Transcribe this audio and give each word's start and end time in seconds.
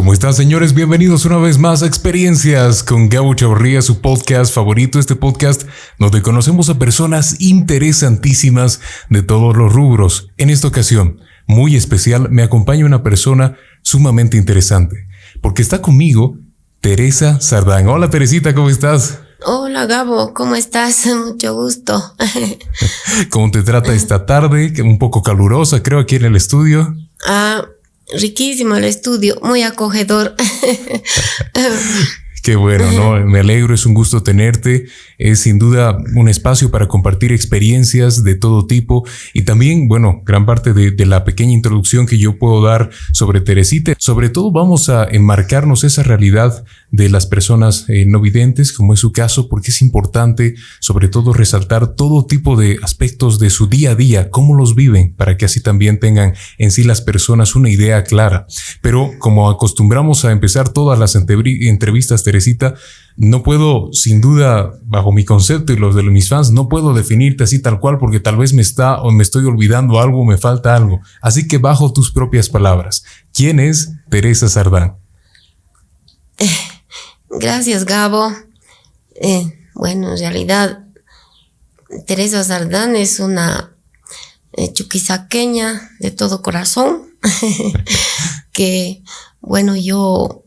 ¿Cómo 0.00 0.14
están, 0.14 0.32
señores? 0.32 0.72
Bienvenidos 0.72 1.26
una 1.26 1.36
vez 1.36 1.58
más 1.58 1.82
a 1.82 1.86
Experiencias 1.86 2.82
con 2.82 3.10
Gabo 3.10 3.34
Chavarría, 3.34 3.82
su 3.82 4.00
podcast 4.00 4.50
favorito. 4.54 4.98
Este 4.98 5.14
podcast 5.14 5.64
donde 5.98 6.22
conocemos 6.22 6.70
a 6.70 6.78
personas 6.78 7.38
interesantísimas 7.38 8.80
de 9.10 9.22
todos 9.22 9.54
los 9.54 9.70
rubros. 9.70 10.30
En 10.38 10.48
esta 10.48 10.68
ocasión, 10.68 11.20
muy 11.46 11.76
especial, 11.76 12.30
me 12.30 12.42
acompaña 12.42 12.86
una 12.86 13.02
persona 13.02 13.58
sumamente 13.82 14.38
interesante, 14.38 15.06
porque 15.42 15.60
está 15.60 15.82
conmigo 15.82 16.38
Teresa 16.80 17.38
Sardán. 17.42 17.86
Hola, 17.86 18.08
Teresita, 18.08 18.54
¿cómo 18.54 18.70
estás? 18.70 19.20
Hola 19.44 19.84
Gabo, 19.84 20.32
¿cómo 20.32 20.54
estás? 20.54 21.06
Mucho 21.26 21.52
gusto. 21.52 22.02
¿Cómo 23.30 23.50
te 23.50 23.62
trata 23.62 23.92
esta 23.92 24.24
tarde? 24.24 24.72
Un 24.80 24.98
poco 24.98 25.22
calurosa, 25.22 25.82
creo, 25.82 25.98
aquí 25.98 26.16
en 26.16 26.24
el 26.24 26.36
estudio. 26.36 26.96
Ah, 27.26 27.66
riquísimo 28.18 28.76
el 28.76 28.84
estudio, 28.84 29.38
muy 29.42 29.62
acogedor. 29.62 30.34
Qué 32.42 32.56
bueno, 32.56 32.90
¿no? 32.92 33.26
Me 33.26 33.40
alegro, 33.40 33.74
es 33.74 33.84
un 33.84 33.92
gusto 33.92 34.22
tenerte. 34.22 34.86
Es 35.18 35.40
sin 35.40 35.58
duda 35.58 35.98
un 36.14 36.28
espacio 36.28 36.70
para 36.70 36.88
compartir 36.88 37.32
experiencias 37.32 38.24
de 38.24 38.34
todo 38.34 38.66
tipo 38.66 39.06
y 39.34 39.42
también, 39.42 39.88
bueno, 39.88 40.22
gran 40.24 40.46
parte 40.46 40.72
de, 40.72 41.06
la 41.06 41.24
pequeña 41.24 41.52
introducción 41.52 42.06
que 42.06 42.16
yo 42.16 42.38
puedo 42.38 42.62
dar 42.62 42.90
sobre 43.12 43.40
Teresita. 43.40 43.94
Sobre 43.98 44.30
todo 44.30 44.52
vamos 44.52 44.88
a 44.88 45.04
enmarcarnos 45.04 45.84
esa 45.84 46.02
realidad 46.02 46.64
de 46.92 47.08
las 47.08 47.26
personas 47.26 47.84
eh, 47.88 48.04
no 48.06 48.20
videntes, 48.20 48.72
como 48.72 48.94
es 48.94 49.00
su 49.00 49.12
caso, 49.12 49.48
porque 49.48 49.70
es 49.70 49.80
importante 49.80 50.54
sobre 50.80 51.08
todo 51.08 51.32
resaltar 51.32 51.94
todo 51.94 52.26
tipo 52.26 52.56
de 52.56 52.78
aspectos 52.82 53.38
de 53.38 53.50
su 53.50 53.68
día 53.68 53.92
a 53.92 53.94
día, 53.94 54.30
cómo 54.30 54.56
los 54.56 54.74
viven, 54.74 55.14
para 55.14 55.36
que 55.36 55.44
así 55.44 55.62
también 55.62 56.00
tengan 56.00 56.34
en 56.58 56.70
sí 56.70 56.82
las 56.82 57.00
personas 57.00 57.54
una 57.54 57.70
idea 57.70 58.02
clara. 58.02 58.46
Pero 58.82 59.12
como 59.18 59.48
acostumbramos 59.50 60.24
a 60.24 60.32
empezar 60.32 60.70
todas 60.70 60.98
las 60.98 61.14
entrevistas, 61.14 62.24
Teresita, 62.24 62.74
no 63.16 63.42
puedo, 63.42 63.92
sin 63.92 64.20
duda, 64.20 64.72
bajo 64.84 65.12
mi 65.12 65.24
concepto 65.24 65.72
y 65.72 65.76
los 65.76 65.94
de 65.94 66.02
mis 66.02 66.28
fans, 66.28 66.50
no 66.50 66.68
puedo 66.68 66.94
definirte 66.94 67.44
así 67.44 67.60
tal 67.60 67.78
cual 67.78 67.98
porque 67.98 68.18
tal 68.18 68.36
vez 68.36 68.52
me 68.52 68.62
está 68.62 69.00
o 69.02 69.10
me 69.10 69.22
estoy 69.22 69.44
olvidando 69.44 70.00
algo, 70.00 70.24
me 70.24 70.38
falta 70.38 70.74
algo. 70.74 71.00
Así 71.20 71.46
que 71.46 71.58
bajo 71.58 71.92
tus 71.92 72.12
propias 72.12 72.48
palabras, 72.48 73.04
¿quién 73.32 73.60
es 73.60 73.92
Teresa 74.08 74.48
Sardán? 74.48 74.96
gracias, 77.30 77.84
Gabo. 77.84 78.32
Eh, 79.14 79.68
bueno, 79.74 80.12
en 80.12 80.18
realidad, 80.18 80.84
Teresa 82.06 82.44
Sardán 82.44 82.96
es 82.96 83.20
una 83.20 83.74
eh, 84.52 84.72
chuquisaqueña 84.72 85.90
de 86.00 86.10
todo 86.10 86.42
corazón, 86.42 87.14
que, 88.52 89.02
bueno, 89.40 89.76
yo 89.76 90.44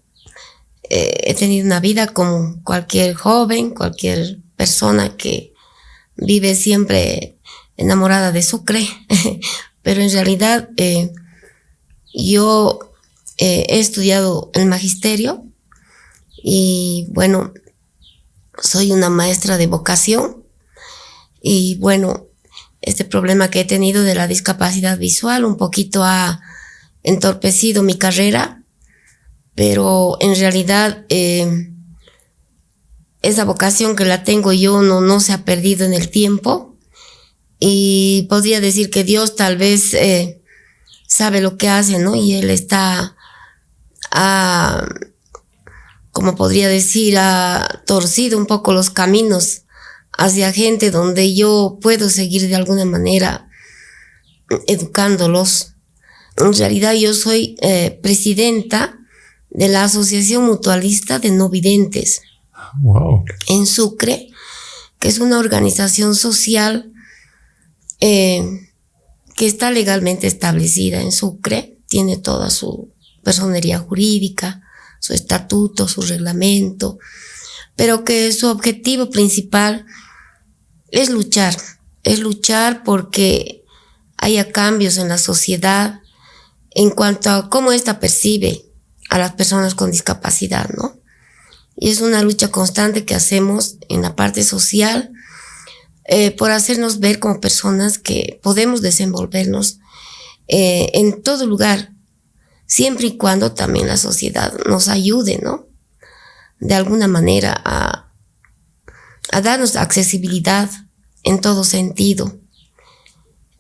eh, 0.90 1.14
he 1.24 1.34
tenido 1.34 1.66
una 1.66 1.80
vida 1.80 2.08
como 2.08 2.62
cualquier 2.64 3.14
joven, 3.16 3.72
cualquier 3.72 4.40
persona 4.56 5.16
que 5.16 5.54
vive 6.16 6.56
siempre 6.56 7.38
enamorada 7.78 8.32
de 8.32 8.44
Sucre, 8.44 8.88
pero 9.82 10.02
en 10.02 10.12
realidad 10.12 10.70
eh, 10.78 11.12
yo 12.14 12.80
he 13.38 13.80
estudiado 13.80 14.52
el 14.54 14.68
magisterio 14.68 15.44
y 16.44 17.08
bueno, 17.10 17.54
soy 18.62 18.92
una 18.92 19.10
maestra 19.10 19.58
de 19.58 19.68
vocación 19.68 20.44
y 21.42 21.76
bueno, 21.80 22.28
este 22.82 23.06
problema 23.06 23.50
que 23.50 23.62
he 23.62 23.66
tenido 23.66 24.04
de 24.04 24.14
la 24.14 24.28
discapacidad 24.28 24.98
visual 24.98 25.46
un 25.46 25.58
poquito 25.58 26.04
ha 26.04 26.42
entorpecido 27.02 27.82
mi 27.82 27.98
carrera 27.98 28.64
pero 29.56 30.18
en 30.20 30.36
realidad 30.36 31.06
eh, 31.10 31.70
esa 33.22 33.46
vocación 33.46 33.96
que 33.96 34.06
la 34.06 34.24
tengo 34.24 34.52
yo 34.52 34.82
no, 34.82 35.02
no 35.02 35.20
se 35.20 35.34
ha 35.34 35.46
perdido 35.46 35.86
en 35.86 35.94
el 35.94 36.10
tiempo 36.10 36.76
y 37.60 38.28
podría 38.30 38.60
decir 38.60 38.90
que 38.90 39.04
Dios 39.04 39.36
tal 39.36 39.58
vez 39.58 39.94
eh, 39.94 40.42
sabe 41.08 41.40
lo 41.40 41.58
que 41.58 41.70
hace, 41.70 42.00
¿no? 42.00 42.16
Y 42.16 42.34
Él 42.34 42.50
está, 42.50 43.16
a, 44.12 44.86
como 46.14 46.36
podría 46.36 46.70
decir, 46.70 47.18
ha 47.18 47.82
torcido 47.88 48.38
un 48.38 48.46
poco 48.46 48.72
los 48.72 48.92
caminos 48.92 49.64
hacia 50.16 50.54
gente 50.54 50.92
donde 50.92 51.34
yo 51.34 51.80
puedo 51.82 52.08
seguir 52.08 52.48
de 52.48 52.56
alguna 52.56 52.86
manera 52.86 53.50
educándolos. 54.68 55.74
En 56.38 56.54
realidad 56.54 56.94
yo 56.94 57.16
soy 57.16 57.58
eh, 57.62 58.00
presidenta 58.04 59.00
de 59.50 59.68
la 59.70 59.86
Asociación 59.86 60.46
Mutualista 60.46 61.18
de 61.18 61.32
No 61.32 61.50
Videntes. 61.50 62.22
En 63.48 63.66
Sucre, 63.66 64.30
que 65.00 65.08
es 65.08 65.18
una 65.18 65.40
organización 65.40 66.14
social 66.14 66.94
eh, 68.02 68.70
que 69.36 69.48
está 69.48 69.72
legalmente 69.72 70.28
establecida 70.28 71.02
en 71.02 71.12
Sucre, 71.12 71.80
tiene 71.88 72.18
toda 72.18 72.52
su 72.52 72.92
personería 73.24 73.80
jurídica, 73.80 74.63
su 75.04 75.14
estatuto, 75.14 75.90
su 75.90 76.02
reglamento, 76.02 76.98
pero 77.76 78.06
que 78.06 78.32
su 78.32 78.48
objetivo 78.48 79.10
principal 79.10 79.86
es 80.92 81.10
luchar, 81.10 81.58
es 82.04 82.20
luchar 82.20 82.84
porque 82.86 83.66
haya 84.16 84.54
cambios 84.54 84.98
en 84.98 85.10
la 85.10 85.18
sociedad 85.18 86.00
en 86.72 86.90
cuanto 86.90 87.32
a 87.32 87.50
cómo 87.50 87.74
ésta 87.74 88.00
percibe 88.00 88.64
a 89.10 89.18
las 89.18 89.34
personas 89.34 89.76
con 89.76 89.92
discapacidad, 89.92 90.70
¿no? 90.70 90.98
Y 91.76 91.90
es 91.90 92.00
una 92.00 92.24
lucha 92.24 92.50
constante 92.50 93.04
que 93.04 93.14
hacemos 93.14 93.76
en 93.90 94.04
la 94.04 94.16
parte 94.16 94.42
social 94.46 95.12
eh, 96.06 96.32
por 96.32 96.52
hacernos 96.52 97.02
ver 97.02 97.20
como 97.20 97.42
personas 97.42 97.98
que 97.98 98.40
podemos 98.42 98.82
desenvolvernos 98.82 99.80
eh, 100.48 100.92
en 100.94 101.22
todo 101.22 101.46
lugar, 101.46 101.93
siempre 102.66 103.08
y 103.08 103.18
cuando 103.18 103.54
también 103.54 103.88
la 103.88 103.98
sociedad 103.98 104.54
nos 104.68 104.88
ayude, 104.88 105.40
¿no? 105.42 105.68
De 106.60 106.76
alguna 106.76 107.08
manera 107.08 107.60
a, 107.64 108.12
a 109.32 109.42
darnos 109.42 109.76
accesibilidad 109.76 110.70
en 111.24 111.42
todo 111.42 111.64
sentido. 111.64 112.40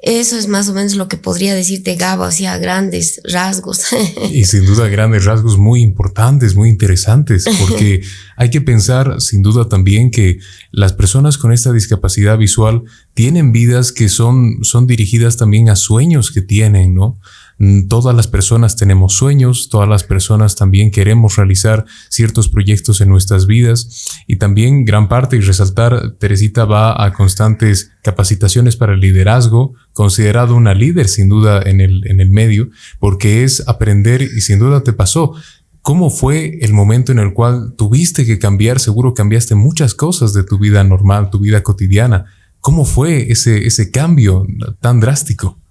Eso 0.03 0.37
es 0.37 0.49
más 0.49 0.67
o 0.67 0.73
menos 0.73 0.95
lo 0.95 1.07
que 1.07 1.15
podría 1.15 1.55
decirte 1.55 1.95
Gabo, 1.95 2.25
hacia 2.25 2.57
grandes 2.57 3.21
rasgos. 3.23 3.85
Y 4.33 4.43
sin 4.43 4.65
duda 4.65 4.89
grandes 4.89 5.23
rasgos 5.23 5.57
muy 5.57 5.81
importantes, 5.81 6.55
muy 6.57 6.67
interesantes, 6.67 7.45
porque 7.61 8.01
hay 8.35 8.49
que 8.49 8.59
pensar 8.59 9.21
sin 9.21 9.41
duda 9.41 9.69
también 9.69 10.11
que 10.11 10.39
las 10.71 10.91
personas 10.91 11.37
con 11.37 11.53
esta 11.53 11.71
discapacidad 11.71 12.37
visual 12.37 12.83
tienen 13.13 13.53
vidas 13.53 13.93
que 13.93 14.09
son, 14.09 14.57
son 14.63 14.87
dirigidas 14.87 15.37
también 15.37 15.69
a 15.69 15.77
sueños 15.77 16.31
que 16.31 16.41
tienen, 16.41 16.93
¿no? 16.93 17.17
Mm, 17.63 17.87
todas 17.87 18.13
las 18.13 18.27
personas 18.27 18.75
tenemos 18.75 19.13
sueños, 19.13 19.69
todas 19.69 19.87
las 19.87 20.03
personas 20.03 20.57
también 20.57 20.91
queremos 20.91 21.37
realizar 21.37 21.85
ciertos 22.09 22.49
proyectos 22.49 22.99
en 22.99 23.07
nuestras 23.07 23.47
vidas 23.47 24.05
y 24.27 24.35
también 24.35 24.83
gran 24.83 25.07
parte 25.07 25.37
y 25.37 25.39
resaltar, 25.39 26.15
Teresita 26.19 26.65
va 26.65 27.01
a 27.01 27.13
constantes 27.13 27.91
capacitaciones 28.03 28.75
para 28.75 28.95
el 28.95 28.99
liderazgo, 28.99 29.75
considerado 29.93 30.55
una 30.55 30.73
líder 30.73 31.07
sin 31.07 31.29
duda 31.29 31.61
en 31.61 31.79
el, 31.79 32.05
en 32.05 32.19
el 32.19 32.31
medio, 32.31 32.69
porque 32.99 33.45
es 33.45 33.65
aprender 33.65 34.21
y 34.21 34.41
sin 34.41 34.59
duda 34.59 34.83
te 34.83 34.91
pasó. 34.91 35.33
¿Cómo 35.81 36.09
fue 36.09 36.59
el 36.63 36.73
momento 36.73 37.13
en 37.13 37.19
el 37.19 37.33
cual 37.33 37.75
tuviste 37.77 38.25
que 38.25 38.39
cambiar? 38.39 38.81
Seguro 38.81 39.13
cambiaste 39.13 39.55
muchas 39.55 39.95
cosas 39.95 40.33
de 40.33 40.43
tu 40.43 40.59
vida 40.59 40.83
normal, 40.83 41.29
tu 41.29 41.39
vida 41.39 41.63
cotidiana. 41.63 42.25
¿Cómo 42.59 42.83
fue 42.83 43.31
ese, 43.31 43.65
ese 43.65 43.89
cambio 43.89 44.45
tan 44.81 44.99
drástico? 44.99 45.62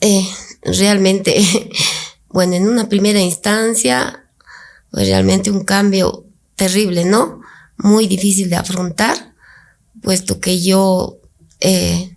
Eh, 0.00 0.26
realmente, 0.62 1.42
bueno, 2.28 2.54
en 2.54 2.68
una 2.68 2.88
primera 2.88 3.20
instancia, 3.20 4.24
fue 4.90 5.04
realmente 5.04 5.50
un 5.50 5.64
cambio 5.64 6.24
terrible, 6.56 7.04
¿no? 7.04 7.40
Muy 7.76 8.06
difícil 8.06 8.50
de 8.50 8.56
afrontar, 8.56 9.34
puesto 10.02 10.40
que 10.40 10.60
yo 10.60 11.18
eh, 11.60 12.16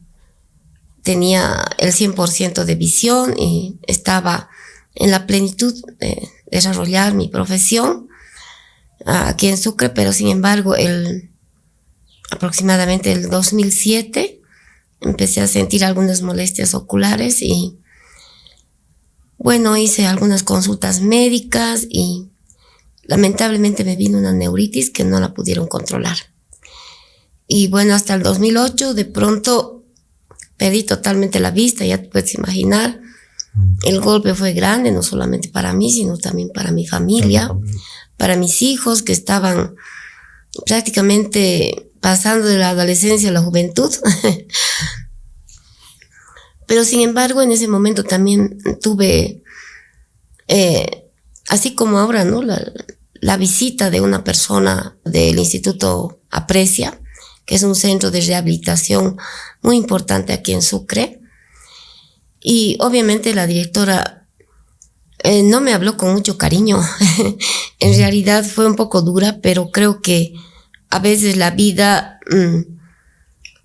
tenía 1.03 1.63
el 1.77 1.91
100% 1.91 2.63
de 2.63 2.75
visión 2.75 3.35
y 3.37 3.77
estaba 3.87 4.49
en 4.95 5.11
la 5.11 5.25
plenitud 5.27 5.73
de 5.99 6.29
desarrollar 6.51 7.13
mi 7.13 7.27
profesión 7.27 8.07
aquí 9.05 9.47
en 9.47 9.57
Sucre, 9.57 9.89
pero 9.89 10.13
sin 10.13 10.29
embargo, 10.29 10.75
el, 10.75 11.29
aproximadamente 12.31 13.11
el 13.11 13.29
2007, 13.29 14.41
empecé 15.03 15.41
a 15.41 15.47
sentir 15.47 15.83
algunas 15.85 16.21
molestias 16.21 16.73
oculares 16.73 17.41
y 17.41 17.77
bueno, 19.37 19.75
hice 19.75 20.05
algunas 20.05 20.43
consultas 20.43 21.01
médicas 21.01 21.85
y 21.89 22.29
lamentablemente 23.03 23.83
me 23.83 23.95
vino 23.95 24.17
una 24.17 24.31
neuritis 24.31 24.89
que 24.89 25.03
no 25.03 25.19
la 25.19 25.33
pudieron 25.33 25.67
controlar. 25.67 26.17
Y 27.47 27.67
bueno, 27.67 27.93
hasta 27.93 28.13
el 28.13 28.23
2008 28.23 28.93
de 28.93 29.05
pronto 29.05 29.83
perdí 30.57 30.83
totalmente 30.83 31.39
la 31.39 31.51
vista, 31.51 31.85
ya 31.85 31.97
te 31.97 32.07
puedes 32.07 32.33
imaginar. 32.35 33.01
El 33.83 33.99
golpe 33.99 34.33
fue 34.33 34.53
grande, 34.53 34.91
no 34.91 35.03
solamente 35.03 35.49
para 35.49 35.73
mí, 35.73 35.91
sino 35.91 36.17
también 36.17 36.49
para 36.53 36.71
mi 36.71 36.87
familia, 36.87 37.51
para 38.17 38.37
mis 38.37 38.61
hijos 38.61 39.03
que 39.03 39.11
estaban 39.11 39.75
prácticamente 40.65 41.91
pasando 42.03 42.45
de 42.45 42.57
la 42.57 42.71
adolescencia 42.71 43.29
a 43.29 43.31
la 43.31 43.41
juventud. 43.41 43.89
Pero 46.67 46.83
sin 46.83 46.99
embargo, 46.99 47.41
en 47.41 47.53
ese 47.53 47.69
momento 47.69 48.03
también 48.03 48.57
tuve, 48.81 49.41
eh, 50.49 51.05
así 51.47 51.75
como 51.75 51.99
ahora, 51.99 52.25
¿no? 52.25 52.43
La, 52.43 52.61
la 53.21 53.37
visita 53.37 53.89
de 53.89 54.01
una 54.01 54.25
persona 54.25 54.97
del 55.05 55.39
Instituto 55.39 56.19
Aprecia, 56.29 56.99
que 57.45 57.55
es 57.55 57.63
un 57.63 57.73
centro 57.73 58.11
de 58.11 58.19
rehabilitación 58.19 59.15
muy 59.61 59.77
importante 59.77 60.33
aquí 60.33 60.51
en 60.51 60.61
Sucre. 60.61 61.21
Y 62.41 62.75
obviamente 62.81 63.33
la 63.33 63.47
directora 63.47 64.27
eh, 65.19 65.41
no 65.41 65.61
me 65.61 65.73
habló 65.73 65.95
con 65.95 66.11
mucho 66.11 66.37
cariño. 66.37 66.81
en 67.79 67.97
realidad 67.97 68.43
fue 68.43 68.67
un 68.67 68.75
poco 68.75 69.01
dura, 69.01 69.39
pero 69.41 69.71
creo 69.71 70.01
que 70.01 70.33
a 70.93 70.99
veces 70.99 71.37
la 71.37 71.49
vida 71.49 72.19
mm, 72.29 72.61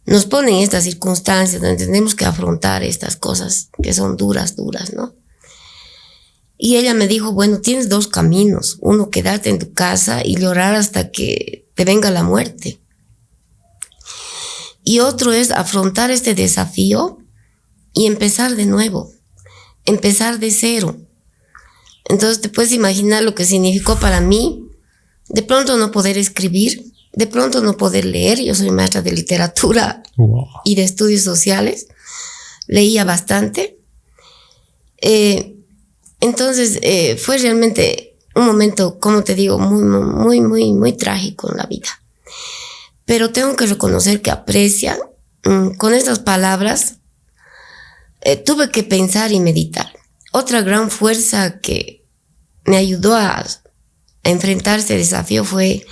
nos 0.06 0.24
pone 0.24 0.52
en 0.52 0.62
estas 0.64 0.84
circunstancias 0.84 1.60
donde 1.60 1.84
tenemos 1.84 2.14
que 2.14 2.24
afrontar 2.24 2.82
estas 2.82 3.16
cosas 3.16 3.68
que 3.82 3.92
son 3.92 4.16
duras, 4.16 4.56
duras, 4.56 4.94
¿no? 4.94 5.14
Y 6.56 6.76
ella 6.76 6.94
me 6.94 7.06
dijo, 7.06 7.32
bueno, 7.32 7.60
tienes 7.60 7.90
dos 7.90 8.08
caminos. 8.08 8.78
Uno, 8.80 9.10
quedarte 9.10 9.50
en 9.50 9.58
tu 9.58 9.74
casa 9.74 10.22
y 10.24 10.36
llorar 10.36 10.74
hasta 10.74 11.10
que 11.10 11.66
te 11.74 11.84
venga 11.84 12.10
la 12.10 12.22
muerte. 12.22 12.80
Y 14.82 15.00
otro 15.00 15.32
es 15.32 15.50
afrontar 15.50 16.10
este 16.10 16.34
desafío 16.34 17.18
y 17.92 18.06
empezar 18.06 18.56
de 18.56 18.64
nuevo, 18.64 19.12
empezar 19.84 20.38
de 20.38 20.50
cero. 20.50 20.96
Entonces 22.06 22.40
te 22.40 22.48
puedes 22.48 22.72
imaginar 22.72 23.22
lo 23.22 23.34
que 23.34 23.44
significó 23.44 23.96
para 23.96 24.22
mí 24.22 24.64
de 25.28 25.42
pronto 25.42 25.76
no 25.76 25.92
poder 25.92 26.16
escribir, 26.16 26.88
de 27.12 27.26
pronto 27.26 27.60
no 27.60 27.76
poder 27.76 28.04
leer. 28.04 28.40
Yo 28.40 28.54
soy 28.54 28.70
maestra 28.70 29.02
de 29.02 29.12
literatura 29.12 30.02
y 30.64 30.74
de 30.74 30.84
estudios 30.84 31.22
sociales. 31.22 31.88
Leía 32.66 33.04
bastante. 33.04 33.78
Eh, 35.00 35.56
entonces 36.20 36.78
eh, 36.82 37.16
fue 37.16 37.38
realmente 37.38 38.16
un 38.34 38.46
momento, 38.46 38.98
como 38.98 39.24
te 39.24 39.34
digo, 39.34 39.58
muy, 39.58 39.82
muy, 39.82 40.40
muy, 40.40 40.72
muy 40.72 40.92
trágico 40.92 41.50
en 41.50 41.58
la 41.58 41.66
vida. 41.66 41.88
Pero 43.04 43.30
tengo 43.30 43.56
que 43.56 43.66
reconocer 43.66 44.20
que 44.20 44.30
aprecia 44.30 44.98
mm, 45.44 45.70
con 45.76 45.94
estas 45.94 46.18
palabras. 46.18 46.96
Eh, 48.20 48.36
tuve 48.36 48.70
que 48.70 48.82
pensar 48.82 49.32
y 49.32 49.40
meditar. 49.40 49.92
Otra 50.32 50.60
gran 50.62 50.90
fuerza 50.90 51.60
que 51.60 52.04
me 52.64 52.76
ayudó 52.76 53.14
a, 53.16 53.44
enfrentar 54.24 54.80
ese 54.80 54.96
desafío 54.96 55.44
fue 55.44 55.86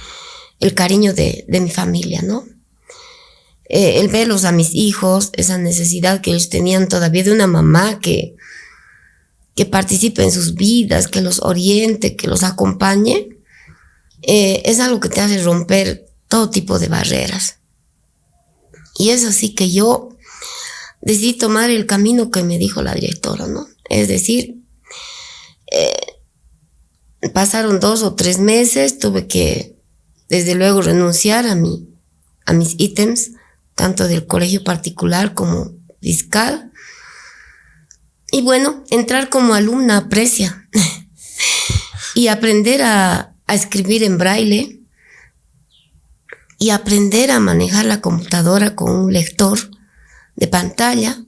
el 0.60 0.74
cariño 0.74 1.14
de, 1.14 1.44
mi 1.48 1.70
familia, 1.70 2.22
¿no? 2.22 2.44
Eh, 3.68 3.98
el 4.00 4.08
verlos 4.08 4.44
a 4.44 4.52
mis 4.52 4.74
hijos, 4.74 5.30
esa 5.32 5.58
necesidad 5.58 6.20
que 6.20 6.30
ellos 6.30 6.48
tenían 6.48 6.88
todavía 6.88 7.24
de 7.24 7.32
una 7.32 7.46
mamá 7.46 7.98
que, 8.00 8.36
que 9.56 9.66
participe 9.66 10.22
en 10.22 10.30
sus 10.30 10.54
vidas, 10.54 11.08
que 11.08 11.20
los 11.20 11.40
oriente, 11.42 12.14
que 12.14 12.28
los 12.28 12.42
acompañe, 12.42 13.28
eh, 14.22 14.62
es 14.64 14.80
algo 14.80 15.00
que 15.00 15.08
te 15.08 15.20
hace 15.20 15.42
romper 15.42 16.06
todo 16.28 16.50
tipo 16.50 16.78
de 16.78 16.88
barreras. 16.88 17.58
Y 18.98 19.10
es 19.10 19.24
así 19.24 19.54
que 19.54 19.70
yo 19.70 20.10
decidí 21.00 21.34
tomar 21.34 21.70
el 21.70 21.86
camino 21.86 22.30
que 22.30 22.42
me 22.42 22.58
dijo 22.58 22.82
la 22.82 22.94
directora, 22.94 23.46
¿no? 23.46 23.66
Es 23.88 24.08
decir, 24.08 24.56
eh, 25.70 26.18
pasaron 27.32 27.80
dos 27.80 28.02
o 28.02 28.14
tres 28.14 28.38
meses, 28.38 28.98
tuve 28.98 29.26
que, 29.26 29.75
desde 30.28 30.54
luego, 30.54 30.82
renunciar 30.82 31.46
a, 31.46 31.54
mi, 31.54 31.88
a 32.44 32.52
mis 32.52 32.74
ítems, 32.78 33.32
tanto 33.74 34.08
del 34.08 34.26
colegio 34.26 34.64
particular 34.64 35.34
como 35.34 35.72
fiscal, 36.00 36.72
y 38.30 38.42
bueno, 38.42 38.84
entrar 38.90 39.28
como 39.28 39.54
alumna 39.54 39.98
aprecia 39.98 40.68
y 42.14 42.28
aprender 42.28 42.82
a, 42.82 43.32
escribir 43.48 44.02
en 44.02 44.18
braille 44.18 44.82
y 46.58 46.70
aprender 46.70 47.30
a 47.30 47.38
manejar 47.38 47.84
la 47.84 48.00
computadora 48.00 48.74
con 48.74 48.90
un 48.90 49.12
lector 49.12 49.58
de 50.34 50.48
pantalla. 50.48 51.22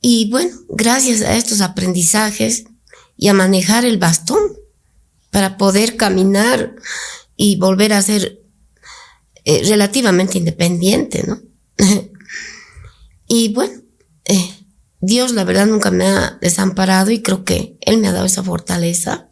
Y 0.00 0.30
bueno, 0.30 0.56
gracias 0.68 1.22
a 1.22 1.34
estos 1.34 1.60
aprendizajes 1.60 2.66
y 3.16 3.26
a 3.26 3.34
manejar 3.34 3.84
el 3.84 3.98
bastón 3.98 4.40
para 5.32 5.56
poder 5.56 5.96
caminar 5.96 6.76
y 7.36 7.56
volver 7.56 7.92
a 7.92 8.02
ser 8.02 8.40
eh, 9.44 9.62
relativamente 9.64 10.38
independiente, 10.38 11.24
¿no? 11.26 11.40
y 13.28 13.52
bueno, 13.52 13.80
eh, 14.24 14.50
Dios 15.00 15.32
la 15.32 15.44
verdad 15.44 15.66
nunca 15.66 15.90
me 15.90 16.06
ha 16.06 16.38
desamparado 16.40 17.10
y 17.10 17.22
creo 17.22 17.44
que 17.44 17.76
Él 17.80 17.98
me 17.98 18.08
ha 18.08 18.12
dado 18.12 18.26
esa 18.26 18.42
fortaleza. 18.42 19.28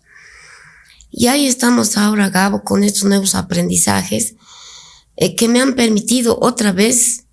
Y 1.10 1.28
ahí 1.28 1.46
estamos 1.46 1.96
ahora, 1.96 2.28
Gabo, 2.28 2.62
con 2.62 2.84
estos 2.84 3.04
nuevos 3.04 3.34
aprendizajes 3.34 4.34
eh, 5.16 5.36
que 5.36 5.48
me 5.48 5.60
han 5.60 5.74
permitido 5.74 6.38
otra 6.40 6.72
vez 6.72 7.24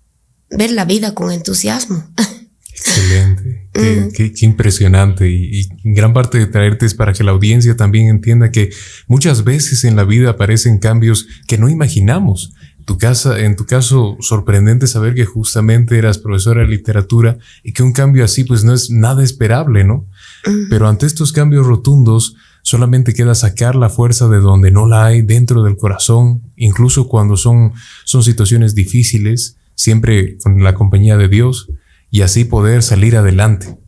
ver 0.50 0.70
la 0.70 0.84
vida 0.84 1.14
con 1.14 1.30
entusiasmo. 1.30 2.12
Excelente, 2.70 3.61
qué, 3.72 4.32
impresionante. 4.40 5.30
Y, 5.30 5.60
y, 5.60 5.68
gran 5.84 6.12
parte 6.12 6.38
de 6.38 6.46
traerte 6.46 6.86
es 6.86 6.94
para 6.94 7.12
que 7.12 7.24
la 7.24 7.32
audiencia 7.32 7.76
también 7.76 8.08
entienda 8.08 8.50
que 8.50 8.70
muchas 9.06 9.44
veces 9.44 9.84
en 9.84 9.96
la 9.96 10.04
vida 10.04 10.30
aparecen 10.30 10.78
cambios 10.78 11.26
que 11.46 11.58
no 11.58 11.68
imaginamos 11.68 12.52
tu 12.84 12.98
casa, 12.98 13.40
en 13.40 13.56
tu 13.56 13.64
caso, 13.64 14.16
sorprendente 14.20 14.86
saber 14.86 15.14
que 15.14 15.24
justamente 15.24 15.98
eras 15.98 16.18
profesora 16.18 16.62
de 16.62 16.68
literatura 16.68 17.38
y 17.62 17.72
que 17.72 17.82
un 17.82 17.92
cambio 17.92 18.24
así 18.24 18.44
pues 18.44 18.64
no 18.64 18.74
es 18.74 18.90
nada 18.90 19.22
esperable, 19.22 19.84
¿no? 19.84 20.06
Pero 20.68 20.88
ante 20.88 21.06
estos 21.06 21.32
cambios 21.32 21.66
rotundos, 21.66 22.34
solamente 22.62 23.14
queda 23.14 23.34
sacar 23.34 23.76
la 23.76 23.88
fuerza 23.88 24.28
de 24.28 24.38
donde 24.38 24.70
no 24.70 24.86
la 24.86 25.06
hay 25.06 25.22
dentro 25.22 25.62
del 25.62 25.76
corazón, 25.76 26.42
incluso 26.56 27.08
cuando 27.08 27.36
son, 27.36 27.72
son 28.04 28.22
situaciones 28.22 28.74
difíciles, 28.74 29.56
siempre 29.74 30.36
con 30.38 30.62
la 30.62 30.74
compañía 30.74 31.16
de 31.16 31.28
Dios, 31.28 31.68
y 32.12 32.20
así 32.20 32.44
poder 32.44 32.84
salir 32.84 33.16
adelante. 33.16 33.78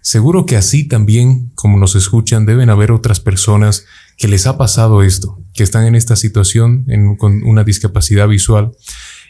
Seguro 0.00 0.46
que 0.46 0.56
así 0.56 0.84
también, 0.86 1.50
como 1.56 1.76
nos 1.76 1.96
escuchan, 1.96 2.46
deben 2.46 2.70
haber 2.70 2.92
otras 2.92 3.18
personas 3.20 3.84
que 4.16 4.28
les 4.28 4.46
ha 4.46 4.56
pasado 4.56 5.02
esto, 5.02 5.40
que 5.52 5.64
están 5.64 5.84
en 5.86 5.96
esta 5.96 6.14
situación 6.14 6.86
con 7.18 7.42
una 7.42 7.64
discapacidad 7.64 8.28
visual. 8.28 8.70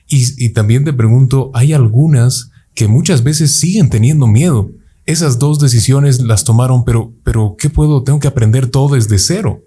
Y, 0.07 0.51
también 0.51 0.85
te 0.85 0.93
pregunto, 0.93 1.51
hay 1.55 1.73
algunas 1.73 2.51
que 2.75 2.87
muchas 2.87 3.23
veces 3.23 3.57
siguen 3.57 3.89
teniendo 3.89 4.27
miedo. 4.27 4.71
Esas 5.07 5.39
dos 5.39 5.59
decisiones 5.59 6.21
las 6.21 6.45
tomaron, 6.45 6.85
pero, 6.85 7.15
pero 7.25 7.57
¿qué 7.59 7.71
puedo? 7.71 8.03
Tengo 8.03 8.21
que 8.21 8.29
aprender 8.29 8.67
todo 8.67 8.95
desde 8.95 9.19
cero. 9.19 9.63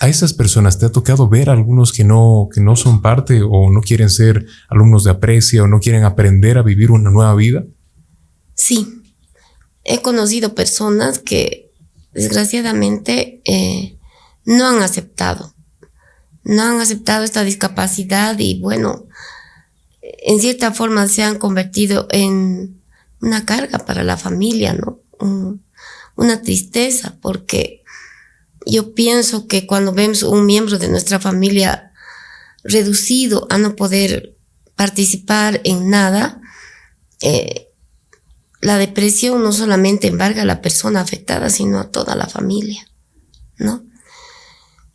A 0.00 0.08
esas 0.08 0.32
personas 0.32 0.78
te 0.78 0.86
ha 0.86 0.92
tocado 0.92 1.28
ver 1.28 1.50
algunos 1.50 1.92
que 1.92 2.04
no, 2.04 2.48
que 2.52 2.62
no 2.62 2.74
son 2.74 3.02
parte 3.02 3.42
o 3.42 3.70
no 3.70 3.82
quieren 3.82 4.08
ser 4.08 4.46
alumnos 4.70 5.04
de 5.04 5.10
aprecia 5.10 5.62
o 5.62 5.68
no 5.68 5.80
quieren 5.80 6.04
aprender 6.04 6.56
a 6.56 6.62
vivir 6.62 6.90
una 6.90 7.10
nueva 7.10 7.34
vida. 7.34 7.64
Sí, 8.54 9.02
he 9.84 10.00
conocido 10.02 10.54
personas 10.54 11.18
que 11.18 11.72
desgraciadamente 12.12 13.42
eh, 13.44 13.98
no 14.44 14.66
han 14.68 14.82
aceptado, 14.82 15.54
no 16.44 16.62
han 16.62 16.80
aceptado 16.80 17.24
esta 17.24 17.42
discapacidad 17.44 18.38
y 18.38 18.60
bueno, 18.60 19.06
en 20.00 20.40
cierta 20.40 20.72
forma 20.72 21.08
se 21.08 21.22
han 21.22 21.38
convertido 21.38 22.06
en 22.10 22.80
una 23.20 23.44
carga 23.44 23.78
para 23.78 24.04
la 24.04 24.16
familia, 24.16 24.74
¿no? 24.74 25.00
una 26.16 26.42
tristeza, 26.42 27.16
porque 27.20 27.82
yo 28.66 28.94
pienso 28.94 29.46
que 29.46 29.66
cuando 29.66 29.92
vemos 29.92 30.22
un 30.22 30.46
miembro 30.46 30.78
de 30.78 30.88
nuestra 30.88 31.18
familia 31.18 31.92
reducido 32.62 33.46
a 33.50 33.58
no 33.58 33.76
poder 33.76 34.36
participar 34.76 35.60
en 35.64 35.90
nada, 35.90 36.40
eh, 37.20 37.68
la 38.64 38.78
depresión 38.78 39.42
no 39.42 39.52
solamente 39.52 40.06
embarga 40.06 40.40
a 40.40 40.46
la 40.46 40.62
persona 40.62 41.02
afectada, 41.02 41.50
sino 41.50 41.78
a 41.78 41.90
toda 41.90 42.16
la 42.16 42.26
familia, 42.26 42.88
¿no? 43.58 43.84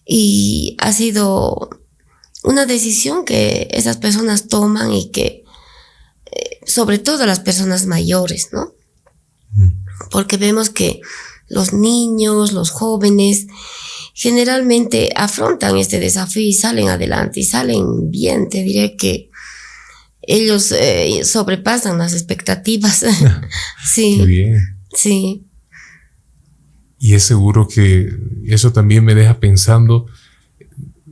Y 0.07 0.75
ha 0.79 0.91
sido 0.91 1.69
una 2.43 2.65
decisión 2.65 3.25
que 3.25 3.67
esas 3.71 3.97
personas 3.97 4.47
toman 4.47 4.91
y 4.91 5.11
que, 5.11 5.43
eh, 6.31 6.59
sobre 6.65 6.97
todo 6.97 7.27
las 7.27 7.41
personas 7.41 7.85
mayores, 7.85 8.49
¿no? 8.51 8.73
Porque 10.09 10.37
vemos 10.37 10.71
que 10.71 11.01
los 11.47 11.71
niños, 11.71 12.53
los 12.53 12.71
jóvenes, 12.71 13.45
generalmente 14.15 15.11
afrontan 15.15 15.77
este 15.77 15.99
desafío 15.99 16.41
y 16.41 16.53
salen 16.53 16.89
adelante 16.89 17.41
y 17.41 17.43
salen 17.43 18.09
bien. 18.09 18.49
Te 18.49 18.63
diré 18.63 18.95
que 18.95 19.29
ellos 20.29 20.71
eh, 20.71 21.21
sobrepasan 21.23 21.97
las 21.97 22.13
expectativas. 22.13 23.05
sí. 23.85 24.23
bien. 24.25 24.59
Sí. 24.95 25.45
Y 26.99 27.13
es 27.13 27.23
seguro 27.23 27.67
que 27.67 28.09
eso 28.45 28.73
también 28.73 29.05
me 29.05 29.15
deja 29.15 29.39
pensando 29.39 30.05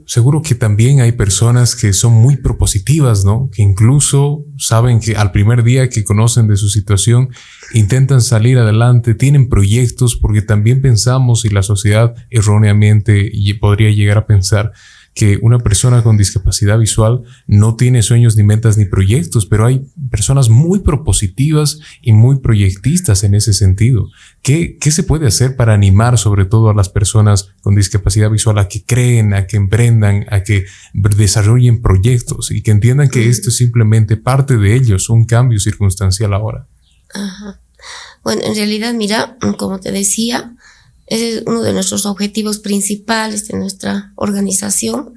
seguro 0.08 0.42
que 0.42 0.56
también 0.56 1.02
hay 1.02 1.12
personas 1.12 1.76
que 1.76 1.92
son 1.92 2.14
muy 2.14 2.38
propositivas, 2.38 3.26
¿no? 3.26 3.50
Que 3.54 3.62
incluso 3.62 4.46
saben 4.58 5.02
que 5.02 5.18
al 5.18 5.32
primer 5.32 5.64
día 5.64 5.90
que 5.90 6.06
conocen 6.06 6.48
de 6.48 6.56
su 6.56 6.70
situación 6.70 7.30
intentan 7.74 8.22
salir 8.22 8.58
adelante, 8.58 9.14
tienen 9.14 9.50
proyectos, 9.50 10.16
porque 10.16 10.42
también 10.42 10.82
pensamos 10.82 11.44
y 11.44 11.50
la 11.50 11.62
sociedad 11.62 12.16
erróneamente 12.30 13.32
podría 13.60 13.92
llegar 13.92 14.18
a 14.18 14.26
pensar 14.26 14.72
que 15.18 15.40
una 15.42 15.58
persona 15.58 16.04
con 16.04 16.16
discapacidad 16.16 16.78
visual 16.78 17.24
no 17.48 17.76
tiene 17.76 18.04
sueños 18.04 18.38
ni 18.38 18.44
metas 18.44 18.78
ni 18.78 18.86
proyectos, 18.86 19.48
pero 19.48 19.66
hay 19.66 19.84
personas 20.12 20.48
muy 20.48 20.82
propositivas 20.82 21.80
y 22.04 22.12
muy 22.12 22.38
proyectistas 22.38 23.24
en 23.24 23.34
ese 23.34 23.54
sentido. 23.54 24.12
¿Qué, 24.44 24.78
¿Qué, 24.80 24.92
se 24.92 25.02
puede 25.02 25.26
hacer 25.26 25.56
para 25.56 25.74
animar 25.74 26.20
sobre 26.20 26.46
todo 26.46 26.70
a 26.70 26.76
las 26.76 26.90
personas 26.90 27.50
con 27.62 27.74
discapacidad 27.74 28.30
visual 28.30 28.60
a 28.60 28.68
que 28.68 28.84
creen, 28.84 29.34
a 29.34 29.48
que 29.48 29.58
emprendan, 29.58 30.28
a 30.30 30.44
que 30.44 30.66
desarrollen 30.94 31.82
proyectos 31.82 32.52
y 32.52 32.62
que 32.62 32.70
entiendan 32.70 33.10
que 33.10 33.28
esto 33.28 33.50
es 33.50 33.58
simplemente 33.58 34.18
parte 34.18 34.56
de 34.56 34.76
ellos, 34.76 35.10
un 35.10 35.26
cambio 35.26 35.60
circunstancial 35.60 36.32
ahora? 36.36 36.68
Bueno, 38.24 38.44
en 38.44 38.56
realidad, 38.56 38.94
mira, 38.94 39.36
como 39.58 39.80
te 39.80 39.92
decía, 39.92 40.56
ese 41.08 41.38
es 41.38 41.44
uno 41.46 41.62
de 41.62 41.74
nuestros 41.74 42.06
objetivos 42.06 42.60
principales 42.60 43.48
de 43.48 43.58
nuestra 43.58 44.12
organización, 44.16 45.14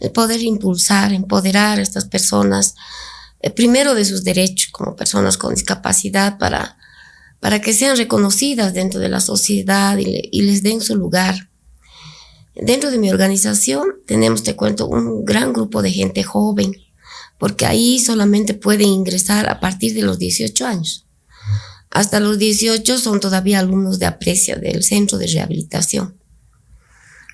el 0.00 0.12
poder 0.12 0.40
impulsar, 0.40 1.12
empoderar 1.12 1.78
a 1.78 1.82
estas 1.82 2.04
personas, 2.04 2.76
eh, 3.40 3.50
primero 3.50 3.94
de 3.94 4.04
sus 4.04 4.22
derechos 4.22 4.70
como 4.70 4.94
personas 4.94 5.36
con 5.36 5.54
discapacidad, 5.54 6.38
para, 6.38 6.78
para 7.40 7.60
que 7.60 7.72
sean 7.72 7.96
reconocidas 7.96 8.74
dentro 8.74 9.00
de 9.00 9.08
la 9.08 9.20
sociedad 9.20 9.98
y, 9.98 10.28
y 10.30 10.42
les 10.42 10.62
den 10.62 10.80
su 10.80 10.94
lugar. 10.94 11.50
Dentro 12.54 12.92
de 12.92 12.98
mi 12.98 13.10
organización 13.10 13.86
tenemos, 14.06 14.44
te 14.44 14.54
cuento, 14.54 14.86
un 14.86 15.24
gran 15.24 15.52
grupo 15.52 15.82
de 15.82 15.90
gente 15.90 16.22
joven, 16.22 16.76
porque 17.38 17.66
ahí 17.66 17.98
solamente 17.98 18.54
pueden 18.54 18.88
ingresar 18.88 19.48
a 19.48 19.58
partir 19.58 19.94
de 19.94 20.02
los 20.02 20.20
18 20.20 20.64
años. 20.64 21.03
Hasta 21.94 22.18
los 22.18 22.38
18 22.38 22.98
son 22.98 23.20
todavía 23.20 23.60
alumnos 23.60 24.00
de 24.00 24.06
aprecia 24.06 24.56
del 24.56 24.82
centro 24.82 25.16
de 25.16 25.28
rehabilitación. 25.28 26.18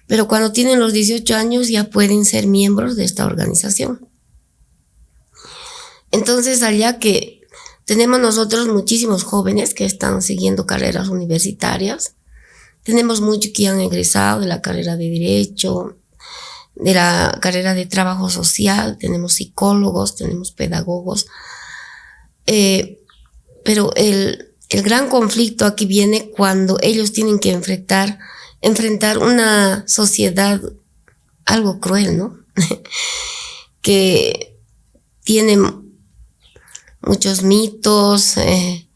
Pero 0.07 0.29
cuando 0.29 0.53
tienen 0.53 0.79
los 0.79 0.93
18 0.93 1.35
años 1.35 1.69
ya 1.69 1.85
pueden 1.85 2.27
ser 2.27 2.47
miembros 2.47 2.95
de 2.95 3.05
esta 3.05 3.25
organización. 3.25 4.07
Entonces, 6.11 6.63
allá 6.63 6.99
que 6.99 7.41
tenemos 7.87 8.21
nosotros 8.21 8.69
muchísimos 8.69 9.25
jóvenes 9.25 9.73
que 9.73 9.87
están 9.87 10.21
siguiendo 10.21 10.67
carreras 10.67 11.09
universitarias, 11.09 12.17
tenemos 12.83 13.23
muchos 13.23 13.53
que 13.55 13.67
han 13.67 13.81
egresado 13.81 14.41
de 14.41 14.47
la 14.47 14.61
carrera 14.61 14.99
de 14.99 15.09
Derecho, 15.09 15.97
de 16.75 16.93
la 16.93 17.39
carrera 17.41 17.73
de 17.73 17.87
Trabajo 17.87 18.29
Social, 18.29 18.99
tenemos 18.99 19.33
psicólogos, 19.33 20.17
tenemos 20.17 20.53
pedagogos, 20.53 21.29
eh, 22.47 22.99
pero 23.65 23.93
el, 23.97 24.50
el 24.71 24.83
gran 24.83 25.09
conflicto 25.09 25.67
aquí 25.67 25.85
viene 25.85 26.31
cuando 26.31 26.79
ellos 26.81 27.13
tienen 27.13 27.39
que 27.41 27.51
enfrentar, 27.51 28.19
enfrentar 28.61 29.19
una 29.19 29.85
sociedad 29.89 30.61
algo 31.45 31.81
cruel, 31.81 32.17
¿no? 32.17 32.39
que 33.83 34.57
tiene 35.25 35.59
muchos 37.03 37.43
mitos, 37.43 38.37
eh, 38.37 38.87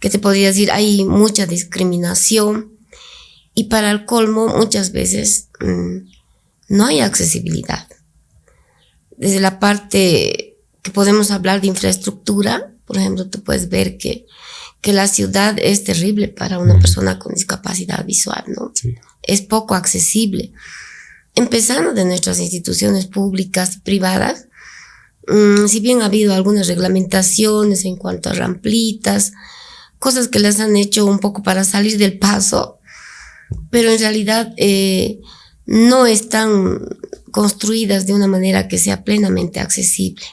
que 0.00 0.10
te 0.10 0.18
podría 0.18 0.48
decir, 0.48 0.70
hay 0.70 1.04
mucha 1.04 1.46
discriminación 1.46 2.72
y 3.54 3.64
para 3.64 3.90
el 3.90 4.06
colmo 4.06 4.48
muchas 4.48 4.92
veces 4.92 5.48
mm, 5.60 5.98
no 6.68 6.86
hay 6.86 7.00
accesibilidad. 7.00 7.86
Desde 9.16 9.40
la 9.40 9.58
parte 9.58 10.56
que 10.82 10.90
podemos 10.90 11.30
hablar 11.30 11.60
de 11.60 11.66
infraestructura, 11.66 12.72
por 12.86 12.96
ejemplo, 12.96 13.28
tú 13.28 13.42
puedes 13.42 13.68
ver 13.68 13.98
que 13.98 14.26
que 14.80 14.92
la 14.92 15.08
ciudad 15.08 15.56
es 15.60 15.84
terrible 15.84 16.28
para 16.28 16.58
una 16.58 16.78
persona 16.78 17.18
con 17.18 17.34
discapacidad 17.34 18.04
visual, 18.04 18.44
¿no? 18.48 18.72
Es 19.22 19.42
poco 19.42 19.74
accesible. 19.74 20.52
Empezando 21.34 21.92
de 21.92 22.04
nuestras 22.04 22.38
instituciones 22.40 23.06
públicas 23.06 23.78
privadas, 23.82 24.46
mm, 25.26 25.66
si 25.66 25.80
bien 25.80 26.02
ha 26.02 26.06
habido 26.06 26.34
algunas 26.34 26.68
reglamentaciones 26.68 27.84
en 27.84 27.96
cuanto 27.96 28.30
a 28.30 28.34
ramplitas, 28.34 29.32
cosas 29.98 30.28
que 30.28 30.38
les 30.38 30.60
han 30.60 30.76
hecho 30.76 31.06
un 31.06 31.18
poco 31.18 31.42
para 31.42 31.64
salir 31.64 31.98
del 31.98 32.18
paso, 32.18 32.78
pero 33.70 33.90
en 33.90 33.98
realidad 33.98 34.52
eh, 34.56 35.20
no 35.66 36.06
están 36.06 36.80
construidas 37.30 38.06
de 38.06 38.14
una 38.14 38.26
manera 38.26 38.68
que 38.68 38.78
sea 38.78 39.04
plenamente 39.04 39.60
accesible. 39.60 40.24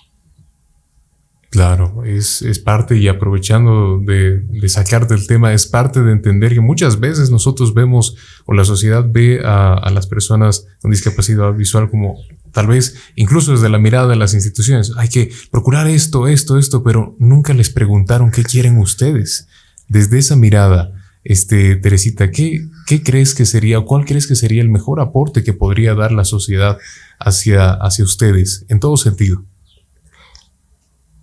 Claro, 1.55 2.03
es, 2.03 2.41
es, 2.41 2.59
parte 2.59 2.97
y 2.97 3.07
aprovechando 3.07 4.01
de, 4.05 4.43
sacar 4.67 5.07
del 5.07 5.25
tema, 5.25 5.53
es 5.53 5.67
parte 5.67 6.01
de 6.01 6.11
entender 6.11 6.53
que 6.53 6.59
muchas 6.59 6.99
veces 6.99 7.31
nosotros 7.31 7.73
vemos 7.73 8.17
o 8.45 8.53
la 8.53 8.65
sociedad 8.65 9.05
ve 9.09 9.39
a, 9.41 9.75
a, 9.75 9.89
las 9.89 10.05
personas 10.05 10.67
con 10.81 10.91
discapacidad 10.91 11.53
visual 11.53 11.89
como 11.89 12.17
tal 12.51 12.67
vez 12.67 12.97
incluso 13.15 13.53
desde 13.53 13.69
la 13.69 13.79
mirada 13.79 14.09
de 14.09 14.17
las 14.17 14.33
instituciones, 14.33 14.91
hay 14.97 15.07
que 15.07 15.31
procurar 15.49 15.87
esto, 15.87 16.27
esto, 16.27 16.57
esto, 16.57 16.83
pero 16.83 17.15
nunca 17.19 17.53
les 17.53 17.69
preguntaron 17.69 18.31
qué 18.31 18.43
quieren 18.43 18.77
ustedes. 18.77 19.47
Desde 19.87 20.17
esa 20.17 20.35
mirada, 20.35 20.91
este, 21.23 21.77
Teresita, 21.77 22.31
¿qué, 22.31 22.67
¿qué 22.85 23.01
crees 23.01 23.33
que 23.33 23.45
sería 23.45 23.79
o 23.79 23.85
cuál 23.85 24.03
crees 24.03 24.27
que 24.27 24.35
sería 24.35 24.61
el 24.61 24.67
mejor 24.67 24.99
aporte 24.99 25.41
que 25.45 25.53
podría 25.53 25.95
dar 25.95 26.11
la 26.11 26.25
sociedad 26.25 26.79
hacia, 27.17 27.71
hacia 27.71 28.03
ustedes 28.03 28.65
en 28.67 28.81
todo 28.81 28.97
sentido? 28.97 29.45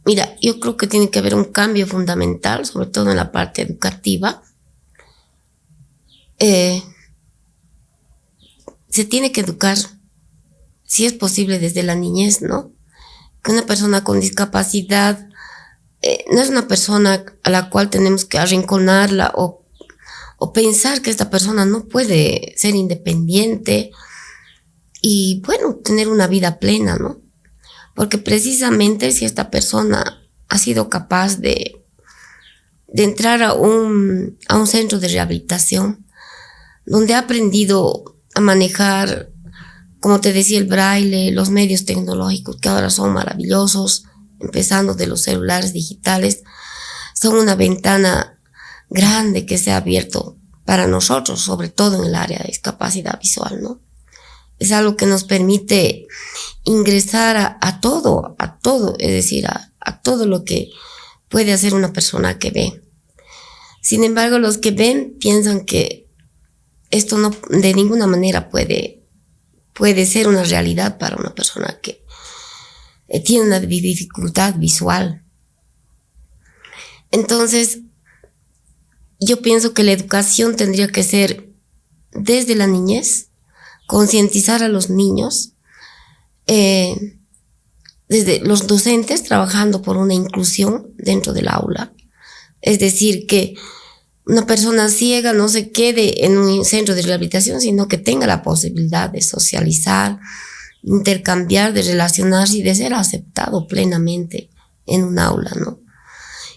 Mira, 0.04 0.36
yo 0.40 0.58
creo 0.58 0.76
que 0.76 0.86
tiene 0.86 1.10
que 1.10 1.20
haber 1.20 1.34
un 1.34 1.44
cambio 1.44 1.86
fundamental, 1.86 2.66
sobre 2.66 2.86
todo 2.86 3.10
en 3.10 3.16
la 3.16 3.30
parte 3.30 3.62
educativa. 3.62 4.42
Eh, 6.38 6.82
se 8.88 9.04
tiene 9.04 9.30
que 9.30 9.42
educar, 9.42 9.78
si 10.84 11.06
es 11.06 11.12
posible, 11.12 11.58
desde 11.58 11.82
la 11.82 11.94
niñez, 11.94 12.42
¿no? 12.42 12.72
Que 13.42 13.52
una 13.52 13.64
persona 13.64 14.02
con 14.04 14.20
discapacidad 14.20 15.28
eh, 16.02 16.24
no 16.32 16.40
es 16.40 16.50
una 16.50 16.66
persona 16.66 17.24
a 17.44 17.50
la 17.50 17.70
cual 17.70 17.88
tenemos 17.88 18.24
que 18.24 18.38
arrinconarla 18.38 19.32
o, 19.36 19.64
o 20.36 20.52
pensar 20.52 21.00
que 21.00 21.10
esta 21.10 21.30
persona 21.30 21.64
no 21.64 21.84
puede 21.84 22.54
ser 22.56 22.74
independiente 22.74 23.92
y, 25.00 25.42
bueno, 25.46 25.76
tener 25.76 26.08
una 26.08 26.26
vida 26.26 26.58
plena, 26.58 26.96
¿no? 26.96 27.21
Porque 27.94 28.18
precisamente 28.18 29.12
si 29.12 29.24
esta 29.24 29.50
persona 29.50 30.22
ha 30.48 30.58
sido 30.58 30.88
capaz 30.88 31.38
de, 31.38 31.82
de 32.88 33.04
entrar 33.04 33.42
a 33.42 33.54
un, 33.54 34.38
a 34.48 34.56
un 34.56 34.66
centro 34.66 34.98
de 34.98 35.08
rehabilitación, 35.08 36.06
donde 36.84 37.14
ha 37.14 37.20
aprendido 37.20 38.16
a 38.34 38.40
manejar, 38.40 39.30
como 40.00 40.20
te 40.20 40.32
decía, 40.32 40.58
el 40.58 40.66
braille, 40.66 41.32
los 41.32 41.50
medios 41.50 41.84
tecnológicos 41.84 42.56
que 42.56 42.68
ahora 42.68 42.90
son 42.90 43.12
maravillosos, 43.12 44.04
empezando 44.40 44.94
de 44.94 45.06
los 45.06 45.22
celulares 45.22 45.72
digitales, 45.72 46.42
son 47.14 47.36
una 47.36 47.54
ventana 47.54 48.38
grande 48.90 49.46
que 49.46 49.58
se 49.58 49.70
ha 49.70 49.76
abierto 49.76 50.36
para 50.64 50.86
nosotros, 50.86 51.40
sobre 51.40 51.68
todo 51.68 52.00
en 52.00 52.08
el 52.08 52.14
área 52.14 52.38
de 52.38 52.48
discapacidad 52.48 53.18
visual, 53.20 53.60
¿no? 53.62 53.80
Es 54.62 54.72
algo 54.72 54.96
que 54.96 55.06
nos 55.06 55.24
permite 55.24 56.06
ingresar 56.64 57.58
a, 57.60 57.80
todo, 57.80 58.36
a 58.38 58.58
todo, 58.58 58.94
es 58.98 59.10
decir, 59.10 59.46
a, 59.46 59.72
a, 59.80 60.00
todo 60.02 60.26
lo 60.26 60.44
que 60.44 60.70
puede 61.28 61.52
hacer 61.52 61.74
una 61.74 61.92
persona 61.92 62.38
que 62.38 62.50
ve. 62.50 62.82
Sin 63.80 64.04
embargo, 64.04 64.38
los 64.38 64.58
que 64.58 64.70
ven 64.70 65.16
piensan 65.18 65.64
que 65.64 66.08
esto 66.90 67.18
no 67.18 67.34
de 67.50 67.74
ninguna 67.74 68.06
manera 68.06 68.50
puede, 68.50 69.02
puede 69.72 70.06
ser 70.06 70.28
una 70.28 70.44
realidad 70.44 70.98
para 70.98 71.16
una 71.16 71.34
persona 71.34 71.80
que 71.82 72.04
eh, 73.08 73.20
tiene 73.20 73.46
una 73.46 73.58
dificultad 73.58 74.54
visual. 74.56 75.24
Entonces, 77.10 77.80
yo 79.18 79.42
pienso 79.42 79.74
que 79.74 79.82
la 79.82 79.92
educación 79.92 80.54
tendría 80.54 80.86
que 80.86 81.02
ser 81.02 81.48
desde 82.12 82.54
la 82.54 82.68
niñez, 82.68 83.31
concientizar 83.92 84.62
a 84.62 84.68
los 84.68 84.88
niños, 84.88 85.52
eh, 86.46 87.18
desde 88.08 88.40
los 88.40 88.66
docentes 88.66 89.22
trabajando 89.22 89.82
por 89.82 89.98
una 89.98 90.14
inclusión 90.14 90.94
dentro 90.96 91.34
del 91.34 91.48
aula. 91.48 91.92
Es 92.62 92.78
decir, 92.78 93.26
que 93.26 93.54
una 94.24 94.46
persona 94.46 94.88
ciega 94.88 95.34
no 95.34 95.46
se 95.50 95.72
quede 95.72 96.24
en 96.24 96.38
un 96.38 96.64
centro 96.64 96.94
de 96.94 97.02
rehabilitación, 97.02 97.60
sino 97.60 97.86
que 97.86 97.98
tenga 97.98 98.26
la 98.26 98.42
posibilidad 98.42 99.10
de 99.10 99.20
socializar, 99.20 100.18
intercambiar, 100.82 101.74
de 101.74 101.82
relacionarse 101.82 102.56
y 102.56 102.62
de 102.62 102.74
ser 102.74 102.94
aceptado 102.94 103.66
plenamente 103.66 104.48
en 104.86 105.04
un 105.04 105.18
aula, 105.18 105.52
¿no? 105.60 105.80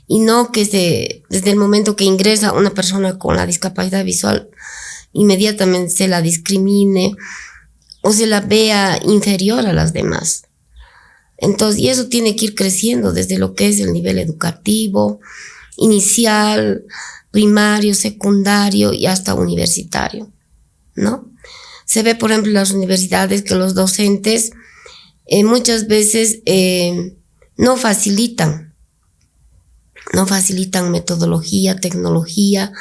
Y 0.07 0.19
no 0.19 0.53
que 0.53 0.63
se, 0.63 1.23
desde 1.29 1.51
el 1.51 1.57
momento 1.57 1.97
que 1.97 2.05
ingresa 2.05 2.53
una 2.53 2.69
persona 2.69 3.19
con 3.19 3.35
la 3.35 3.45
discapacidad 3.45 4.05
visual, 4.05 4.49
inmediatamente 5.15 5.95
se 5.95 6.07
la 6.07 6.21
discrimine 6.21 7.15
o 8.01 8.11
se 8.11 8.27
la 8.27 8.41
vea 8.41 8.99
inferior 9.03 9.65
a 9.65 9.73
las 9.73 9.93
demás. 9.93 10.43
Entonces, 11.37 11.81
y 11.81 11.89
eso 11.89 12.07
tiene 12.07 12.35
que 12.35 12.45
ir 12.45 12.55
creciendo 12.55 13.13
desde 13.13 13.39
lo 13.39 13.55
que 13.55 13.69
es 13.69 13.79
el 13.79 13.93
nivel 13.93 14.19
educativo, 14.19 15.19
inicial, 15.77 16.83
primario, 17.31 17.95
secundario 17.95 18.93
y 18.93 19.07
hasta 19.07 19.33
universitario, 19.33 20.31
¿no? 20.95 21.31
Se 21.85 22.03
ve, 22.03 22.15
por 22.15 22.31
ejemplo, 22.31 22.49
en 22.49 22.55
las 22.55 22.71
universidades 22.71 23.41
que 23.41 23.55
los 23.55 23.73
docentes 23.73 24.51
eh, 25.27 25.43
muchas 25.43 25.87
veces 25.87 26.39
eh, 26.45 27.15
no 27.57 27.77
facilitan, 27.77 28.73
no 30.13 30.27
facilitan 30.27 30.91
metodología, 30.91 31.77
tecnología, 31.77 32.73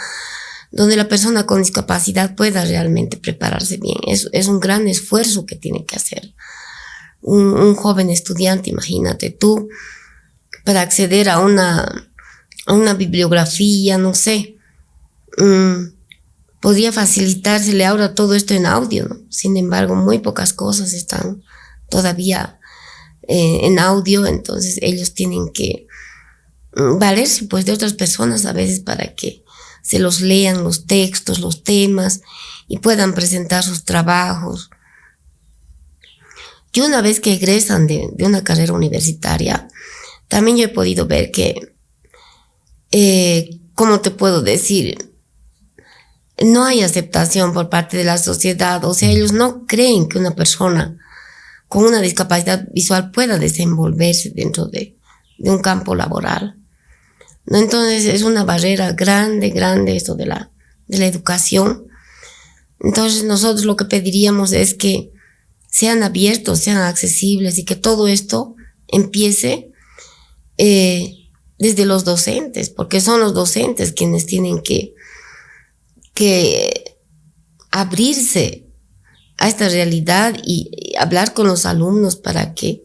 donde 0.75 0.97
la 0.97 1.09
persona 1.09 1.47
con 1.47 1.63
discapacidad 1.63 2.35
pueda 2.35 2.65
realmente 2.65 3.17
prepararse 3.17 3.77
bien. 3.77 3.99
Es, 4.09 4.29
es 4.33 4.49
un 4.49 4.59
gran 4.59 4.89
esfuerzo 4.89 5.47
que 5.47 5.57
tiene 5.57 5.85
que 5.85 5.97
hacer 5.97 6.35
un, 7.25 7.75
joven 7.75 8.11
estudiante, 8.11 8.71
imagínate 8.71 9.31
tú, 9.31 9.69
para 10.65 10.83
acceder 10.83 11.29
a 11.29 11.39
una, 11.39 12.11
a 12.67 12.73
una 12.73 12.95
bibliografía, 12.95 13.99
no 13.99 14.15
sé. 14.15 14.57
Mm, 15.39 15.95
podría 16.61 16.93
facilitársele 16.93 17.85
ahora 17.87 18.15
todo 18.15 18.35
esto 18.35 18.53
en 18.55 18.67
audio, 18.67 19.07
¿no? 19.09 19.17
Sin 19.31 19.57
embargo, 19.57 19.95
muy 19.95 20.19
pocas 20.19 20.53
cosas 20.53 20.93
están 20.93 21.43
todavía 21.89 22.59
eh, 23.29 23.61
en 23.63 23.79
audio, 23.79 24.27
entonces 24.27 24.79
ellos 24.83 25.15
tienen 25.15 25.51
que 25.51 25.87
mm, 26.75 26.99
valerse 26.99 27.47
pues 27.47 27.65
de 27.65 27.73
otras 27.73 27.95
personas 27.95 28.45
a 28.45 28.53
veces 28.53 28.81
para 28.81 29.15
que 29.15 29.44
se 29.85 30.01
los 30.01 30.21
lean 30.21 30.65
los 30.65 30.87
textos, 30.87 31.39
los 31.39 31.63
temas 31.63 32.23
y 32.67 32.79
puedan 32.79 33.15
presentar 33.15 33.63
sus 33.63 33.85
trabajos 33.85 34.71
yo 36.75 36.85
una 36.85 37.01
vez 37.01 37.21
que 37.21 37.33
egresan 37.33 37.87
de, 37.87 38.13
una 38.19 38.43
carrera 38.43 38.73
universitaria, 38.73 39.69
también 40.27 40.57
yo 40.57 40.65
he 40.65 40.69
podido 40.69 41.07
ver 41.07 41.31
que, 41.31 41.73
eh, 42.91 43.61
¿cómo 43.75 44.01
te 44.01 44.11
puedo 44.11 44.43
decir? 44.43 45.13
No 46.43 46.65
hay 46.65 46.83
aceptación 46.83 47.55
por 47.55 47.71
parte 47.71 47.97
de 47.97 48.03
la 48.03 48.19
sociedad, 48.19 48.85
o 48.85 48.93
sea, 48.93 49.09
ellos 49.09 49.33
no 49.33 49.67
creen 49.67 50.09
que 50.09 50.19
una 50.19 50.35
persona 50.35 50.99
con 51.69 51.85
una 51.85 52.01
discapacidad 52.01 52.67
visual 52.73 53.13
pueda 53.13 53.39
desenvolverse 53.39 54.31
dentro 54.31 54.67
de, 54.67 54.97
un 55.39 55.61
campo 55.61 55.95
laboral. 55.95 56.57
¿No? 57.47 57.59
Entonces 57.59 58.07
es 58.07 58.23
una 58.23 58.45
barrera 58.45 58.93
grande, 58.93 59.51
grande 59.51 59.97
esto 59.97 60.15
de 60.15 60.27
la, 60.27 60.51
de 60.89 60.99
la 60.99 61.07
educación. 61.07 61.87
Entonces 62.81 63.25
nosotros 63.25 63.65
lo 63.65 63.77
que 63.77 63.85
pediríamos 63.85 64.53
es 64.53 64.75
que 64.75 65.13
sean 65.71 66.03
abiertos, 66.03 66.61
sean 66.61 66.79
accesibles 66.79 67.59
y 67.59 67.65
que 67.65 67.77
todo 67.77 68.07
esto 68.07 68.55
empiece 68.89 69.73
eh, 70.57 71.29
desde 71.59 71.85
los 71.85 72.05
docentes, 72.05 72.71
porque 72.71 73.01
son 73.01 73.21
los 73.21 73.35
docentes 73.35 73.93
quienes 73.93 74.27
tienen 74.27 74.61
que, 74.63 74.95
que 76.15 76.97
abrirse 77.71 78.69
a 79.39 79.49
esta 79.49 79.69
realidad 79.69 80.37
y, 80.45 80.71
hablar 80.99 81.35
con 81.35 81.49
los 81.49 81.67
alumnos 81.67 82.15
para 82.15 82.55
que 82.55 82.85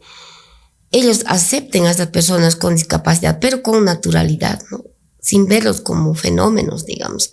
ellos 0.91 1.24
acepten 1.27 1.86
a 1.86 1.91
estas 1.91 2.08
personas 2.08 2.55
con 2.55 2.75
discapacidad, 2.75 3.39
pero 3.39 3.62
con 3.62 3.86
naturalidad, 3.86 4.62
¿no? 4.72 4.84
sin 5.22 5.48
verlos 5.48 5.81
como 5.81 6.15
fenómenos, 6.15 6.86
digamos. 6.86 7.29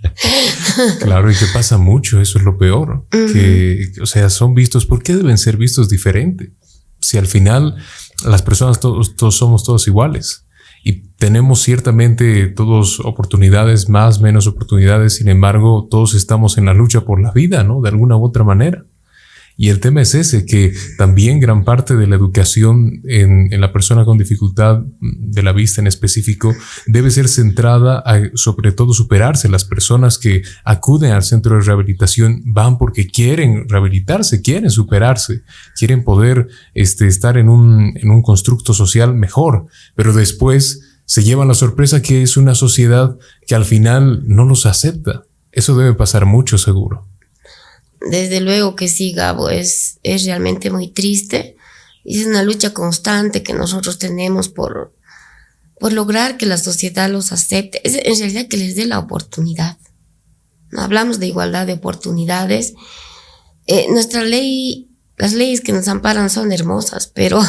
claro, 1.00 1.30
y 1.30 1.34
que 1.34 1.46
pasa 1.52 1.78
mucho, 1.78 2.20
eso 2.20 2.38
es 2.38 2.44
lo 2.44 2.56
peor. 2.58 3.06
Que, 3.10 3.92
o 4.02 4.06
sea, 4.06 4.30
son 4.30 4.54
vistos, 4.54 4.86
¿por 4.86 5.02
qué 5.02 5.14
deben 5.14 5.38
ser 5.38 5.56
vistos 5.56 5.88
diferente? 5.88 6.52
Si 7.00 7.18
al 7.18 7.26
final 7.26 7.76
las 8.24 8.42
personas 8.42 8.80
todos, 8.80 9.14
todos 9.14 9.36
somos 9.36 9.62
todos 9.62 9.86
iguales 9.86 10.46
y 10.82 11.10
tenemos 11.16 11.62
ciertamente 11.62 12.46
todos 12.48 13.00
oportunidades, 13.00 13.88
más, 13.88 14.20
menos 14.20 14.46
oportunidades, 14.46 15.16
sin 15.16 15.28
embargo, 15.28 15.86
todos 15.90 16.14
estamos 16.14 16.58
en 16.58 16.64
la 16.64 16.74
lucha 16.74 17.02
por 17.02 17.20
la 17.20 17.30
vida, 17.30 17.62
¿no? 17.62 17.80
De 17.82 17.90
alguna 17.90 18.16
u 18.16 18.24
otra 18.24 18.42
manera. 18.42 18.84
Y 19.58 19.70
el 19.70 19.80
tema 19.80 20.02
es 20.02 20.14
ese, 20.14 20.44
que 20.44 20.74
también 20.98 21.40
gran 21.40 21.64
parte 21.64 21.96
de 21.96 22.06
la 22.06 22.14
educación 22.14 23.00
en, 23.04 23.58
la 23.58 23.72
persona 23.72 24.04
con 24.04 24.18
dificultad 24.18 24.82
de 25.00 25.42
la 25.42 25.52
vista 25.52 25.80
en 25.80 25.86
específico 25.86 26.54
debe 26.86 27.10
ser 27.10 27.26
centrada 27.26 28.02
a, 28.04 28.20
sobre 28.34 28.72
todo, 28.72 28.92
superarse. 28.92 29.48
Las 29.48 29.64
personas 29.64 30.18
que 30.18 30.42
acuden 30.64 31.12
al 31.12 31.22
centro 31.22 31.56
de 31.56 31.62
rehabilitación 31.62 32.42
van 32.44 32.76
porque 32.76 33.06
quieren 33.06 33.66
rehabilitarse, 33.66 34.42
quieren 34.42 34.70
superarse, 34.70 35.42
quieren 35.74 36.04
poder 36.04 36.48
este, 36.74 37.06
estar 37.06 37.38
en 37.38 37.48
un, 37.48 37.94
en 37.96 38.10
un 38.10 38.20
constructo 38.20 38.74
social 38.74 39.14
mejor, 39.14 39.66
pero 39.94 40.12
después 40.12 40.82
se 41.06 41.22
llevan 41.22 41.48
la 41.48 41.54
sorpresa 41.54 42.02
que 42.02 42.22
es 42.22 42.36
una 42.36 42.54
sociedad 42.54 43.16
que 43.46 43.54
al 43.54 43.64
final 43.64 44.24
no 44.26 44.44
los 44.44 44.66
acepta. 44.66 45.22
Eso 45.50 45.78
debe 45.78 45.94
pasar 45.94 46.26
mucho 46.26 46.58
seguro. 46.58 47.06
Desde 48.00 48.40
luego 48.40 48.76
que 48.76 48.88
sí, 48.88 49.12
Gabo, 49.12 49.50
es, 49.50 49.98
es 50.02 50.24
realmente 50.24 50.70
muy 50.70 50.88
triste. 50.88 51.56
Y 52.04 52.20
es 52.20 52.26
una 52.26 52.42
lucha 52.42 52.72
constante 52.72 53.42
que 53.42 53.52
nosotros 53.52 53.98
tenemos 53.98 54.48
por, 54.48 54.94
por 55.80 55.92
lograr 55.92 56.36
que 56.36 56.46
la 56.46 56.58
sociedad 56.58 57.10
los 57.10 57.32
acepte. 57.32 57.80
Es 57.86 57.94
en 57.94 58.18
realidad 58.18 58.48
que 58.48 58.56
les 58.56 58.76
dé 58.76 58.86
la 58.86 58.98
oportunidad. 58.98 59.76
Hablamos 60.76 61.18
de 61.18 61.26
igualdad 61.26 61.66
de 61.66 61.74
oportunidades. 61.74 62.74
Eh, 63.66 63.86
nuestra 63.90 64.22
ley, 64.22 64.88
las 65.16 65.32
leyes 65.32 65.60
que 65.60 65.72
nos 65.72 65.88
amparan 65.88 66.30
son 66.30 66.52
hermosas, 66.52 67.08
pero 67.08 67.40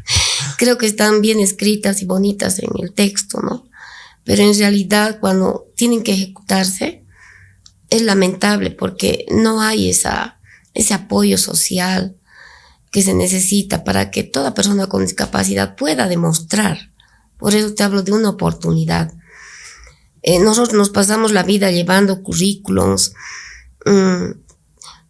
creo 0.58 0.76
que 0.76 0.86
están 0.86 1.20
bien 1.20 1.40
escritas 1.40 2.02
y 2.02 2.04
bonitas 2.04 2.58
en 2.58 2.70
el 2.82 2.92
texto, 2.92 3.40
¿no? 3.40 3.66
Pero 4.24 4.42
en 4.42 4.58
realidad 4.58 5.18
cuando 5.20 5.66
tienen 5.76 6.02
que 6.02 6.12
ejecutarse, 6.12 7.03
es 7.94 8.02
lamentable 8.02 8.70
porque 8.70 9.26
no 9.30 9.60
hay 9.60 9.90
esa, 9.90 10.40
ese 10.74 10.94
apoyo 10.94 11.38
social 11.38 12.16
que 12.90 13.02
se 13.02 13.14
necesita 13.14 13.84
para 13.84 14.10
que 14.10 14.22
toda 14.22 14.54
persona 14.54 14.86
con 14.86 15.02
discapacidad 15.02 15.76
pueda 15.76 16.08
demostrar. 16.08 16.90
Por 17.38 17.54
eso 17.54 17.74
te 17.74 17.82
hablo 17.82 18.02
de 18.02 18.12
una 18.12 18.30
oportunidad. 18.30 19.12
Eh, 20.22 20.38
nosotros 20.38 20.74
nos 20.74 20.90
pasamos 20.90 21.32
la 21.32 21.42
vida 21.42 21.70
llevando 21.70 22.22
currículums. 22.22 23.12
Mm, 23.84 24.38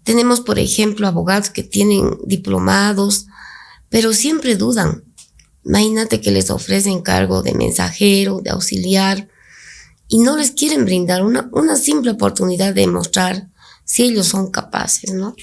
tenemos, 0.03 0.41
por 0.41 0.59
ejemplo, 0.59 1.07
abogados 1.07 1.51
que 1.51 1.63
tienen 1.63 2.19
diplomados, 2.25 3.27
pero 3.89 4.13
siempre 4.13 4.57
dudan. 4.57 5.05
Imagínate 5.65 6.21
que 6.21 6.31
les 6.31 6.51
ofrecen 6.51 7.01
cargo 7.01 7.43
de 7.43 7.55
mensajero, 7.55 8.41
de 8.43 8.51
auxiliar, 8.51 9.29
y 10.09 10.19
no 10.19 10.37
les 10.37 10.53
quieren 10.53 10.85
brindar 10.85 11.25
una, 11.25 11.49
una 11.53 11.77
simple 11.77 12.13
oportunidad 12.13 12.75
de 12.75 12.87
mostrar 12.87 13.49
si 13.85 14.05
ellos 14.05 14.27
son 14.27 14.51
capaces, 14.51 15.13
¿no? 15.13 15.35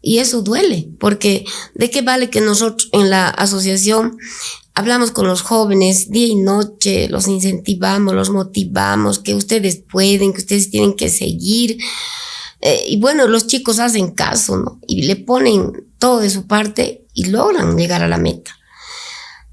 Y 0.00 0.18
eso 0.18 0.42
duele, 0.42 0.88
porque 1.00 1.44
¿de 1.74 1.90
qué 1.90 2.02
vale 2.02 2.30
que 2.30 2.40
nosotros 2.40 2.88
en 2.92 3.10
la 3.10 3.28
asociación 3.28 4.18
hablamos 4.74 5.10
con 5.10 5.26
los 5.26 5.42
jóvenes 5.42 6.10
día 6.10 6.28
y 6.28 6.36
noche, 6.36 7.08
los 7.08 7.26
incentivamos, 7.26 8.14
los 8.14 8.30
motivamos, 8.30 9.18
que 9.18 9.34
ustedes 9.34 9.76
pueden, 9.76 10.32
que 10.32 10.38
ustedes 10.38 10.70
tienen 10.70 10.94
que 10.94 11.08
seguir? 11.08 11.78
Eh, 12.60 12.84
y 12.86 13.00
bueno, 13.00 13.26
los 13.26 13.46
chicos 13.46 13.78
hacen 13.80 14.12
caso, 14.12 14.56
¿no? 14.56 14.80
Y 14.86 15.02
le 15.02 15.16
ponen 15.16 15.72
todo 15.98 16.20
de 16.20 16.30
su 16.30 16.46
parte 16.46 17.06
y 17.12 17.24
logran 17.26 17.76
llegar 17.76 18.02
a 18.02 18.08
la 18.08 18.18
meta. 18.18 18.56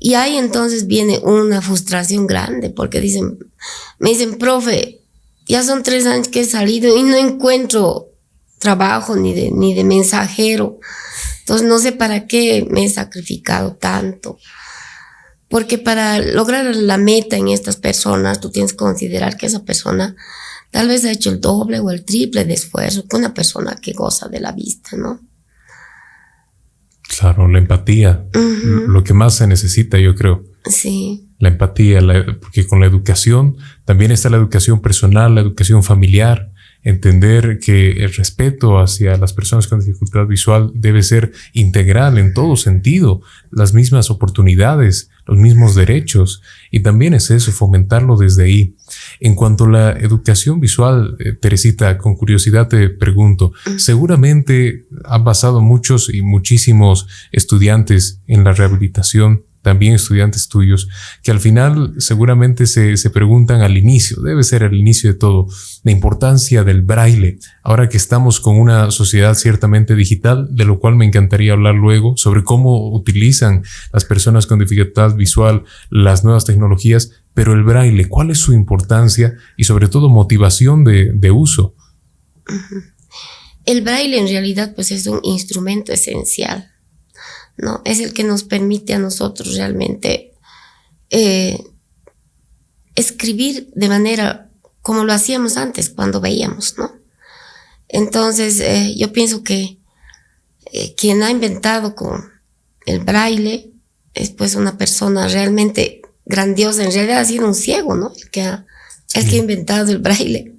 Y 0.05 0.15
ahí 0.15 0.35
entonces 0.35 0.85
viene 0.85 1.19
una 1.19 1.61
frustración 1.61 2.27
grande 2.27 2.69
porque 2.69 2.99
dicen, 2.99 3.39
me 3.99 4.09
dicen, 4.09 4.37
profe, 4.37 4.99
ya 5.47 5.63
son 5.63 5.81
tres 5.81 6.05
años 6.05 6.27
que 6.27 6.41
he 6.41 6.45
salido 6.45 6.93
y 6.93 7.03
no 7.03 7.15
encuentro 7.15 8.09
trabajo 8.59 9.15
ni 9.15 9.33
de, 9.33 9.51
ni 9.51 9.73
de 9.73 9.85
mensajero. 9.85 10.81
Entonces 11.39 11.65
no 11.65 11.79
sé 11.79 11.93
para 11.93 12.27
qué 12.27 12.67
me 12.69 12.83
he 12.83 12.89
sacrificado 12.89 13.77
tanto. 13.77 14.37
Porque 15.47 15.77
para 15.77 16.19
lograr 16.19 16.75
la 16.75 16.97
meta 16.97 17.37
en 17.37 17.47
estas 17.47 17.77
personas, 17.77 18.41
tú 18.41 18.51
tienes 18.51 18.73
que 18.73 18.79
considerar 18.79 19.37
que 19.37 19.45
esa 19.45 19.63
persona 19.63 20.17
tal 20.69 20.89
vez 20.89 21.05
ha 21.05 21.11
hecho 21.11 21.29
el 21.29 21.39
doble 21.39 21.79
o 21.79 21.89
el 21.91 22.03
triple 22.03 22.43
de 22.43 22.55
esfuerzo 22.55 23.07
que 23.07 23.15
una 23.15 23.33
persona 23.33 23.79
que 23.81 23.93
goza 23.93 24.27
de 24.27 24.41
la 24.41 24.51
vista, 24.51 24.97
¿no? 24.97 25.21
Claro, 27.19 27.47
la 27.47 27.59
empatía, 27.59 28.25
lo 28.87 29.03
que 29.03 29.13
más 29.13 29.35
se 29.35 29.47
necesita, 29.47 29.97
yo 29.99 30.15
creo. 30.15 30.43
Sí. 30.65 31.29
La 31.39 31.49
empatía, 31.49 31.99
porque 32.41 32.65
con 32.67 32.79
la 32.79 32.85
educación 32.85 33.57
también 33.85 34.11
está 34.11 34.29
la 34.29 34.37
educación 34.37 34.81
personal, 34.81 35.35
la 35.35 35.41
educación 35.41 35.83
familiar, 35.83 36.51
entender 36.83 37.59
que 37.59 37.91
el 37.91 38.13
respeto 38.13 38.79
hacia 38.79 39.17
las 39.17 39.33
personas 39.33 39.67
con 39.67 39.79
dificultad 39.79 40.27
visual 40.27 40.71
debe 40.75 41.01
ser 41.01 41.31
integral 41.53 42.17
en 42.17 42.33
todo 42.33 42.55
sentido, 42.55 43.21
las 43.51 43.73
mismas 43.73 44.09
oportunidades, 44.09 45.09
los 45.25 45.37
mismos 45.37 45.75
derechos. 45.75 46.41
Y 46.71 46.81
también 46.81 47.13
es 47.13 47.31
eso, 47.31 47.51
fomentarlo 47.51 48.17
desde 48.17 48.43
ahí. 48.43 48.75
En 49.19 49.35
cuanto 49.35 49.65
a 49.65 49.69
la 49.69 49.91
educación 49.91 50.59
visual, 50.59 51.15
eh, 51.19 51.33
Teresita, 51.33 51.97
con 51.97 52.15
curiosidad 52.15 52.67
te 52.67 52.89
pregunto, 52.89 53.53
seguramente 53.77 54.85
han 55.05 55.23
pasado 55.23 55.61
muchos 55.61 56.13
y 56.13 56.21
muchísimos 56.21 57.07
estudiantes 57.31 58.19
en 58.27 58.43
la 58.43 58.51
rehabilitación 58.51 59.43
también 59.63 59.95
estudiantes 59.95 60.49
tuyos, 60.49 60.89
que 61.23 61.31
al 61.31 61.39
final 61.39 61.93
seguramente 61.97 62.67
se, 62.67 62.97
se, 62.97 63.09
preguntan 63.09 63.61
al 63.61 63.77
inicio, 63.77 64.21
debe 64.21 64.43
ser 64.43 64.63
al 64.63 64.75
inicio 64.75 65.11
de 65.11 65.17
todo, 65.17 65.47
la 65.83 65.91
importancia 65.91 66.63
del 66.63 66.81
braille, 66.81 67.39
ahora 67.63 67.89
que 67.89 67.97
estamos 67.97 68.39
con 68.39 68.57
una 68.57 68.91
sociedad 68.91 69.33
ciertamente 69.33 69.95
digital, 69.95 70.47
de 70.51 70.65
lo 70.65 70.79
cual 70.79 70.95
me 70.95 71.05
encantaría 71.05 71.53
hablar 71.53 71.75
luego, 71.75 72.15
sobre 72.17 72.43
cómo 72.43 72.93
utilizan 72.93 73.63
las 73.93 74.03
personas 74.03 74.45
con 74.45 74.59
dificultad 74.59 75.15
visual 75.15 75.63
las 75.89 76.25
nuevas 76.25 76.45
tecnologías, 76.45 77.11
pero 77.33 77.53
el 77.53 77.63
braille, 77.63 78.09
¿cuál 78.09 78.31
es 78.31 78.39
su 78.39 78.53
importancia 78.53 79.35
y 79.57 79.63
sobre 79.63 79.87
todo 79.87 80.09
motivación 80.09 80.83
de, 80.83 81.13
de 81.13 81.31
uso? 81.31 81.73
El 83.65 83.81
braille 83.81 84.19
en 84.19 84.27
realidad 84.27 84.75
pues 84.75 84.91
es 84.91 85.07
un 85.07 85.21
instrumento 85.23 85.93
esencial 85.93 86.72
¿no? 87.57 87.81
Es 87.85 87.99
el 87.99 88.13
que 88.13 88.23
nos 88.23 88.43
permite 88.43 88.93
a 88.93 88.99
nosotros 88.99 89.55
realmente 89.55 90.33
eh, 91.09 91.63
escribir 92.95 93.69
de 93.75 93.87
manera 93.87 94.49
como 94.81 95.03
lo 95.05 95.13
hacíamos 95.13 95.57
antes 95.57 95.89
cuando 95.89 96.19
veíamos, 96.19 96.75
¿no? 96.77 96.91
Entonces, 97.87 98.59
eh, 98.59 98.95
yo 98.97 99.13
pienso 99.13 99.43
que 99.43 99.77
eh, 100.71 100.95
quien 100.95 101.21
ha 101.21 101.29
inventado 101.29 101.95
con 101.95 102.31
el 102.85 102.99
braille 102.99 103.71
es 104.15 104.31
pues 104.31 104.55
una 104.55 104.77
persona 104.77 105.27
realmente 105.27 106.01
grandiosa, 106.25 106.83
en 106.83 106.91
realidad 106.91 107.19
ha 107.19 107.25
sido 107.25 107.47
un 107.47 107.55
ciego, 107.55 107.95
¿no? 107.95 108.11
El 108.15 108.29
que 108.29 108.41
ha, 108.41 108.65
el 109.13 109.29
que 109.29 109.35
ha 109.35 109.39
inventado 109.39 109.91
el 109.91 109.99
braille. 109.99 110.55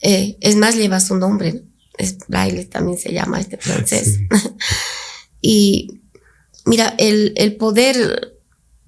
es 0.00 0.56
más, 0.56 0.74
lleva 0.74 0.98
su 0.98 1.14
nombre, 1.16 1.62
Es 1.96 2.18
braille, 2.26 2.64
también 2.64 2.98
se 2.98 3.12
llama 3.12 3.40
este 3.40 3.56
francés. 3.56 4.18
y 5.40 5.99
Mira, 6.70 6.94
el, 6.98 7.56
poder 7.58 8.38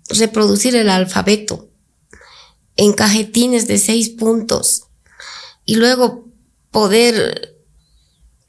reproducir 0.09 0.77
el 0.77 0.89
alfabeto 0.89 1.69
en 2.77 2.93
cajetines 2.93 3.67
de 3.67 3.77
seis 3.79 4.09
puntos 4.09 4.85
y 5.65 5.75
luego 5.75 6.29
poder 6.71 7.57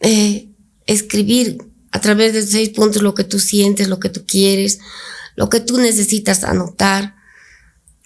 eh, 0.01 0.49
escribir 0.85 1.57
a 1.91 1.99
través 1.99 2.33
de 2.33 2.45
seis 2.45 2.69
puntos 2.69 3.01
lo 3.01 3.15
que 3.15 3.23
tú 3.23 3.39
sientes, 3.39 3.87
lo 3.87 3.99
que 3.99 4.09
tú 4.09 4.23
quieres, 4.27 4.77
lo 5.35 5.49
que 5.49 5.61
tú 5.61 5.79
necesitas 5.79 6.43
anotar, 6.43 7.15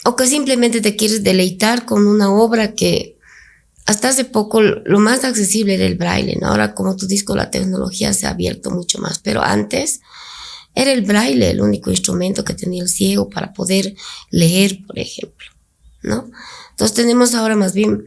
o 0.06 0.16
que 0.16 0.28
simplemente 0.28 0.80
te 0.80 0.96
quieres 0.96 1.26
deleitar 1.26 1.86
con 1.86 2.08
una 2.08 2.32
obra 2.32 2.74
que 2.74 3.18
hasta 3.86 4.08
hace 4.08 4.24
poco 4.24 4.62
lo 4.62 5.00
más 5.00 5.26
accesible 5.26 5.74
era 5.74 5.88
el 5.88 5.98
braille, 5.98 6.40
Ahora 6.42 6.74
como 6.74 6.96
tú 6.96 7.06
dices, 7.06 7.28
la 7.36 7.52
tecnología 7.52 8.14
se 8.14 8.28
ha 8.28 8.30
abierto 8.30 8.72
mucho 8.72 9.00
más, 9.00 9.20
pero 9.20 9.42
antes 9.44 10.00
era 10.78 10.92
el 10.92 11.02
braille 11.02 11.50
el 11.50 11.60
único 11.60 11.90
instrumento 11.90 12.46
que 12.46 12.54
tenía 12.54 12.84
el 12.84 12.88
ciego 12.90 13.30
para 13.30 13.52
poder 13.52 13.96
leer, 14.30 14.86
por 14.86 15.00
ejemplo, 15.00 15.48
¿no? 16.04 16.30
Entonces 16.70 16.96
tenemos 16.96 17.34
ahora 17.34 17.56
más 17.56 17.74
bien 17.74 18.06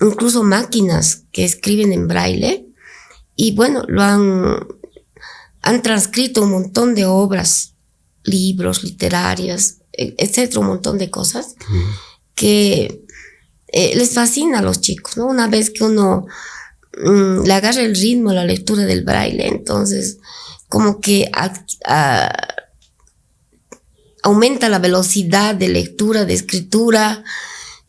incluso 0.00 0.42
máquinas 0.42 1.24
que 1.30 1.44
escriben 1.44 1.92
en 1.92 2.08
braille 2.08 2.66
y 3.36 3.54
bueno, 3.54 3.84
lo 3.86 4.02
han, 4.02 4.66
han 5.60 5.82
transcrito 5.82 6.42
un 6.42 6.50
montón 6.52 6.94
de 6.94 7.04
obras, 7.04 7.74
libros, 8.24 8.82
literarias, 8.82 9.82
e, 9.92 10.14
etcétera, 10.16 10.60
un 10.60 10.68
montón 10.68 10.96
de 10.96 11.10
cosas 11.10 11.54
que 12.34 13.04
eh, 13.68 13.94
les 13.94 14.14
fascina 14.14 14.60
a 14.60 14.62
los 14.62 14.80
chicos, 14.80 15.18
¿no? 15.18 15.26
Una 15.26 15.48
vez 15.48 15.68
que 15.68 15.84
uno 15.84 16.26
mm, 16.96 17.42
le 17.44 17.52
agarra 17.52 17.82
el 17.82 17.94
ritmo 17.94 18.30
a 18.30 18.34
la 18.34 18.46
lectura 18.46 18.84
del 18.86 19.04
braille, 19.04 19.46
entonces 19.46 20.16
como 20.70 21.00
que 21.00 21.30
aumenta 24.22 24.68
la 24.68 24.78
velocidad 24.78 25.54
de 25.54 25.68
lectura, 25.68 26.24
de 26.24 26.34
escritura. 26.34 27.24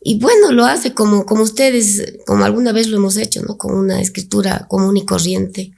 Y 0.02 0.18
bueno, 0.18 0.50
lo 0.50 0.66
hace 0.66 0.92
como, 0.92 1.24
como 1.24 1.44
ustedes, 1.44 2.18
como 2.26 2.44
alguna 2.44 2.72
vez 2.72 2.88
lo 2.88 2.96
hemos 2.96 3.16
hecho, 3.16 3.40
¿no? 3.42 3.56
Con 3.56 3.74
una 3.74 4.00
escritura 4.00 4.66
común 4.68 4.96
y 4.96 5.06
corriente. 5.06 5.72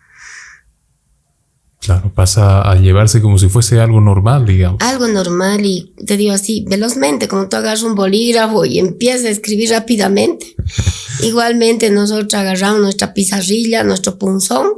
Claro, 1.78 2.10
pasa 2.14 2.62
a 2.62 2.76
llevarse 2.76 3.20
como 3.20 3.36
si 3.36 3.50
fuese 3.50 3.78
algo 3.78 4.00
normal, 4.00 4.46
digamos. 4.46 4.80
Algo 4.80 5.06
normal 5.06 5.66
y 5.66 5.92
te 6.06 6.16
digo 6.16 6.32
así, 6.32 6.64
velozmente, 6.66 7.28
como 7.28 7.50
tú 7.50 7.58
agarras 7.58 7.82
un 7.82 7.94
bolígrafo 7.94 8.64
y 8.64 8.78
empiezas 8.78 9.26
a 9.26 9.30
escribir 9.30 9.68
rápidamente. 9.68 10.56
Igualmente 11.22 11.90
nosotros 11.90 12.32
agarramos 12.32 12.80
nuestra 12.80 13.12
pizarrilla, 13.12 13.84
nuestro 13.84 14.18
punzón 14.18 14.68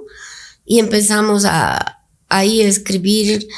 y 0.64 0.80
empezamos 0.80 1.44
a, 1.44 1.96
ahí 2.28 2.62
escribir 2.62 3.48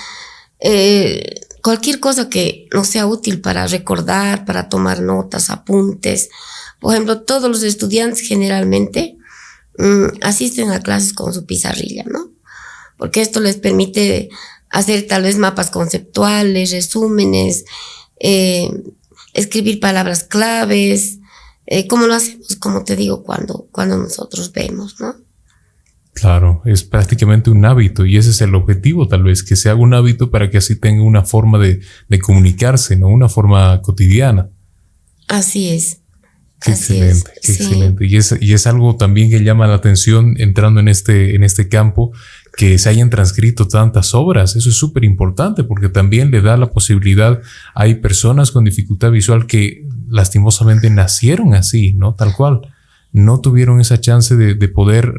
eh, 0.60 1.40
cualquier 1.62 2.00
cosa 2.00 2.28
que 2.28 2.68
no 2.72 2.84
sea 2.84 3.06
útil 3.06 3.40
para 3.40 3.66
recordar, 3.66 4.44
para 4.44 4.68
tomar 4.68 5.00
notas, 5.00 5.50
apuntes. 5.50 6.30
Por 6.80 6.94
ejemplo, 6.94 7.22
todos 7.22 7.50
los 7.50 7.62
estudiantes 7.62 8.20
generalmente 8.26 9.16
mm, 9.78 10.18
asisten 10.22 10.70
a 10.70 10.80
clases 10.80 11.12
con 11.12 11.32
su 11.34 11.46
pizarrilla, 11.46 12.04
¿no? 12.04 12.30
Porque 12.96 13.20
esto 13.20 13.40
les 13.40 13.56
permite 13.56 14.28
hacer 14.70 15.06
tal 15.06 15.22
vez 15.22 15.38
mapas 15.38 15.70
conceptuales, 15.70 16.72
resúmenes, 16.72 17.64
eh, 18.20 18.70
escribir 19.34 19.80
palabras 19.80 20.24
claves, 20.24 21.18
eh, 21.66 21.86
como 21.86 22.06
lo 22.06 22.14
hacemos, 22.14 22.56
como 22.56 22.84
te 22.84 22.96
digo, 22.96 23.22
cuando, 23.22 23.68
cuando 23.70 23.96
nosotros 23.98 24.52
vemos, 24.52 25.00
¿no? 25.00 25.16
Claro, 26.20 26.62
es 26.64 26.84
prácticamente 26.84 27.50
un 27.50 27.64
hábito 27.64 28.04
y 28.04 28.16
ese 28.16 28.30
es 28.30 28.40
el 28.40 28.54
objetivo 28.54 29.08
tal 29.08 29.22
vez, 29.22 29.42
que 29.42 29.56
se 29.56 29.68
haga 29.68 29.80
un 29.80 29.94
hábito 29.94 30.30
para 30.30 30.50
que 30.50 30.58
así 30.58 30.76
tenga 30.76 31.02
una 31.02 31.22
forma 31.22 31.58
de, 31.58 31.80
comunicarse, 32.20 32.96
¿no? 32.96 33.08
Una 33.08 33.28
forma 33.28 33.80
cotidiana. 33.82 34.48
Así 35.28 35.68
es. 35.68 36.00
Qué 36.60 36.72
excelente, 36.72 37.30
qué 37.40 37.52
excelente. 37.52 38.06
Y 38.06 38.16
es, 38.16 38.34
y 38.40 38.52
es 38.52 38.66
algo 38.66 38.96
también 38.96 39.30
que 39.30 39.44
llama 39.44 39.68
la 39.68 39.74
atención 39.74 40.34
entrando 40.38 40.80
en 40.80 40.88
este, 40.88 41.36
en 41.36 41.44
este 41.44 41.68
campo, 41.68 42.12
que 42.56 42.78
se 42.78 42.88
hayan 42.88 43.10
transcrito 43.10 43.68
tantas 43.68 44.14
obras. 44.14 44.56
Eso 44.56 44.68
es 44.70 44.74
súper 44.74 45.04
importante 45.04 45.62
porque 45.62 45.88
también 45.88 46.32
le 46.32 46.40
da 46.40 46.56
la 46.56 46.70
posibilidad, 46.70 47.40
hay 47.74 47.96
personas 47.96 48.50
con 48.50 48.64
dificultad 48.64 49.12
visual 49.12 49.46
que 49.46 49.86
lastimosamente 50.08 50.90
nacieron 50.90 51.54
así, 51.54 51.92
¿no? 51.92 52.14
Tal 52.14 52.34
cual 52.34 52.62
no 53.18 53.40
tuvieron 53.40 53.80
esa 53.80 54.00
chance 54.00 54.36
de, 54.36 54.68
poder, 54.68 55.12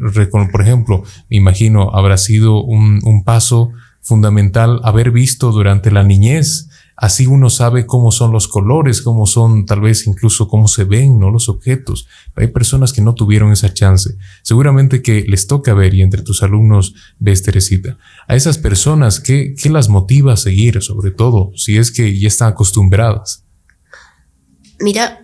por 0.51 0.62
ejemplo, 0.62 1.03
me 1.29 1.38
imagino, 1.38 1.91
habrá 1.93 2.17
sido 2.17 2.63
un, 2.63 2.99
un, 3.03 3.23
paso 3.23 3.71
fundamental 4.01 4.81
haber 4.83 5.12
visto 5.12 5.51
durante 5.51 5.91
la 5.91 6.03
niñez. 6.03 6.69
Así 6.95 7.27
uno 7.27 7.49
sabe 7.49 7.85
cómo 7.85 8.12
son 8.12 8.31
los 8.31 8.47
colores, 8.47 9.01
cómo 9.01 9.25
son 9.25 9.65
tal 9.65 9.79
vez 9.79 10.05
incluso 10.05 10.49
cómo 10.49 10.67
se 10.67 10.83
ven 10.83 11.17
¿no? 11.17 11.31
los 11.31 11.47
objetos. 11.47 12.07
hay 12.35 12.47
personas 12.47 12.91
que 12.91 13.01
no 13.01 13.15
tuvieron 13.15 13.53
esa 13.53 13.73
chance. 13.73 14.17
Seguramente 14.41 15.01
que 15.01 15.23
les 15.27 15.47
toca 15.47 15.73
ver 15.73 15.93
y 15.93 16.01
entre 16.01 16.23
tus 16.23 16.43
alumnos 16.43 16.95
ves 17.17 17.41
Teresita. 17.43 17.97
A 18.27 18.35
esas 18.35 18.57
personas, 18.57 19.21
¿qué, 19.21 19.55
qué 19.55 19.69
las 19.69 19.88
motiva 19.88 20.33
a 20.33 20.38
seguir? 20.38 20.81
Sobre 20.81 21.12
todo 21.12 21.51
si 21.55 21.77
es 21.77 21.91
que 21.91 22.19
ya 22.19 22.27
están 22.27 22.49
acostumbradas. 22.49 23.45
Mira, 24.81 25.18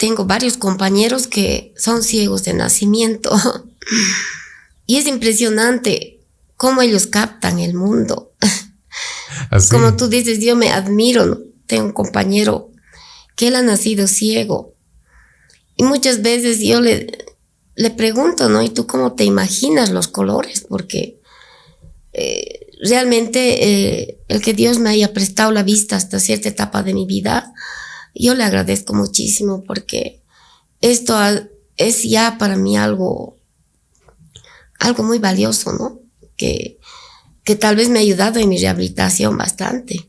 tengo 0.00 0.24
varios 0.24 0.56
compañeros 0.56 1.26
que 1.26 1.74
son 1.76 2.02
ciegos 2.02 2.42
de 2.44 2.54
nacimiento 2.54 3.30
y 4.86 4.96
es 4.96 5.06
impresionante 5.06 6.20
cómo 6.56 6.80
ellos 6.80 7.06
captan 7.06 7.58
el 7.58 7.74
mundo. 7.74 8.32
Como 9.70 9.96
tú 9.96 10.08
dices, 10.08 10.40
yo 10.40 10.56
me 10.56 10.70
admiro, 10.70 11.42
tengo 11.66 11.84
un 11.84 11.92
compañero 11.92 12.70
que 13.36 13.48
él 13.48 13.56
ha 13.56 13.62
nacido 13.62 14.06
ciego 14.06 14.74
y 15.76 15.82
muchas 15.82 16.22
veces 16.22 16.60
yo 16.60 16.80
le, 16.80 17.26
le 17.74 17.90
pregunto, 17.90 18.48
¿no? 18.48 18.62
¿Y 18.62 18.70
tú 18.70 18.86
cómo 18.86 19.12
te 19.12 19.24
imaginas 19.24 19.90
los 19.90 20.08
colores? 20.08 20.64
Porque 20.66 21.20
eh, 22.14 22.68
realmente 22.82 23.64
eh, 23.68 24.18
el 24.28 24.40
que 24.40 24.54
Dios 24.54 24.78
me 24.78 24.88
haya 24.88 25.12
prestado 25.12 25.52
la 25.52 25.62
vista 25.62 25.96
hasta 25.96 26.20
cierta 26.20 26.48
etapa 26.48 26.82
de 26.82 26.94
mi 26.94 27.04
vida, 27.04 27.52
yo 28.14 28.34
le 28.34 28.44
agradezco 28.44 28.94
muchísimo 28.94 29.64
porque 29.64 30.22
esto 30.80 31.16
es 31.76 32.02
ya 32.02 32.36
para 32.38 32.56
mí 32.56 32.76
algo, 32.76 33.36
algo 34.78 35.02
muy 35.02 35.18
valioso, 35.18 35.72
¿no? 35.72 36.00
Que, 36.36 36.78
que 37.44 37.56
tal 37.56 37.76
vez 37.76 37.88
me 37.88 37.98
ha 37.98 38.02
ayudado 38.02 38.40
en 38.40 38.48
mi 38.48 38.58
rehabilitación 38.58 39.36
bastante. 39.36 40.08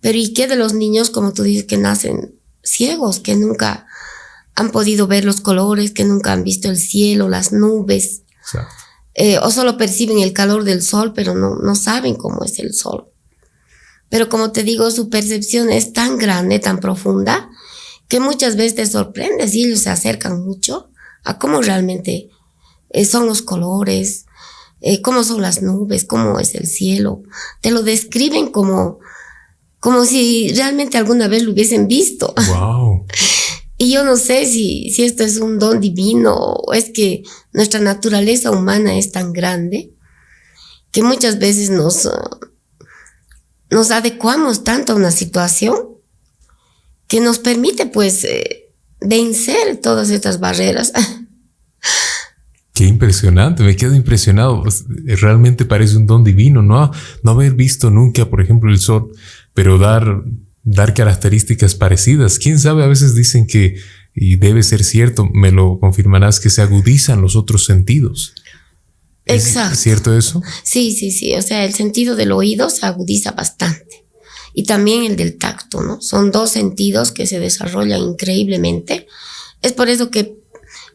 Pero 0.00 0.18
¿y 0.18 0.32
qué 0.32 0.46
de 0.46 0.56
los 0.56 0.72
niños, 0.72 1.10
como 1.10 1.32
tú 1.32 1.42
dices, 1.42 1.64
que 1.64 1.76
nacen 1.76 2.34
ciegos, 2.62 3.20
que 3.20 3.36
nunca 3.36 3.86
han 4.54 4.70
podido 4.70 5.06
ver 5.06 5.24
los 5.24 5.40
colores, 5.40 5.90
que 5.92 6.04
nunca 6.04 6.32
han 6.32 6.44
visto 6.44 6.68
el 6.68 6.78
cielo, 6.78 7.28
las 7.28 7.52
nubes? 7.52 8.22
Eh, 9.14 9.38
o 9.38 9.50
solo 9.50 9.76
perciben 9.76 10.20
el 10.20 10.32
calor 10.32 10.64
del 10.64 10.82
sol, 10.82 11.12
pero 11.14 11.34
no, 11.34 11.56
no 11.56 11.74
saben 11.74 12.14
cómo 12.14 12.44
es 12.44 12.58
el 12.58 12.72
sol. 12.72 13.09
Pero 14.10 14.28
como 14.28 14.52
te 14.52 14.62
digo, 14.62 14.90
su 14.90 15.08
percepción 15.08 15.70
es 15.70 15.92
tan 15.94 16.18
grande, 16.18 16.58
tan 16.58 16.80
profunda, 16.80 17.48
que 18.08 18.20
muchas 18.20 18.56
veces 18.56 18.74
te 18.74 18.86
sorprendes 18.86 19.54
y 19.54 19.64
ellos 19.64 19.80
se 19.80 19.90
acercan 19.90 20.44
mucho 20.44 20.90
a 21.24 21.38
cómo 21.38 21.62
realmente 21.62 22.28
eh, 22.90 23.04
son 23.04 23.26
los 23.26 23.40
colores, 23.40 24.26
eh, 24.80 25.00
cómo 25.00 25.22
son 25.22 25.40
las 25.40 25.62
nubes, 25.62 26.04
cómo 26.04 26.40
es 26.40 26.54
el 26.56 26.66
cielo. 26.66 27.22
Te 27.60 27.70
lo 27.70 27.82
describen 27.82 28.50
como, 28.50 28.98
como 29.78 30.04
si 30.04 30.48
realmente 30.54 30.98
alguna 30.98 31.28
vez 31.28 31.44
lo 31.44 31.52
hubiesen 31.52 31.88
visto. 31.88 32.34
Wow. 32.48 33.06
Y 33.82 33.92
yo 33.92 34.04
no 34.04 34.18
sé 34.18 34.44
si, 34.44 34.90
si 34.90 35.04
esto 35.04 35.24
es 35.24 35.38
un 35.38 35.58
don 35.58 35.80
divino 35.80 36.36
o 36.36 36.74
es 36.74 36.90
que 36.90 37.22
nuestra 37.54 37.80
naturaleza 37.80 38.50
humana 38.50 38.98
es 38.98 39.10
tan 39.10 39.32
grande 39.32 39.94
que 40.92 41.02
muchas 41.02 41.38
veces 41.38 41.70
nos, 41.70 42.06
nos 43.70 43.90
adecuamos 43.90 44.64
tanto 44.64 44.92
a 44.92 44.96
una 44.96 45.10
situación 45.10 45.76
que 47.06 47.20
nos 47.20 47.38
permite 47.38 47.86
pues 47.86 48.24
eh, 48.24 48.72
vencer 49.00 49.80
todas 49.82 50.10
estas 50.10 50.40
barreras. 50.40 50.92
Qué 52.74 52.86
impresionante, 52.86 53.62
me 53.62 53.76
quedo 53.76 53.94
impresionado. 53.94 54.64
Realmente 55.04 55.64
parece 55.66 55.96
un 55.96 56.06
don 56.06 56.24
divino, 56.24 56.62
¿no? 56.62 56.90
No 57.22 57.32
haber 57.32 57.52
visto 57.52 57.90
nunca, 57.90 58.30
por 58.30 58.40
ejemplo, 58.40 58.70
el 58.70 58.78
sol, 58.78 59.12
pero 59.52 59.76
dar, 59.76 60.22
dar 60.62 60.94
características 60.94 61.74
parecidas. 61.74 62.38
Quién 62.38 62.58
sabe, 62.58 62.82
a 62.82 62.86
veces 62.86 63.14
dicen 63.14 63.46
que, 63.46 63.76
y 64.14 64.36
debe 64.36 64.62
ser 64.62 64.82
cierto, 64.82 65.26
me 65.26 65.50
lo 65.52 65.78
confirmarás, 65.78 66.40
que 66.40 66.48
se 66.48 66.62
agudizan 66.62 67.20
los 67.20 67.36
otros 67.36 67.66
sentidos. 67.66 68.34
Exacto. 69.34 69.74
¿Es 69.74 69.80
cierto 69.80 70.16
eso? 70.16 70.42
Sí, 70.62 70.92
sí, 70.92 71.10
sí. 71.10 71.34
O 71.34 71.42
sea, 71.42 71.64
el 71.64 71.74
sentido 71.74 72.16
del 72.16 72.32
oído 72.32 72.70
se 72.70 72.86
agudiza 72.86 73.32
bastante. 73.32 74.04
Y 74.52 74.64
también 74.64 75.04
el 75.04 75.16
del 75.16 75.38
tacto, 75.38 75.82
¿no? 75.82 76.00
Son 76.00 76.32
dos 76.32 76.50
sentidos 76.50 77.12
que 77.12 77.26
se 77.26 77.38
desarrollan 77.38 78.00
increíblemente. 78.00 79.06
Es 79.62 79.72
por 79.72 79.88
eso 79.88 80.10
que 80.10 80.40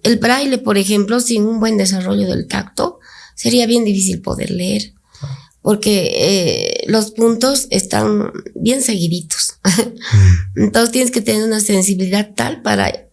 el 0.03 0.17
braille, 0.17 0.57
por 0.57 0.77
ejemplo, 0.77 1.19
sin 1.19 1.43
un 1.43 1.59
buen 1.59 1.77
desarrollo 1.77 2.27
del 2.27 2.47
tacto, 2.47 2.99
sería 3.35 3.65
bien 3.65 3.85
difícil 3.85 4.21
poder 4.21 4.51
leer. 4.51 4.93
Porque 5.61 6.11
eh, 6.15 6.83
los 6.87 7.11
puntos 7.11 7.67
están 7.71 8.31
bien 8.55 8.81
seguiditos. 8.81 9.53
Mm. 10.13 10.65
Entonces 10.65 10.91
tienes 10.91 11.11
que 11.11 11.21
tener 11.21 11.43
una 11.43 11.59
sensibilidad 11.59 12.35
tal 12.35 12.61
para 12.61 13.04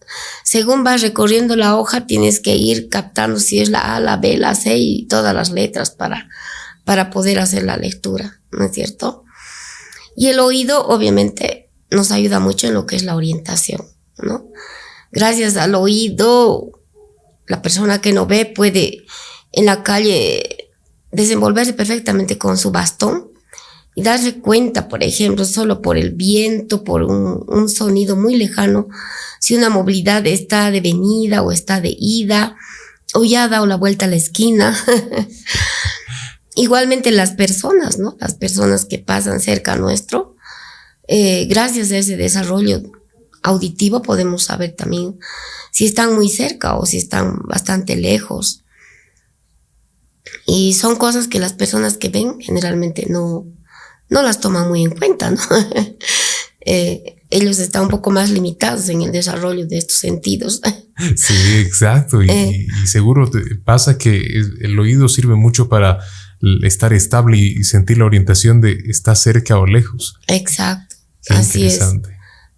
según 0.43 0.83
vas 0.83 1.01
recorriendo 1.01 1.55
la 1.55 1.75
hoja, 1.75 2.05
tienes 2.05 2.39
que 2.39 2.55
ir 2.55 2.89
captando 2.89 3.39
si 3.39 3.59
es 3.59 3.69
la 3.69 3.95
A, 3.95 3.99
la 3.99 4.17
B, 4.17 4.37
la 4.37 4.55
C 4.55 4.77
y 4.77 5.07
todas 5.07 5.33
las 5.33 5.51
letras 5.51 5.91
para, 5.91 6.29
para 6.85 7.09
poder 7.09 7.39
hacer 7.39 7.63
la 7.63 7.77
lectura, 7.77 8.41
¿no 8.51 8.65
es 8.65 8.71
cierto? 8.71 9.23
Y 10.15 10.27
el 10.27 10.39
oído, 10.39 10.85
obviamente, 10.87 11.69
nos 11.89 12.11
ayuda 12.11 12.39
mucho 12.39 12.67
en 12.67 12.73
lo 12.73 12.85
que 12.85 12.95
es 12.95 13.03
la 13.03 13.15
orientación, 13.15 13.81
¿no? 14.17 14.47
Gracias 15.11 15.57
al 15.57 15.75
oído, 15.75 16.71
la 17.47 17.61
persona 17.61 18.01
que 18.01 18.13
no 18.13 18.25
ve 18.25 18.45
puede 18.45 19.05
en 19.51 19.65
la 19.65 19.83
calle 19.83 20.71
desenvolverse 21.11 21.73
perfectamente 21.73 22.37
con 22.37 22.57
su 22.57 22.71
bastón 22.71 23.32
y 23.95 24.01
darse 24.01 24.39
cuenta, 24.39 24.87
por 24.87 25.03
ejemplo, 25.03 25.45
solo 25.45 25.81
por 25.81 25.97
el 25.97 26.11
viento, 26.11 26.83
por 26.83 27.03
un, 27.03 27.69
sonido 27.69 28.15
muy 28.15 28.35
lejano, 28.35 28.87
si 29.39 29.55
una 29.55 29.69
movilidad 29.69 30.25
está 30.25 30.71
de 30.71 30.81
venida 30.81 31.41
o 31.43 31.51
está 31.51 31.79
de 31.79 31.95
ida, 31.97 32.55
o 33.13 33.23
ya 33.23 33.43
ha 33.43 33.47
dado 33.47 33.65
la 33.67 33.75
vuelta 33.75 34.05
a 34.05 34.09
la 34.09 34.15
esquina. 34.15 34.75
Igualmente 36.55 37.11
las 37.11 37.31
personas, 37.31 37.99
¿no? 37.99 38.17
Las 38.19 38.35
personas 38.35 38.85
que 38.85 38.99
pasan 38.99 39.39
cerca 39.39 39.75
nuestro, 39.75 40.35
eh, 41.07 41.45
gracias 41.45 41.91
a 41.91 41.97
ese 41.97 42.17
desarrollo 42.17 42.81
auditivo 43.43 44.01
podemos 44.01 44.43
saber 44.43 44.71
también 44.71 45.19
si 45.71 45.85
están 45.85 46.15
muy 46.15 46.29
cerca 46.29 46.75
o 46.75 46.85
si 46.85 46.97
están 46.97 47.39
bastante 47.43 47.95
lejos. 47.95 48.63
Y 50.45 50.73
son 50.73 50.95
cosas 50.95 51.27
que 51.27 51.39
las 51.39 51.53
personas 51.53 51.97
que 51.97 52.09
ven 52.09 52.39
generalmente 52.39 53.05
no, 53.09 53.45
no 54.13 54.21
las 54.21 54.39
toman 54.39 54.69
muy 54.69 54.83
en 54.83 54.91
cuenta, 54.91 55.31
¿no? 55.31 55.41
eh, 56.65 57.15
ellos 57.31 57.57
están 57.57 57.83
un 57.83 57.89
poco 57.89 58.11
más 58.11 58.29
limitados 58.29 58.87
en 58.89 59.01
el 59.01 59.11
desarrollo 59.11 59.65
de 59.65 59.77
estos 59.77 59.97
sentidos. 59.97 60.61
Sí, 61.15 61.33
exacto. 61.57 62.21
Y, 62.21 62.29
eh. 62.29 62.67
seguro 62.85 63.29
pasa 63.65 63.97
que 63.97 64.15
el 64.61 64.77
oído 64.77 65.09
sirve 65.09 65.33
mucho 65.33 65.67
para 65.67 65.97
estar 66.61 66.93
estable 66.93 67.35
y 67.35 67.63
sentir 67.63 67.97
la 67.97 68.05
orientación 68.05 68.61
de 68.61 68.73
estar 68.85 69.17
cerca 69.17 69.57
o 69.57 69.65
lejos. 69.65 70.19
Exacto. 70.27 70.95
Así 71.29 71.65
es. 71.65 71.79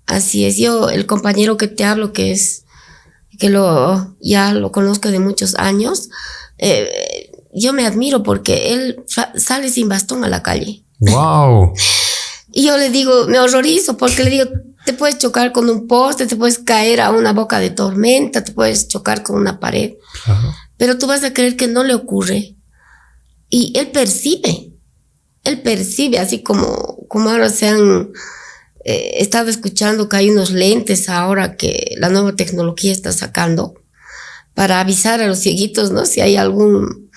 Así 0.06 0.44
es. 0.44 0.58
Yo, 0.58 0.90
el 0.90 1.06
compañero 1.06 1.56
que 1.56 1.70
te 1.70 1.86
hablo, 1.86 2.12
que 2.12 2.34
es, 2.34 2.66
que 3.40 3.50
lo, 3.50 4.18
ya 4.20 4.54
lo 4.54 4.74
conozco 4.74 5.10
de 5.10 5.20
muchos 5.20 5.56
años, 5.56 6.10
eh, 6.58 7.32
yo 7.54 7.72
me 7.72 7.86
admiro 7.86 8.22
porque 8.22 8.74
él 8.74 9.04
sale 9.36 9.70
sin 9.70 9.88
bastón 9.88 10.26
a 10.26 10.30
la 10.30 10.44
calle. 10.44 10.85
¡Wow! 11.00 11.74
Y 12.52 12.66
yo 12.66 12.78
le 12.78 12.90
digo, 12.90 13.28
me 13.28 13.40
horrorizo 13.40 13.98
porque 13.98 14.24
le 14.24 14.30
digo, 14.30 14.46
te 14.86 14.94
puedes 14.94 15.18
chocar 15.18 15.52
con 15.52 15.70
un 15.70 15.88
poste, 15.88 16.28
te 16.28 16.36
puedes 16.36 16.60
caer 16.60 17.02
a 17.02 17.12
una 17.12 17.34
boca 17.34 17.60
de 17.60 17.70
tormenta, 17.70 18.44
te 18.44 18.52
puedes 18.52 18.88
chocar 18.88 19.24
con 19.24 19.38
una 19.38 19.60
pared. 19.60 19.94
Pero 20.78 20.98
tú 20.98 21.08
vas 21.08 21.24
a 21.24 21.34
creer 21.34 21.58
que 21.58 21.68
no 21.68 21.84
le 21.84 21.96
ocurre. 21.96 22.56
Y 23.50 23.74
él 23.78 23.92
percibe, 23.92 24.72
él 25.44 25.62
percibe, 25.62 26.20
así 26.20 26.44
como, 26.44 27.08
como 27.08 27.30
ahora 27.30 27.50
se 27.50 27.68
han 27.68 28.12
eh, 28.84 29.16
estado 29.18 29.50
escuchando 29.50 30.08
que 30.08 30.18
hay 30.18 30.30
unos 30.30 30.52
lentes 30.52 31.10
ahora 31.10 31.58
que 31.58 31.96
la 31.98 32.10
nueva 32.10 32.36
tecnología 32.36 32.92
está 32.92 33.12
sacando 33.12 33.74
para 34.54 34.80
avisar 34.80 35.20
a 35.22 35.28
los 35.28 35.40
cieguitos, 35.40 35.92
¿no? 35.92 36.06
Si 36.06 36.22
hay 36.22 36.38
algún, 36.38 37.10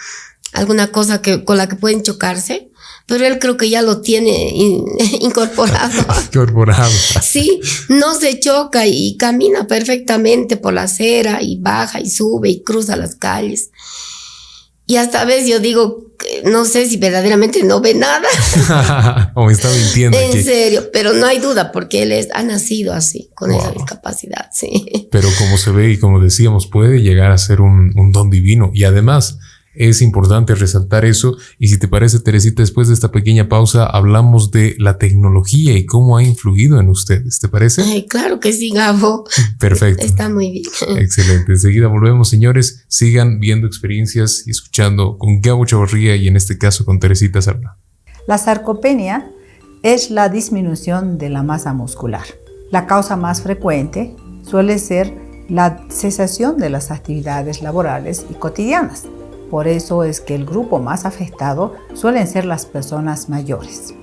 alguna 0.52 0.88
cosa 0.88 1.22
que, 1.22 1.44
con 1.44 1.56
la 1.56 1.68
que 1.68 1.76
pueden 1.76 2.02
chocarse 2.02 2.70
pero 3.08 3.26
él 3.26 3.38
creo 3.38 3.56
que 3.56 3.70
ya 3.70 3.82
lo 3.82 4.02
tiene 4.02 4.52
incorporado. 5.20 6.04
incorporado. 6.32 6.92
Sí, 7.22 7.60
no 7.88 8.14
se 8.14 8.38
choca 8.38 8.86
y 8.86 9.16
camina 9.16 9.66
perfectamente 9.66 10.58
por 10.58 10.74
la 10.74 10.82
acera 10.82 11.42
y 11.42 11.58
baja 11.58 12.00
y 12.00 12.10
sube 12.10 12.50
y 12.50 12.62
cruza 12.62 12.96
las 12.96 13.16
calles. 13.16 13.70
Y 14.86 14.96
hasta 14.96 15.22
a 15.22 15.24
veces 15.24 15.48
yo 15.48 15.58
digo, 15.58 16.06
no 16.44 16.64
sé 16.64 16.86
si 16.88 16.96
verdaderamente 16.96 17.62
no 17.62 17.80
ve 17.80 17.94
nada. 17.94 18.28
o 19.34 19.46
me 19.46 19.52
está 19.52 19.70
mintiendo. 19.70 20.18
En 20.18 20.42
serio, 20.42 20.90
pero 20.92 21.12
no 21.12 21.26
hay 21.26 21.38
duda 21.40 21.72
porque 21.72 22.02
él 22.02 22.12
es, 22.12 22.28
ha 22.32 22.42
nacido 22.42 22.94
así, 22.94 23.30
con 23.34 23.52
esa 23.52 23.70
discapacidad, 23.70 24.48
sí. 24.52 25.08
Pero 25.10 25.28
como 25.38 25.58
se 25.58 25.72
ve 25.72 25.90
y 25.90 25.98
como 25.98 26.20
decíamos, 26.20 26.66
puede 26.66 27.02
llegar 27.02 27.32
a 27.32 27.38
ser 27.38 27.60
un, 27.60 27.92
un 27.96 28.12
don 28.12 28.30
divino. 28.30 28.70
Y 28.72 28.84
además, 28.84 29.38
es 29.78 30.02
importante 30.02 30.56
resaltar 30.56 31.04
eso. 31.04 31.36
Y 31.58 31.68
si 31.68 31.78
te 31.78 31.86
parece, 31.86 32.18
Teresita, 32.18 32.62
después 32.62 32.88
de 32.88 32.94
esta 32.94 33.12
pequeña 33.12 33.48
pausa, 33.48 33.86
hablamos 33.86 34.50
de 34.50 34.74
la 34.78 34.98
tecnología 34.98 35.76
y 35.78 35.86
cómo 35.86 36.16
ha 36.16 36.22
influido 36.24 36.80
en 36.80 36.88
ustedes. 36.88 37.38
¿Te 37.38 37.48
parece? 37.48 37.82
Ay, 37.82 38.06
claro 38.06 38.40
que 38.40 38.52
sí, 38.52 38.70
Gabo. 38.70 39.24
Perfecto. 39.60 40.04
Está 40.04 40.28
muy 40.28 40.50
bien. 40.50 40.64
Excelente. 40.98 41.52
Enseguida 41.52 41.86
volvemos, 41.86 42.28
señores. 42.28 42.84
Sigan 42.88 43.38
viendo 43.38 43.68
experiencias 43.68 44.42
y 44.46 44.50
escuchando 44.50 45.16
con 45.16 45.40
Gabo 45.40 45.64
Chavarría 45.64 46.16
y 46.16 46.26
en 46.26 46.36
este 46.36 46.58
caso 46.58 46.84
con 46.84 46.98
Teresita 46.98 47.40
Sarna. 47.40 47.76
La 48.26 48.36
sarcopenia 48.36 49.30
es 49.84 50.10
la 50.10 50.28
disminución 50.28 51.18
de 51.18 51.30
la 51.30 51.44
masa 51.44 51.72
muscular. 51.72 52.26
La 52.72 52.86
causa 52.86 53.16
más 53.16 53.42
frecuente 53.42 54.16
suele 54.42 54.80
ser 54.80 55.14
la 55.48 55.86
cesación 55.88 56.58
de 56.58 56.68
las 56.68 56.90
actividades 56.90 57.62
laborales 57.62 58.26
y 58.28 58.34
cotidianas 58.34 59.04
por 59.50 59.68
eso 59.68 60.04
es 60.04 60.20
que 60.20 60.34
el 60.34 60.44
grupo 60.44 60.78
más 60.78 61.04
afectado 61.04 61.74
suelen 61.94 62.26
ser 62.26 62.44
las 62.44 62.66
personas 62.66 63.28
mayores. 63.28 63.94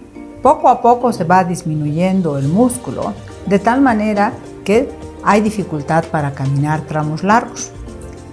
Poco 0.42 0.70
a 0.70 0.82
poco 0.82 1.12
se 1.12 1.24
va 1.24 1.44
disminuyendo 1.44 2.38
el 2.38 2.48
músculo 2.48 3.14
de 3.46 3.60
tal 3.60 3.82
manera 3.82 4.34
que 4.64 4.90
hay 5.24 5.42
dificultad 5.42 6.06
para 6.06 6.34
caminar 6.34 6.82
tramos 6.82 7.24
largos, 7.24 7.72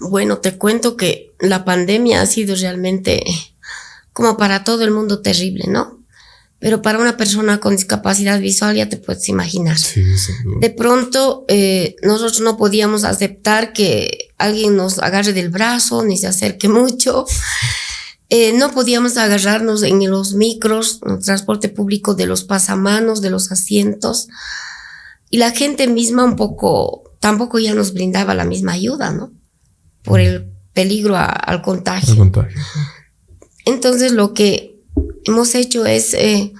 Bueno, 0.00 0.38
te 0.38 0.56
cuento 0.56 0.96
que 0.96 1.34
la 1.38 1.64
pandemia 1.64 2.22
ha 2.22 2.26
sido 2.26 2.56
realmente 2.56 3.22
como 4.12 4.36
para 4.36 4.64
todo 4.64 4.82
el 4.84 4.90
mundo 4.90 5.20
terrible, 5.20 5.66
¿no? 5.68 5.99
Pero 6.60 6.82
para 6.82 6.98
una 6.98 7.16
persona 7.16 7.58
con 7.58 7.74
discapacidad 7.74 8.38
visual 8.38 8.76
ya 8.76 8.88
te 8.88 8.98
puedes 8.98 9.28
imaginar. 9.28 9.78
de 10.60 10.70
pronto 10.70 11.46
eh, 11.48 11.96
nosotros 12.02 12.40
no 12.42 12.58
podíamos 12.58 13.04
aceptar 13.04 13.72
que 13.72 14.28
alguien 14.36 14.76
nos 14.76 14.98
agarre 14.98 15.32
del 15.32 15.48
brazo 15.48 16.04
ni 16.04 16.16
se 16.16 16.28
acerque 16.28 16.68
mucho. 16.68 17.26
Eh, 18.32 18.52
no 18.52 18.70
podíamos 18.70 19.16
agarrarnos 19.16 19.82
en 19.82 20.08
los 20.08 20.34
micros, 20.34 21.00
en 21.04 21.14
el 21.14 21.18
transporte 21.18 21.68
público 21.68 22.14
de 22.14 22.26
los 22.26 22.44
pasamanos, 22.44 23.22
de 23.22 23.30
los 23.30 23.50
asientos. 23.50 24.28
Y 25.30 25.38
la 25.38 25.50
gente 25.50 25.88
misma 25.88 26.22
un 26.22 26.36
poco, 26.36 27.16
tampoco 27.18 27.58
ya 27.58 27.74
nos 27.74 27.92
brindaba 27.92 28.36
la 28.36 28.44
misma 28.44 28.74
ayuda, 28.74 29.10
¿no? 29.10 29.32
Por 30.04 30.20
el 30.20 30.48
peligro 30.72 31.16
al 31.16 31.60
contagio. 31.60 32.16
contagio. 32.16 32.62
Entonces 33.64 34.12
lo 34.12 34.32
que 34.32 34.69
hemos 35.30 35.54
hecho 35.54 35.86
es 35.86 36.14
eh, 36.14 36.52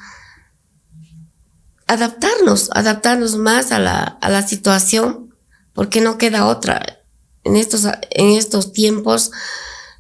adaptarnos, 1.87 2.71
adaptarnos 2.73 3.37
más 3.37 3.73
a 3.73 3.79
la, 3.79 4.01
a 4.01 4.31
la 4.31 4.47
situación, 4.47 5.35
porque 5.75 6.01
no 6.01 6.19
queda 6.19 6.47
otra. 6.47 7.01
En 7.45 7.57
estos, 7.57 7.87
en 8.11 8.31
estos 8.31 8.73
tiempos, 8.73 9.31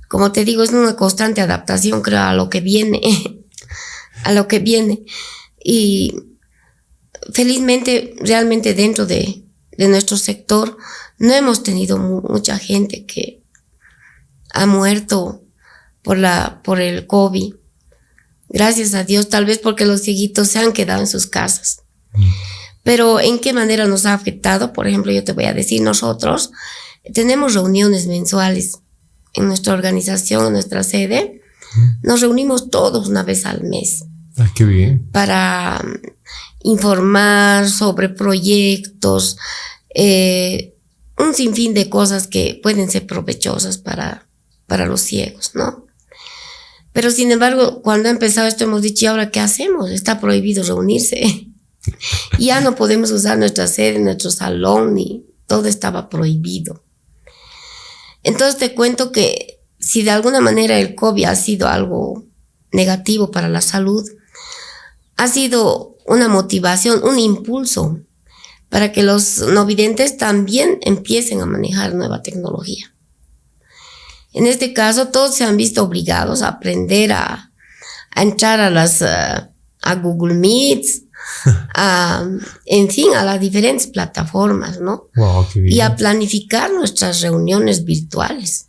como 0.08 0.32
te 0.32 0.44
digo, 0.44 0.62
es 0.62 0.70
una 0.70 0.96
constante 0.96 1.40
adaptación, 1.40 2.02
creo, 2.02 2.20
a 2.20 2.34
lo 2.34 2.50
que 2.50 2.60
viene, 2.60 3.00
a 4.24 4.32
lo 4.32 4.48
que 4.48 4.58
viene. 4.58 5.04
Y 5.62 6.14
felizmente, 7.32 8.14
realmente 8.20 8.74
dentro 8.74 9.06
de, 9.06 9.44
de 9.76 9.88
nuestro 9.88 10.16
sector, 10.16 10.76
no 11.18 11.32
hemos 11.32 11.62
tenido 11.62 11.98
mucha 11.98 12.58
gente 12.58 13.06
que 13.06 13.42
ha 14.52 14.66
muerto 14.66 15.42
por, 16.02 16.18
la, 16.18 16.60
por 16.62 16.80
el 16.80 17.06
COVID. 17.06 17.54
Gracias 18.50 18.94
a 18.94 19.04
Dios, 19.04 19.28
tal 19.28 19.46
vez 19.46 19.58
porque 19.58 19.86
los 19.86 20.02
cieguitos 20.02 20.48
se 20.48 20.58
han 20.58 20.72
quedado 20.72 21.00
en 21.00 21.06
sus 21.06 21.26
casas. 21.26 21.82
Pero 22.82 23.20
¿en 23.20 23.38
qué 23.38 23.52
manera 23.52 23.86
nos 23.86 24.06
ha 24.06 24.14
afectado? 24.14 24.72
Por 24.72 24.88
ejemplo, 24.88 25.12
yo 25.12 25.22
te 25.22 25.32
voy 25.32 25.44
a 25.44 25.54
decir, 25.54 25.82
nosotros 25.82 26.50
tenemos 27.14 27.54
reuniones 27.54 28.06
mensuales 28.06 28.78
en 29.34 29.46
nuestra 29.46 29.74
organización, 29.74 30.46
en 30.46 30.52
nuestra 30.54 30.82
sede. 30.82 31.42
Nos 32.02 32.20
reunimos 32.20 32.70
todos 32.70 33.08
una 33.08 33.22
vez 33.22 33.46
al 33.46 33.62
mes. 33.62 34.04
Ah, 34.36 34.50
qué 34.54 34.64
bien. 34.64 35.08
Para 35.12 35.80
um, 35.84 35.92
informar 36.62 37.68
sobre 37.68 38.08
proyectos, 38.08 39.36
eh, 39.94 40.74
un 41.18 41.34
sinfín 41.34 41.74
de 41.74 41.88
cosas 41.88 42.26
que 42.26 42.58
pueden 42.60 42.90
ser 42.90 43.06
provechosas 43.06 43.78
para, 43.78 44.26
para 44.66 44.86
los 44.86 45.02
ciegos, 45.02 45.52
¿no? 45.54 45.86
Pero 46.92 47.10
sin 47.10 47.30
embargo, 47.30 47.82
cuando 47.82 48.08
ha 48.08 48.12
empezado 48.12 48.48
esto 48.48 48.64
hemos 48.64 48.82
dicho, 48.82 49.04
¿y 49.04 49.08
ahora 49.08 49.30
qué 49.30 49.40
hacemos? 49.40 49.90
Está 49.90 50.20
prohibido 50.20 50.62
reunirse. 50.64 51.48
ya 52.38 52.60
no 52.60 52.74
podemos 52.74 53.10
usar 53.10 53.38
nuestra 53.38 53.66
sede, 53.66 53.98
nuestro 53.98 54.30
salón, 54.30 54.94
ni 54.94 55.24
todo 55.46 55.66
estaba 55.66 56.08
prohibido. 56.08 56.84
Entonces 58.22 58.58
te 58.58 58.74
cuento 58.74 59.12
que 59.12 59.60
si 59.78 60.02
de 60.02 60.10
alguna 60.10 60.40
manera 60.40 60.78
el 60.78 60.94
COVID 60.94 61.24
ha 61.24 61.36
sido 61.36 61.68
algo 61.68 62.24
negativo 62.72 63.30
para 63.30 63.48
la 63.48 63.60
salud, 63.60 64.04
ha 65.16 65.28
sido 65.28 65.96
una 66.06 66.28
motivación, 66.28 67.02
un 67.04 67.18
impulso 67.18 68.00
para 68.68 68.92
que 68.92 69.02
los 69.02 69.38
no 69.38 69.66
videntes 69.66 70.16
también 70.16 70.78
empiecen 70.82 71.40
a 71.40 71.46
manejar 71.46 71.94
nueva 71.94 72.22
tecnología. 72.22 72.94
En 74.32 74.46
este 74.46 74.72
caso, 74.72 75.08
todos 75.08 75.34
se 75.34 75.44
han 75.44 75.56
visto 75.56 75.82
obligados 75.82 76.42
a 76.42 76.48
aprender 76.48 77.12
a, 77.12 77.50
entrar 78.14 78.60
a 78.60 78.70
las, 78.70 79.02
eh, 79.02 79.06
a 79.82 79.94
Google 79.96 80.34
Meets, 80.34 81.02
a, 81.74 82.24
en 82.66 82.90
fin, 82.90 83.14
a 83.14 83.24
las 83.24 83.40
diferentes 83.40 83.86
plataformas, 83.88 84.80
¿no? 84.80 85.08
Y 85.54 85.80
a 85.80 85.96
planificar 85.96 86.72
nuestras 86.72 87.20
reuniones 87.20 87.84
virtuales. 87.84 88.66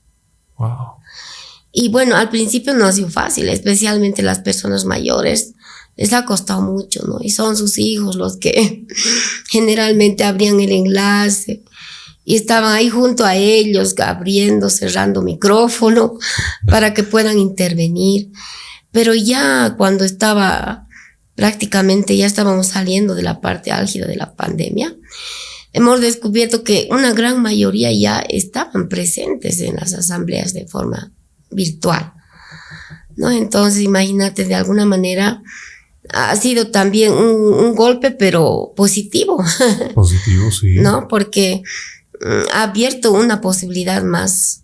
Wow. 0.57 1.01
Y 1.71 1.89
bueno, 1.89 2.17
al 2.17 2.29
principio 2.29 2.73
no 2.73 2.85
ha 2.85 2.91
sido 2.91 3.09
fácil, 3.09 3.47
especialmente 3.49 4.21
las 4.21 4.39
personas 4.39 4.85
mayores. 4.85 5.53
Les 5.95 6.13
ha 6.13 6.25
costado 6.25 6.61
mucho, 6.61 7.03
¿no? 7.05 7.19
Y 7.21 7.29
son 7.29 7.55
sus 7.55 7.77
hijos 7.77 8.15
los 8.15 8.37
que 8.37 8.87
generalmente 9.49 10.23
abrían 10.23 10.59
el 10.59 10.71
enlace 10.71 11.63
y 12.23 12.35
estaban 12.35 12.73
ahí 12.73 12.89
junto 12.89 13.25
a 13.25 13.35
ellos, 13.35 13.95
abriendo, 13.99 14.69
cerrando 14.69 15.21
micrófono 15.21 16.17
para 16.67 16.93
que 16.93 17.03
puedan 17.03 17.37
intervenir. 17.39 18.29
Pero 18.91 19.13
ya 19.15 19.75
cuando 19.77 20.03
estaba 20.03 20.87
prácticamente, 21.35 22.15
ya 22.15 22.27
estábamos 22.27 22.67
saliendo 22.67 23.15
de 23.15 23.23
la 23.23 23.41
parte 23.41 23.71
álgida 23.71 24.05
de 24.05 24.15
la 24.15 24.35
pandemia, 24.35 24.95
hemos 25.73 26.01
descubierto 26.01 26.63
que 26.63 26.87
una 26.91 27.13
gran 27.13 27.41
mayoría 27.41 27.91
ya 27.91 28.19
estaban 28.19 28.89
presentes 28.89 29.59
en 29.61 29.75
las 29.77 29.93
asambleas 29.93 30.53
de 30.53 30.67
forma 30.67 31.11
virtual. 31.49 32.13
¿no? 33.15 33.31
Entonces, 33.31 33.81
imagínate, 33.81 34.45
de 34.45 34.55
alguna 34.55 34.85
manera 34.85 35.41
ha 36.13 36.35
sido 36.35 36.67
también 36.71 37.13
un, 37.13 37.53
un 37.53 37.75
golpe, 37.75 38.11
pero 38.11 38.73
positivo. 38.75 39.43
Positivo, 39.93 40.51
sí. 40.51 40.75
¿No? 40.79 41.07
Porque 41.07 41.61
ha 42.53 42.63
abierto 42.63 43.11
una 43.11 43.41
posibilidad 43.41 44.03
más 44.03 44.63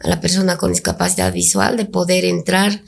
a 0.00 0.08
la 0.08 0.20
persona 0.20 0.56
con 0.56 0.72
discapacidad 0.72 1.32
visual 1.32 1.76
de 1.76 1.84
poder 1.84 2.24
entrar 2.24 2.82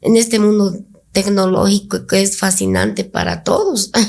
en 0.00 0.16
este 0.16 0.38
mundo 0.38 0.78
tecnológico 1.12 2.06
que 2.06 2.22
es 2.22 2.38
fascinante 2.38 3.04
para 3.04 3.42
todos. 3.42 3.90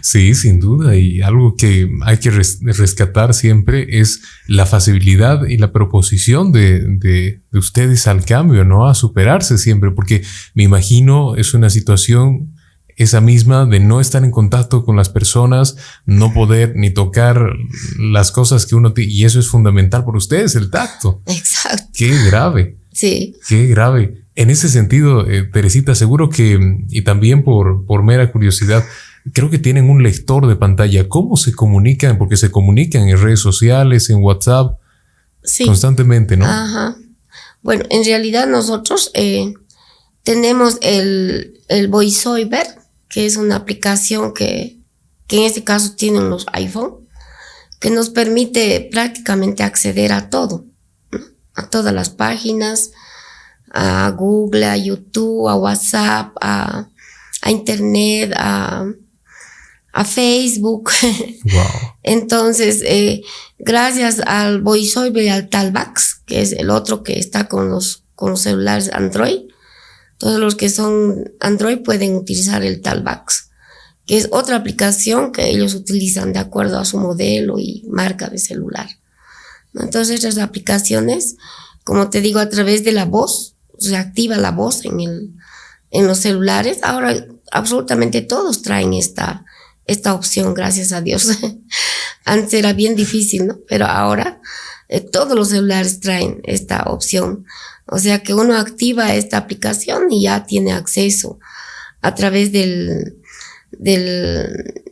Sí, 0.00 0.34
sin 0.34 0.60
duda. 0.60 0.96
Y 0.96 1.20
algo 1.20 1.56
que 1.56 1.90
hay 2.02 2.18
que 2.18 2.30
rescatar 2.30 3.34
siempre 3.34 3.98
es 3.98 4.20
la 4.46 4.64
facilidad 4.64 5.44
y 5.46 5.56
la 5.56 5.72
proposición 5.72 6.52
de, 6.52 6.80
de, 6.80 7.42
de, 7.50 7.58
ustedes 7.58 8.06
al 8.06 8.24
cambio, 8.24 8.64
¿no? 8.64 8.86
A 8.86 8.94
superarse 8.94 9.58
siempre, 9.58 9.90
porque 9.90 10.22
me 10.54 10.62
imagino 10.62 11.34
es 11.34 11.52
una 11.52 11.68
situación 11.68 12.53
esa 12.96 13.20
misma 13.20 13.66
de 13.66 13.80
no 13.80 14.00
estar 14.00 14.24
en 14.24 14.30
contacto 14.30 14.84
con 14.84 14.96
las 14.96 15.08
personas, 15.08 15.76
no 16.06 16.32
poder 16.32 16.74
ni 16.76 16.90
tocar 16.90 17.56
las 17.98 18.30
cosas 18.30 18.66
que 18.66 18.74
uno 18.74 18.92
tiene. 18.92 19.12
Y 19.12 19.24
eso 19.24 19.40
es 19.40 19.48
fundamental 19.48 20.04
por 20.04 20.16
ustedes, 20.16 20.54
el 20.54 20.70
tacto. 20.70 21.22
Exacto. 21.26 21.88
Qué 21.92 22.16
grave. 22.26 22.76
Sí. 22.92 23.34
Qué 23.48 23.66
grave. 23.66 24.22
En 24.36 24.50
ese 24.50 24.68
sentido, 24.68 25.28
eh, 25.28 25.44
Teresita, 25.44 25.94
seguro 25.94 26.28
que, 26.28 26.58
y 26.88 27.02
también 27.02 27.44
por, 27.44 27.86
por 27.86 28.02
mera 28.02 28.30
curiosidad, 28.32 28.84
creo 29.32 29.50
que 29.50 29.58
tienen 29.58 29.88
un 29.88 30.02
lector 30.02 30.46
de 30.46 30.56
pantalla. 30.56 31.08
¿Cómo 31.08 31.36
se 31.36 31.52
comunican? 31.52 32.18
Porque 32.18 32.36
se 32.36 32.50
comunican 32.50 33.08
en 33.08 33.20
redes 33.20 33.40
sociales, 33.40 34.10
en 34.10 34.18
WhatsApp, 34.22 34.78
sí. 35.42 35.64
constantemente, 35.64 36.36
¿no? 36.36 36.46
Ajá. 36.46 36.96
Bueno, 37.62 37.84
en 37.90 38.04
realidad 38.04 38.46
nosotros 38.46 39.10
eh, 39.14 39.54
tenemos 40.22 40.78
el, 40.82 41.60
el 41.68 41.88
VoiceOver, 41.88 42.66
que 43.14 43.26
es 43.26 43.36
una 43.36 43.54
aplicación 43.54 44.34
que, 44.34 44.80
que 45.28 45.36
en 45.36 45.42
este 45.44 45.62
caso 45.62 45.94
tienen 45.94 46.30
los 46.30 46.46
iPhone, 46.52 47.06
que 47.78 47.90
nos 47.90 48.10
permite 48.10 48.88
prácticamente 48.90 49.62
acceder 49.62 50.12
a 50.12 50.30
todo, 50.30 50.64
a 51.54 51.70
todas 51.70 51.94
las 51.94 52.10
páginas, 52.10 52.90
a 53.72 54.10
Google, 54.10 54.66
a 54.66 54.76
YouTube, 54.76 55.48
a 55.48 55.54
WhatsApp, 55.54 56.34
a, 56.40 56.88
a 57.40 57.50
Internet, 57.52 58.32
a, 58.36 58.84
a 59.92 60.04
Facebook. 60.04 60.90
Entonces, 62.02 62.82
eh, 62.84 63.22
gracias 63.60 64.22
al 64.26 64.60
VoiceOver 64.60 65.22
y 65.22 65.28
al 65.28 65.48
Talbax, 65.50 66.22
que 66.26 66.42
es 66.42 66.50
el 66.50 66.68
otro 66.68 67.04
que 67.04 67.20
está 67.20 67.46
con 67.46 67.70
los, 67.70 68.02
con 68.16 68.30
los 68.30 68.40
celulares 68.40 68.90
Android, 68.92 69.53
todos 70.18 70.38
los 70.38 70.54
que 70.54 70.70
son 70.70 71.32
Android 71.40 71.78
pueden 71.78 72.14
utilizar 72.14 72.62
el 72.62 72.80
Talbax, 72.80 73.50
que 74.06 74.16
es 74.16 74.28
otra 74.30 74.56
aplicación 74.56 75.32
que 75.32 75.48
ellos 75.48 75.74
utilizan 75.74 76.32
de 76.32 76.38
acuerdo 76.38 76.78
a 76.78 76.84
su 76.84 76.98
modelo 76.98 77.58
y 77.58 77.84
marca 77.88 78.28
de 78.28 78.38
celular. 78.38 78.88
Entonces, 79.74 80.16
estas 80.24 80.38
aplicaciones, 80.38 81.36
como 81.82 82.10
te 82.10 82.20
digo, 82.20 82.38
a 82.38 82.48
través 82.48 82.84
de 82.84 82.92
la 82.92 83.04
voz, 83.04 83.56
se 83.78 83.96
activa 83.96 84.36
la 84.36 84.52
voz 84.52 84.82
en 84.84 86.06
los 86.06 86.18
celulares. 86.18 86.78
Ahora, 86.82 87.26
absolutamente 87.50 88.22
todos 88.22 88.62
traen 88.62 88.92
esta, 88.92 89.44
esta 89.86 90.14
opción, 90.14 90.54
gracias 90.54 90.92
a 90.92 91.00
Dios. 91.00 91.28
Antes 92.24 92.54
era 92.54 92.72
bien 92.72 92.94
difícil, 92.94 93.46
¿no? 93.46 93.58
Pero 93.68 93.86
ahora 93.86 94.40
eh, 94.88 95.00
todos 95.00 95.36
los 95.36 95.48
celulares 95.48 96.00
traen 96.00 96.40
esta 96.44 96.84
opción. 96.84 97.44
O 97.86 97.98
sea 97.98 98.22
que 98.22 98.34
uno 98.34 98.56
activa 98.56 99.14
esta 99.14 99.36
aplicación 99.36 100.10
y 100.10 100.22
ya 100.22 100.46
tiene 100.46 100.72
acceso 100.72 101.38
a 102.00 102.14
través 102.14 102.52
del, 102.52 103.18
del, 103.72 104.82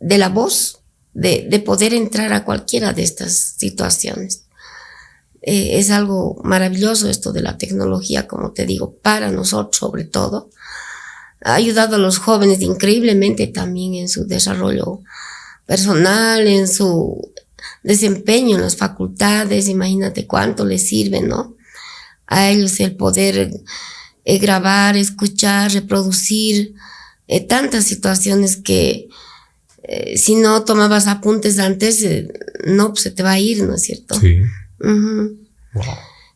de 0.00 0.18
la 0.18 0.28
voz 0.28 0.80
de, 1.14 1.46
de, 1.48 1.58
poder 1.60 1.92
entrar 1.92 2.32
a 2.32 2.44
cualquiera 2.44 2.92
de 2.92 3.02
estas 3.02 3.54
situaciones. 3.58 4.44
Eh, 5.42 5.78
es 5.78 5.90
algo 5.90 6.40
maravilloso 6.44 7.08
esto 7.10 7.32
de 7.32 7.42
la 7.42 7.58
tecnología, 7.58 8.28
como 8.28 8.52
te 8.52 8.64
digo, 8.64 8.94
para 9.02 9.30
nosotros 9.30 9.76
sobre 9.76 10.04
todo. 10.04 10.50
Ha 11.44 11.54
ayudado 11.54 11.96
a 11.96 11.98
los 11.98 12.18
jóvenes 12.18 12.60
increíblemente 12.60 13.48
también 13.48 13.94
en 13.94 14.08
su 14.08 14.26
desarrollo 14.26 15.00
personal, 15.66 16.46
en 16.46 16.68
su 16.68 17.32
desempeño 17.82 18.56
en 18.56 18.62
las 18.62 18.76
facultades. 18.76 19.68
Imagínate 19.68 20.26
cuánto 20.26 20.64
les 20.64 20.86
sirve, 20.86 21.20
¿no? 21.20 21.56
A 22.32 22.48
ellos 22.48 22.80
el 22.80 22.96
poder 22.96 23.50
eh, 24.24 24.38
grabar, 24.38 24.96
escuchar, 24.96 25.70
reproducir 25.70 26.74
eh, 27.28 27.40
tantas 27.40 27.84
situaciones 27.84 28.56
que 28.56 29.08
eh, 29.82 30.16
si 30.16 30.36
no 30.36 30.64
tomabas 30.64 31.08
apuntes 31.08 31.58
antes, 31.58 32.06
no, 32.64 32.88
pues 32.90 33.02
se 33.02 33.10
te 33.10 33.22
va 33.22 33.32
a 33.32 33.38
ir, 33.38 33.64
¿no 33.64 33.74
es 33.74 33.82
cierto? 33.82 34.18
Sí. 34.18 34.38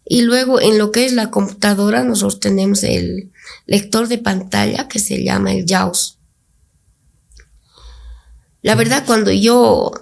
Y 0.04 0.22
luego 0.22 0.60
en 0.60 0.76
lo 0.76 0.92
que 0.92 1.06
es 1.06 1.14
la 1.14 1.30
computadora, 1.30 2.04
nosotros 2.04 2.40
tenemos 2.40 2.82
el 2.82 3.32
lector 3.64 4.06
de 4.06 4.18
pantalla 4.18 4.88
que 4.88 4.98
se 4.98 5.24
llama 5.24 5.52
el 5.52 5.64
JAWS. 5.64 6.18
La 8.60 8.74
verdad, 8.74 9.04
cuando 9.06 9.32
yo 9.32 9.92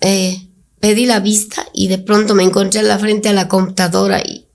pedí 0.00 1.06
la 1.06 1.20
vista 1.20 1.64
y 1.72 1.86
de 1.86 1.98
pronto 1.98 2.34
me 2.34 2.42
encontré 2.42 2.80
a 2.80 2.82
la 2.84 2.98
frente 2.98 3.28
a 3.28 3.32
la 3.34 3.46
computadora 3.46 4.20
y 4.20 4.47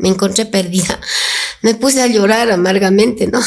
me 0.00 0.08
encontré 0.08 0.46
perdida, 0.46 0.98
me 1.62 1.74
puse 1.74 2.02
a 2.02 2.06
llorar 2.06 2.50
amargamente, 2.50 3.26
¿no? 3.26 3.40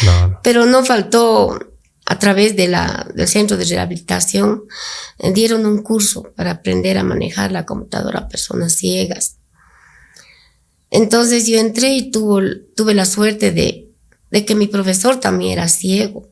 Claro. 0.00 0.40
Pero 0.42 0.66
no 0.66 0.84
faltó 0.84 1.58
a 2.06 2.18
través 2.18 2.56
de 2.56 2.68
la, 2.68 3.08
del 3.14 3.26
centro 3.26 3.56
de 3.56 3.64
rehabilitación, 3.64 4.62
eh, 5.18 5.32
dieron 5.32 5.66
un 5.66 5.82
curso 5.82 6.32
para 6.36 6.52
aprender 6.52 6.98
a 6.98 7.04
manejar 7.04 7.50
la 7.50 7.66
computadora 7.66 8.20
a 8.20 8.28
personas 8.28 8.74
ciegas. 8.74 9.38
Entonces 10.90 11.46
yo 11.46 11.58
entré 11.58 11.94
y 11.94 12.10
tuve 12.12 12.94
la 12.94 13.04
suerte 13.04 13.50
de, 13.50 13.90
de 14.30 14.44
que 14.44 14.54
mi 14.54 14.68
profesor 14.68 15.18
también 15.18 15.52
era 15.52 15.68
ciego. 15.68 16.28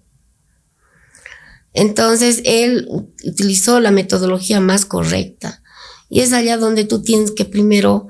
Entonces 1.73 2.41
él 2.45 2.87
utilizó 3.25 3.81
la 3.81 3.91
metodología 3.91 4.61
más 4.61 4.85
correcta. 4.85 5.61
Y 6.09 6.21
es 6.21 6.33
allá 6.33 6.57
donde 6.57 6.85
tú 6.85 7.03
tienes 7.03 7.33
que 7.33 7.45
primero 7.45 8.07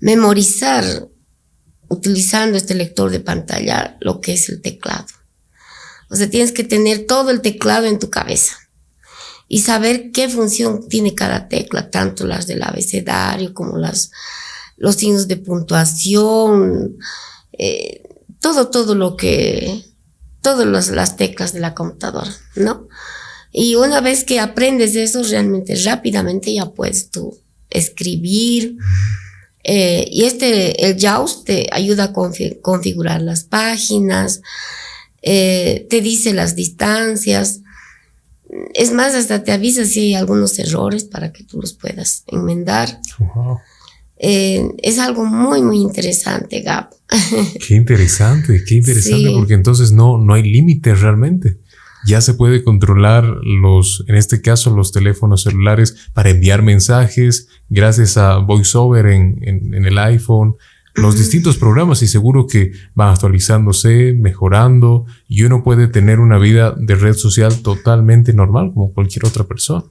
memorizar, 0.00 1.08
utilizando 1.88 2.56
este 2.56 2.74
lector 2.74 3.10
de 3.10 3.20
pantalla, 3.20 3.96
lo 4.00 4.20
que 4.20 4.34
es 4.34 4.48
el 4.48 4.60
teclado. 4.60 5.06
O 6.10 6.16
sea, 6.16 6.30
tienes 6.30 6.52
que 6.52 6.64
tener 6.64 7.06
todo 7.06 7.30
el 7.30 7.40
teclado 7.40 7.86
en 7.86 7.98
tu 7.98 8.10
cabeza 8.10 8.56
y 9.46 9.60
saber 9.60 10.10
qué 10.12 10.28
función 10.28 10.88
tiene 10.88 11.14
cada 11.14 11.48
tecla, 11.48 11.90
tanto 11.90 12.26
las 12.26 12.46
del 12.46 12.62
abecedario 12.62 13.54
como 13.54 13.78
las, 13.78 14.10
los 14.76 14.96
signos 14.96 15.28
de 15.28 15.36
puntuación, 15.36 16.98
eh, 17.52 18.02
todo, 18.40 18.68
todo 18.68 18.94
lo 18.94 19.16
que, 19.16 19.84
todas 20.42 20.88
las 20.90 21.16
teclas 21.16 21.52
de 21.52 21.60
la 21.60 21.74
computadora, 21.74 22.34
¿no? 22.56 22.88
Y 23.52 23.74
una 23.74 24.00
vez 24.00 24.24
que 24.24 24.40
aprendes 24.40 24.94
eso, 24.94 25.22
realmente 25.22 25.74
rápidamente 25.76 26.52
ya 26.54 26.70
puedes 26.70 27.10
tú 27.10 27.38
escribir. 27.70 28.76
Eh, 29.64 30.06
y 30.10 30.24
este, 30.24 30.86
el 30.86 30.98
JAWS 30.98 31.44
te 31.44 31.66
ayuda 31.72 32.04
a 32.04 32.12
configurar 32.12 33.20
las 33.20 33.44
páginas, 33.44 34.40
eh, 35.22 35.86
te 35.90 36.00
dice 36.00 36.32
las 36.32 36.54
distancias. 36.54 37.60
Es 38.74 38.92
más, 38.92 39.14
hasta 39.14 39.44
te 39.44 39.52
avisa 39.52 39.84
si 39.84 40.00
hay 40.00 40.14
algunos 40.14 40.58
errores 40.58 41.04
para 41.04 41.32
que 41.32 41.44
tú 41.44 41.60
los 41.60 41.74
puedas 41.74 42.24
enmendar. 42.28 43.00
Eh, 44.16 44.68
es 44.82 44.98
algo 44.98 45.24
muy, 45.24 45.62
muy 45.62 45.78
interesante, 45.78 46.60
Gab. 46.62 46.88
Qué 47.66 47.74
interesante, 47.74 48.62
qué 48.66 48.74
interesante, 48.74 49.30
porque 49.32 49.54
entonces 49.54 49.92
no, 49.92 50.18
no 50.18 50.34
hay 50.34 50.42
límites 50.42 51.00
realmente. 51.00 51.58
Ya 52.06 52.20
se 52.20 52.34
puede 52.34 52.62
controlar 52.62 53.24
los, 53.42 54.04
en 54.06 54.14
este 54.14 54.40
caso, 54.40 54.74
los 54.74 54.92
teléfonos 54.92 55.42
celulares 55.42 56.08
para 56.12 56.30
enviar 56.30 56.62
mensajes 56.62 57.48
gracias 57.68 58.16
a 58.16 58.38
VoiceOver 58.38 59.06
en, 59.06 59.38
en 59.42 59.84
el 59.84 59.98
iPhone, 59.98 60.56
los 60.94 61.16
distintos 61.16 61.56
programas 61.56 62.02
y 62.02 62.08
seguro 62.08 62.46
que 62.46 62.72
van 62.94 63.10
actualizándose, 63.10 64.14
mejorando 64.14 65.06
y 65.28 65.44
uno 65.44 65.62
puede 65.62 65.88
tener 65.88 66.20
una 66.20 66.38
vida 66.38 66.74
de 66.76 66.94
red 66.94 67.14
social 67.14 67.62
totalmente 67.62 68.32
normal 68.32 68.72
como 68.74 68.92
cualquier 68.92 69.26
otra 69.26 69.44
persona. 69.44 69.84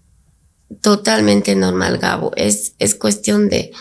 Totalmente 0.82 1.56
normal, 1.56 1.98
Gabo. 1.98 2.32
Es, 2.36 2.74
es 2.78 2.96
cuestión 2.96 3.50
de, 3.50 3.72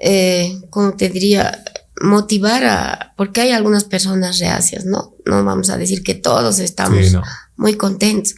eh, 0.00 0.60
como 0.70 0.92
te 0.94 1.08
diría, 1.08 1.64
motivar 2.00 2.64
a, 2.64 3.14
porque 3.16 3.40
hay 3.40 3.50
algunas 3.50 3.84
personas 3.84 4.38
reacias, 4.38 4.84
¿no? 4.84 5.14
No 5.26 5.44
vamos 5.44 5.70
a 5.70 5.76
decir 5.76 6.02
que 6.04 6.14
todos 6.14 6.60
estamos 6.60 7.16
muy 7.58 7.74
contentos. 7.74 8.34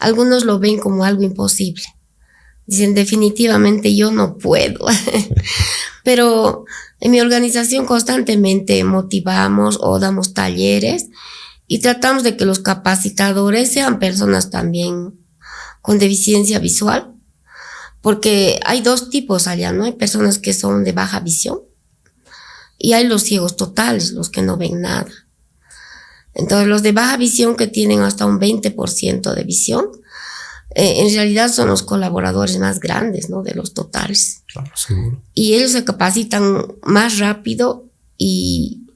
Algunos 0.00 0.44
lo 0.44 0.58
ven 0.58 0.78
como 0.78 1.04
algo 1.04 1.22
imposible. 1.22 1.84
Dicen, 2.66 2.94
definitivamente 2.94 3.94
yo 3.94 4.10
no 4.10 4.38
puedo. 4.38 4.86
Pero 6.04 6.64
en 6.98 7.12
mi 7.12 7.20
organización 7.20 7.86
constantemente 7.86 8.82
motivamos 8.82 9.78
o 9.80 10.00
damos 10.00 10.34
talleres 10.34 11.06
y 11.66 11.78
tratamos 11.78 12.22
de 12.24 12.36
que 12.36 12.46
los 12.46 12.58
capacitadores 12.58 13.72
sean 13.72 13.98
personas 13.98 14.50
también 14.50 15.14
con 15.80 15.98
deficiencia 15.98 16.58
visual, 16.58 17.12
porque 18.00 18.60
hay 18.64 18.80
dos 18.80 19.10
tipos 19.10 19.46
allá, 19.46 19.72
¿no? 19.72 19.84
Hay 19.84 19.92
personas 19.92 20.38
que 20.38 20.54
son 20.54 20.84
de 20.84 20.92
baja 20.92 21.20
visión 21.20 21.60
y 22.78 22.94
hay 22.94 23.06
los 23.06 23.22
ciegos 23.22 23.56
totales, 23.56 24.12
los 24.12 24.30
que 24.30 24.42
no 24.42 24.56
ven 24.56 24.80
nada. 24.80 25.10
Entonces, 26.34 26.68
los 26.68 26.82
de 26.82 26.92
baja 26.92 27.16
visión 27.16 27.56
que 27.56 27.66
tienen 27.66 28.00
hasta 28.00 28.26
un 28.26 28.40
20% 28.40 29.34
de 29.34 29.44
visión, 29.44 29.86
eh, 30.74 31.02
en 31.02 31.14
realidad 31.14 31.52
son 31.52 31.68
los 31.68 31.82
colaboradores 31.82 32.58
más 32.58 32.80
grandes, 32.80 33.30
¿no? 33.30 33.42
De 33.42 33.54
los 33.54 33.74
totales. 33.74 34.42
Claro, 34.46 34.70
seguro. 34.74 35.22
Y 35.32 35.54
ellos 35.54 35.72
se 35.72 35.84
capacitan 35.84 36.66
más 36.82 37.18
rápido 37.18 37.84
y, 38.18 38.86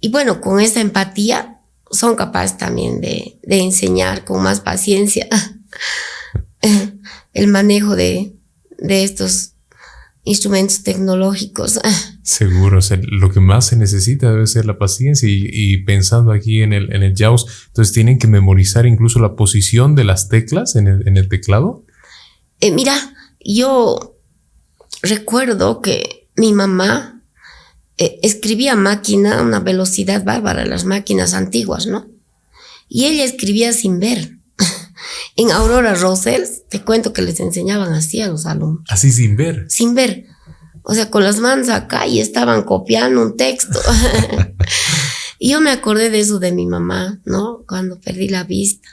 y 0.00 0.08
bueno, 0.08 0.40
con 0.40 0.60
esa 0.60 0.80
empatía 0.80 1.60
son 1.90 2.16
capaces 2.16 2.56
también 2.56 3.00
de, 3.00 3.38
de 3.42 3.58
enseñar 3.58 4.24
con 4.24 4.42
más 4.42 4.60
paciencia 4.60 5.28
el 7.32 7.48
manejo 7.48 7.94
de, 7.94 8.34
de 8.78 9.04
estos 9.04 9.52
instrumentos 10.26 10.82
tecnológicos. 10.82 11.80
Seguro, 12.22 12.80
lo 13.08 13.30
que 13.30 13.40
más 13.40 13.66
se 13.66 13.76
necesita 13.76 14.30
debe 14.30 14.46
ser 14.46 14.66
la 14.66 14.76
paciencia 14.76 15.28
y, 15.30 15.78
pensando 15.84 16.32
aquí 16.32 16.62
en 16.62 16.72
el, 16.72 16.92
en 16.92 17.02
el 17.02 17.14
JAWS, 17.16 17.46
entonces 17.68 17.94
tienen 17.94 18.18
que 18.18 18.26
memorizar 18.26 18.84
incluso 18.84 19.20
la 19.20 19.36
posición 19.36 19.94
de 19.94 20.04
las 20.04 20.28
teclas 20.28 20.76
en 20.76 20.88
el, 20.88 21.08
en 21.08 21.16
el 21.16 21.28
teclado. 21.28 21.84
Eh, 22.60 22.72
mira, 22.72 23.14
yo 23.40 24.16
recuerdo 25.02 25.80
que 25.80 26.28
mi 26.36 26.52
mamá 26.52 27.22
eh, 27.96 28.18
escribía 28.22 28.74
máquina 28.74 29.38
a 29.38 29.42
una 29.42 29.60
velocidad 29.60 30.24
bárbara, 30.24 30.66
las 30.66 30.84
máquinas 30.84 31.34
antiguas, 31.34 31.86
¿no? 31.86 32.08
Y 32.88 33.04
ella 33.04 33.24
escribía 33.24 33.72
sin 33.72 34.00
ver. 34.00 34.35
En 35.36 35.50
Aurora 35.50 35.94
Rosels, 35.94 36.62
te 36.68 36.82
cuento 36.82 37.12
que 37.12 37.22
les 37.22 37.40
enseñaban 37.40 37.92
así 37.92 38.20
a 38.20 38.28
los 38.28 38.46
alumnos. 38.46 38.84
Así 38.88 39.12
sin 39.12 39.36
ver. 39.36 39.66
Sin 39.68 39.94
ver. 39.94 40.26
O 40.82 40.94
sea, 40.94 41.10
con 41.10 41.24
las 41.24 41.38
manos 41.38 41.68
acá 41.68 42.06
y 42.06 42.20
estaban 42.20 42.62
copiando 42.62 43.20
un 43.20 43.36
texto. 43.36 43.80
y 45.38 45.50
yo 45.50 45.60
me 45.60 45.70
acordé 45.70 46.10
de 46.10 46.20
eso 46.20 46.38
de 46.38 46.52
mi 46.52 46.66
mamá, 46.66 47.20
¿no? 47.24 47.64
Cuando 47.66 47.98
perdí 48.00 48.28
la 48.28 48.44
vista. 48.44 48.88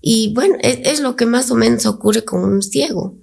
Y 0.00 0.32
bueno, 0.32 0.56
es, 0.60 1.00
lo 1.00 1.16
que 1.16 1.26
más 1.26 1.50
o 1.50 1.54
menos 1.54 1.86
ocurre 1.86 2.24
con 2.24 2.44
un 2.44 2.62
ciego, 2.62 3.16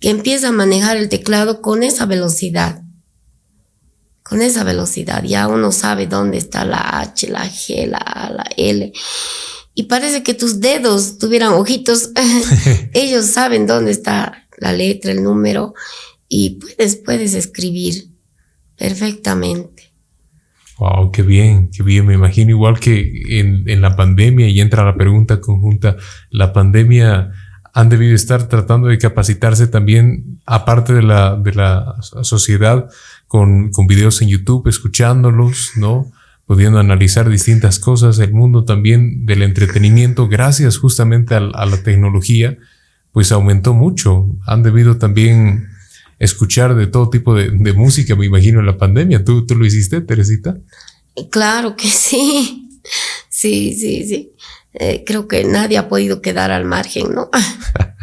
que 0.00 0.10
empieza 0.10 0.48
a 0.48 0.52
manejar 0.52 0.96
el 0.96 1.08
teclado 1.08 1.60
con 1.60 1.82
esa 1.82 2.06
velocidad. 2.06 2.82
Con 4.22 4.40
esa 4.40 4.64
velocidad, 4.64 5.22
ya 5.24 5.48
uno 5.48 5.72
sabe 5.72 6.06
dónde 6.06 6.38
está 6.38 6.64
la 6.64 7.00
H, 7.00 7.28
la 7.28 7.46
G, 7.46 7.86
la 7.86 7.98
A, 7.98 8.30
la 8.30 8.46
L. 8.56 8.92
Y 9.74 9.84
parece 9.84 10.22
que 10.22 10.34
tus 10.34 10.60
dedos 10.60 11.18
tuvieran 11.18 11.52
ojitos. 11.52 12.10
Ellos 12.92 13.26
saben 13.26 13.66
dónde 13.66 13.90
está 13.90 14.46
la 14.58 14.72
letra, 14.72 15.12
el 15.12 15.22
número, 15.22 15.74
y 16.28 16.60
puedes, 16.60 16.96
puedes 16.96 17.34
escribir 17.34 18.08
perfectamente. 18.76 19.92
Wow, 20.78 21.12
qué 21.12 21.22
bien, 21.22 21.70
qué 21.70 21.82
bien. 21.82 22.06
Me 22.06 22.14
imagino 22.14 22.50
igual 22.50 22.80
que 22.80 23.40
en, 23.40 23.68
en, 23.68 23.80
la 23.80 23.94
pandemia, 23.96 24.48
y 24.48 24.60
entra 24.60 24.84
la 24.84 24.96
pregunta 24.96 25.40
conjunta, 25.40 25.96
la 26.30 26.52
pandemia 26.52 27.32
han 27.72 27.88
debido 27.88 28.14
estar 28.14 28.48
tratando 28.48 28.88
de 28.88 28.98
capacitarse 28.98 29.66
también, 29.66 30.40
aparte 30.46 30.94
de 30.94 31.02
la, 31.02 31.36
de 31.36 31.54
la 31.54 31.96
sociedad, 32.22 32.88
con, 33.26 33.70
con 33.70 33.86
videos 33.86 34.22
en 34.22 34.28
YouTube, 34.28 34.68
escuchándolos, 34.68 35.72
¿no? 35.76 36.10
Pudiendo 36.46 36.78
analizar 36.78 37.28
distintas 37.30 37.78
cosas, 37.78 38.18
el 38.18 38.32
mundo 38.32 38.64
también 38.64 39.24
del 39.24 39.42
entretenimiento, 39.42 40.28
gracias 40.28 40.76
justamente 40.76 41.34
a, 41.34 41.38
a 41.38 41.66
la 41.66 41.82
tecnología, 41.82 42.58
pues 43.12 43.32
aumentó 43.32 43.72
mucho. 43.72 44.26
Han 44.46 44.62
debido 44.62 44.98
también 44.98 45.68
escuchar 46.18 46.74
de 46.74 46.86
todo 46.86 47.10
tipo 47.10 47.34
de, 47.34 47.50
música, 47.72 48.16
me 48.16 48.26
imagino, 48.26 48.60
en 48.60 48.66
la 48.66 48.76
pandemia. 48.76 49.24
¿Tú, 49.24 49.46
¿Tú 49.46 49.54
lo 49.54 49.64
hiciste, 49.64 50.00
Teresita? 50.00 50.58
Claro 51.30 51.76
que 51.76 51.88
sí. 51.88 52.68
Sí, 53.28 53.74
sí, 53.74 54.06
sí. 54.06 54.32
Eh, 54.74 55.04
creo 55.06 55.28
que 55.28 55.44
nadie 55.44 55.78
ha 55.78 55.88
podido 55.88 56.20
quedar 56.20 56.50
al 56.50 56.64
margen, 56.64 57.14
¿no? 57.14 57.30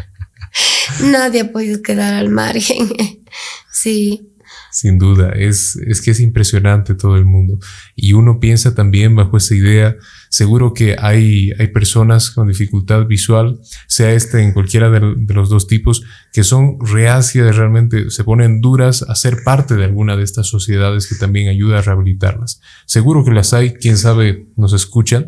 nadie 1.03 1.41
ha 1.41 1.51
podido 1.51 1.81
quedar 1.81 2.13
al 2.13 2.29
margen. 2.29 2.89
sí. 3.71 4.30
Sin 4.72 4.97
duda, 4.97 5.32
es, 5.36 5.76
es 5.76 6.01
que 6.01 6.11
es 6.11 6.22
impresionante 6.22 6.95
todo 6.95 7.17
el 7.17 7.26
mundo. 7.26 7.59
Y 7.93 8.13
uno 8.13 8.39
piensa 8.39 8.74
también 8.74 9.15
bajo 9.15 9.36
esa 9.36 9.53
idea, 9.53 9.97
seguro 10.30 10.74
que 10.74 10.95
hay, 10.97 11.51
hay 11.59 11.67
personas 11.67 12.32
con 12.32 12.47
dificultad 12.47 13.05
visual, 13.05 13.59
sea 13.88 14.13
este 14.13 14.41
en 14.41 14.53
cualquiera 14.53 14.89
de, 14.89 15.17
los 15.34 15.49
dos 15.49 15.67
tipos, 15.67 16.03
que 16.32 16.43
son 16.43 16.78
reacias, 16.80 17.55
realmente 17.57 18.09
se 18.11 18.24
ponen 18.24 18.61
duras 18.61 19.03
a 19.03 19.15
ser 19.15 19.43
parte 19.43 19.76
de 19.76 19.84
alguna 19.84 20.15
de 20.15 20.24
estas 20.24 20.47
sociedades 20.47 21.07
que 21.07 21.15
también 21.15 21.49
ayuda 21.49 21.80
a 21.80 21.82
rehabilitarlas. 21.82 22.61
Seguro 22.86 23.26
que 23.26 23.32
las 23.32 23.53
hay, 23.53 23.74
quién 23.74 23.97
sabe, 23.97 24.47
nos 24.55 24.72
escuchan. 24.72 25.28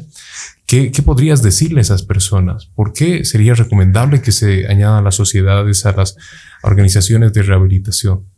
¿Qué, 0.65 0.91
¿Qué, 0.91 1.01
podrías 1.01 1.43
decirle 1.43 1.79
a 1.79 1.81
esas 1.81 2.03
personas? 2.03 2.67
¿Por 2.73 2.93
qué 2.93 3.25
sería 3.25 3.53
recomendable 3.53 4.21
que 4.21 4.31
se 4.31 4.67
añadan 4.67 5.03
las 5.03 5.15
sociedades 5.15 5.85
a 5.85 5.91
las 5.91 6.15
organizaciones 6.63 7.33
de 7.33 7.43
rehabilitación? 7.43 8.32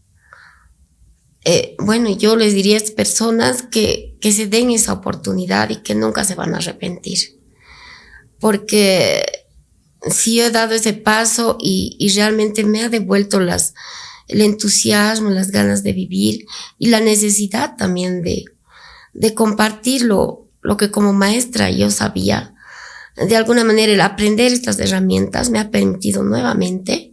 Eh, 1.45 1.75
bueno, 1.79 2.09
yo 2.09 2.35
les 2.35 2.55
diría 2.55 2.73
a 2.73 2.77
estas 2.77 2.95
personas 2.95 3.61
que, 3.61 4.17
que 4.19 4.31
se 4.31 4.47
den 4.47 4.71
esa 4.71 4.93
oportunidad 4.93 5.69
y 5.69 5.77
que 5.77 5.93
nunca 5.93 6.23
se 6.25 6.33
van 6.33 6.55
a 6.55 6.57
arrepentir. 6.57 7.19
Porque 8.39 9.23
si 10.09 10.37
yo 10.37 10.45
he 10.45 10.51
dado 10.51 10.73
ese 10.73 10.93
paso 10.93 11.57
y, 11.61 11.95
y 11.99 12.09
realmente 12.09 12.63
me 12.63 12.81
ha 12.81 12.89
devuelto 12.89 13.39
las, 13.39 13.75
el 14.27 14.41
entusiasmo, 14.41 15.29
las 15.29 15.51
ganas 15.51 15.83
de 15.83 15.93
vivir 15.93 16.45
y 16.79 16.87
la 16.87 16.99
necesidad 16.99 17.75
también 17.77 18.23
de, 18.23 18.45
de 19.13 19.33
compartir 19.35 20.01
lo, 20.01 20.49
lo 20.61 20.77
que 20.77 20.89
como 20.89 21.13
maestra 21.13 21.69
yo 21.69 21.91
sabía. 21.91 22.55
De 23.15 23.35
alguna 23.35 23.63
manera 23.63 23.93
el 23.93 24.01
aprender 24.01 24.51
estas 24.51 24.79
herramientas 24.79 25.51
me 25.51 25.59
ha 25.59 25.69
permitido 25.69 26.23
nuevamente 26.23 27.11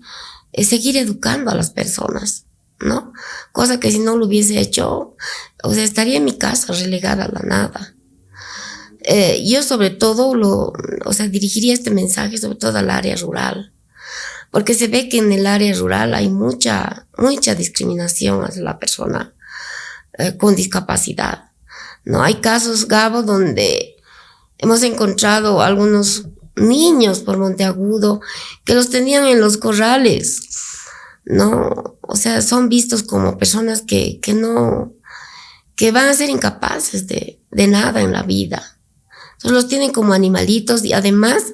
eh, 0.52 0.64
seguir 0.64 0.96
educando 0.96 1.50
a 1.50 1.54
las 1.54 1.70
personas. 1.70 2.46
¿No? 2.82 3.12
Cosa 3.52 3.80
que 3.80 3.90
si 3.90 3.98
no 3.98 4.16
lo 4.16 4.26
hubiese 4.26 4.58
hecho, 4.58 5.16
o 5.62 5.74
sea, 5.74 5.84
estaría 5.84 6.18
en 6.18 6.24
mi 6.24 6.36
casa 6.36 6.72
relegada 6.72 7.24
a 7.24 7.32
la 7.32 7.40
nada. 7.40 7.94
Eh, 9.04 9.42
yo 9.44 9.62
sobre 9.62 9.90
todo 9.90 10.34
lo, 10.34 10.72
o 11.04 11.12
sea, 11.12 11.28
dirigiría 11.28 11.74
este 11.74 11.90
mensaje 11.90 12.38
sobre 12.38 12.56
todo 12.56 12.78
al 12.78 12.90
área 12.90 13.16
rural, 13.16 13.72
porque 14.50 14.74
se 14.74 14.88
ve 14.88 15.08
que 15.08 15.18
en 15.18 15.32
el 15.32 15.46
área 15.46 15.74
rural 15.74 16.14
hay 16.14 16.28
mucha, 16.28 17.06
mucha 17.16 17.54
discriminación 17.54 18.44
hacia 18.44 18.62
la 18.62 18.78
persona 18.78 19.34
eh, 20.18 20.36
con 20.36 20.54
discapacidad. 20.54 21.50
No 22.04 22.22
hay 22.22 22.34
casos, 22.34 22.86
Gabo, 22.86 23.22
donde 23.22 23.96
hemos 24.58 24.82
encontrado 24.82 25.62
algunos 25.62 26.26
niños 26.54 27.20
por 27.20 27.38
Monteagudo 27.38 28.20
que 28.64 28.74
los 28.74 28.90
tenían 28.90 29.26
en 29.26 29.40
los 29.40 29.56
corrales 29.56 30.40
no, 31.24 31.98
o 32.00 32.16
sea, 32.16 32.42
son 32.42 32.68
vistos 32.68 33.02
como 33.02 33.38
personas 33.38 33.82
que, 33.82 34.20
que 34.20 34.34
no, 34.34 34.92
que 35.76 35.92
van 35.92 36.08
a 36.08 36.14
ser 36.14 36.30
incapaces 36.30 37.06
de, 37.06 37.40
de 37.50 37.66
nada 37.66 38.00
en 38.00 38.12
la 38.12 38.22
vida. 38.22 38.78
Entonces 39.34 39.52
los 39.52 39.68
tienen 39.68 39.92
como 39.92 40.12
animalitos 40.12 40.84
y 40.84 40.92
además 40.92 41.44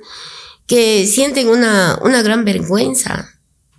que 0.66 1.06
sienten 1.06 1.48
una, 1.48 1.98
una 2.02 2.22
gran 2.22 2.44
vergüenza 2.44 3.30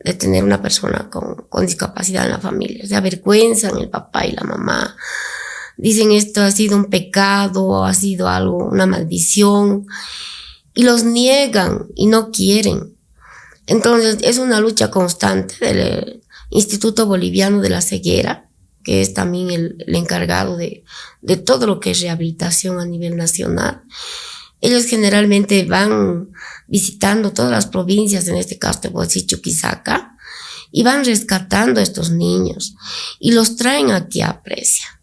de 0.04 0.14
tener 0.14 0.44
una 0.44 0.62
persona 0.62 1.10
con, 1.10 1.46
con 1.50 1.66
discapacidad 1.66 2.26
en 2.26 2.32
la 2.32 2.40
familia. 2.40 2.84
O 2.84 2.88
sea, 2.88 3.00
en 3.00 3.78
el 3.78 3.90
papá 3.90 4.26
y 4.26 4.32
la 4.32 4.44
mamá. 4.44 4.96
Dicen 5.78 6.12
esto 6.12 6.42
ha 6.42 6.52
sido 6.52 6.76
un 6.76 6.86
pecado, 6.86 7.86
ha 7.86 7.94
sido 7.94 8.28
algo, 8.28 8.58
una 8.58 8.86
maldición. 8.86 9.86
Y 10.74 10.84
los 10.84 11.04
niegan 11.04 11.88
y 11.96 12.08
no 12.08 12.32
quieren. 12.32 12.96
Entonces, 13.70 14.18
es 14.24 14.40
una 14.40 14.60
lucha 14.60 14.90
constante 14.90 15.54
del 15.60 16.24
Instituto 16.50 17.06
Boliviano 17.06 17.62
de 17.62 17.70
la 17.70 17.84
Ceguera, 17.84 18.50
que 18.84 19.02
es 19.02 19.14
también 19.14 19.52
el, 19.52 19.96
encargado 19.96 20.58
de, 20.58 20.84
todo 21.46 21.68
lo 21.68 21.80
que 21.80 21.92
es 21.92 22.02
rehabilitación 22.02 22.80
a 22.80 22.86
nivel 22.86 23.16
nacional. 23.16 23.84
Ellos 24.60 24.86
generalmente 24.86 25.66
van 25.66 26.32
visitando 26.68 27.32
todas 27.32 27.52
las 27.52 27.68
provincias, 27.68 28.28
en 28.28 28.38
este 28.38 28.58
caso 28.58 28.90
Chuquisaca, 29.28 30.18
y 30.72 30.82
van 30.82 31.06
rescatando 31.06 31.80
a 31.80 31.84
estos 31.84 32.10
niños 32.10 32.76
y 33.20 33.34
los 33.34 33.56
traen 33.56 33.92
aquí 33.92 34.22
a 34.22 34.30
Aprecia. 34.30 35.00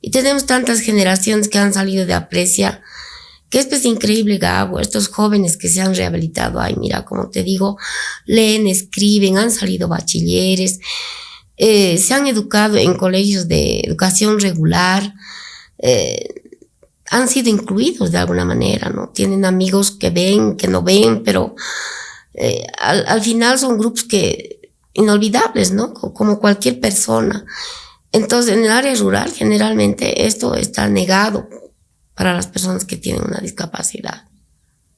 Y 0.00 0.10
tenemos 0.10 0.46
tantas 0.46 0.80
generaciones 0.80 1.48
que 1.48 1.58
han 1.58 1.74
salido 1.74 2.06
de 2.06 2.14
Aprecia 2.14 2.82
que 3.50 3.76
es 3.76 3.84
increíble, 3.84 4.38
Gabo. 4.38 4.78
Estos 4.78 5.08
jóvenes 5.08 5.56
que 5.56 5.68
se 5.68 5.80
han 5.80 5.94
rehabilitado, 5.94 6.60
ay, 6.60 6.76
mira, 6.76 7.04
como 7.04 7.30
te 7.30 7.42
digo, 7.42 7.78
leen, 8.26 8.66
escriben, 8.66 9.38
han 9.38 9.50
salido 9.50 9.88
bachilleres, 9.88 10.80
eh, 11.56 11.98
se 11.98 12.14
han 12.14 12.26
educado 12.26 12.76
en 12.76 12.94
colegios 12.96 13.48
de 13.48 13.80
educación 13.80 14.38
regular, 14.38 15.14
eh, 15.78 16.28
han 17.10 17.28
sido 17.28 17.48
incluidos 17.48 18.12
de 18.12 18.18
alguna 18.18 18.44
manera, 18.44 18.90
¿no? 18.90 19.08
Tienen 19.08 19.44
amigos 19.44 19.92
que 19.92 20.10
ven, 20.10 20.56
que 20.56 20.68
no 20.68 20.82
ven, 20.82 21.22
pero 21.24 21.54
eh, 22.34 22.66
al, 22.78 23.06
al, 23.08 23.22
final 23.22 23.58
son 23.58 23.78
grupos 23.78 24.04
que 24.04 24.72
inolvidables, 24.92 25.72
¿no? 25.72 25.94
Como 25.94 26.38
cualquier 26.38 26.80
persona. 26.80 27.46
Entonces, 28.12 28.54
en 28.54 28.64
el 28.64 28.70
área 28.70 28.94
rural, 28.94 29.32
generalmente 29.32 30.26
esto 30.26 30.54
está 30.54 30.88
negado 30.88 31.48
para 32.18 32.34
las 32.34 32.48
personas 32.48 32.84
que 32.84 32.96
tienen 32.96 33.22
una 33.24 33.38
discapacidad. 33.38 34.24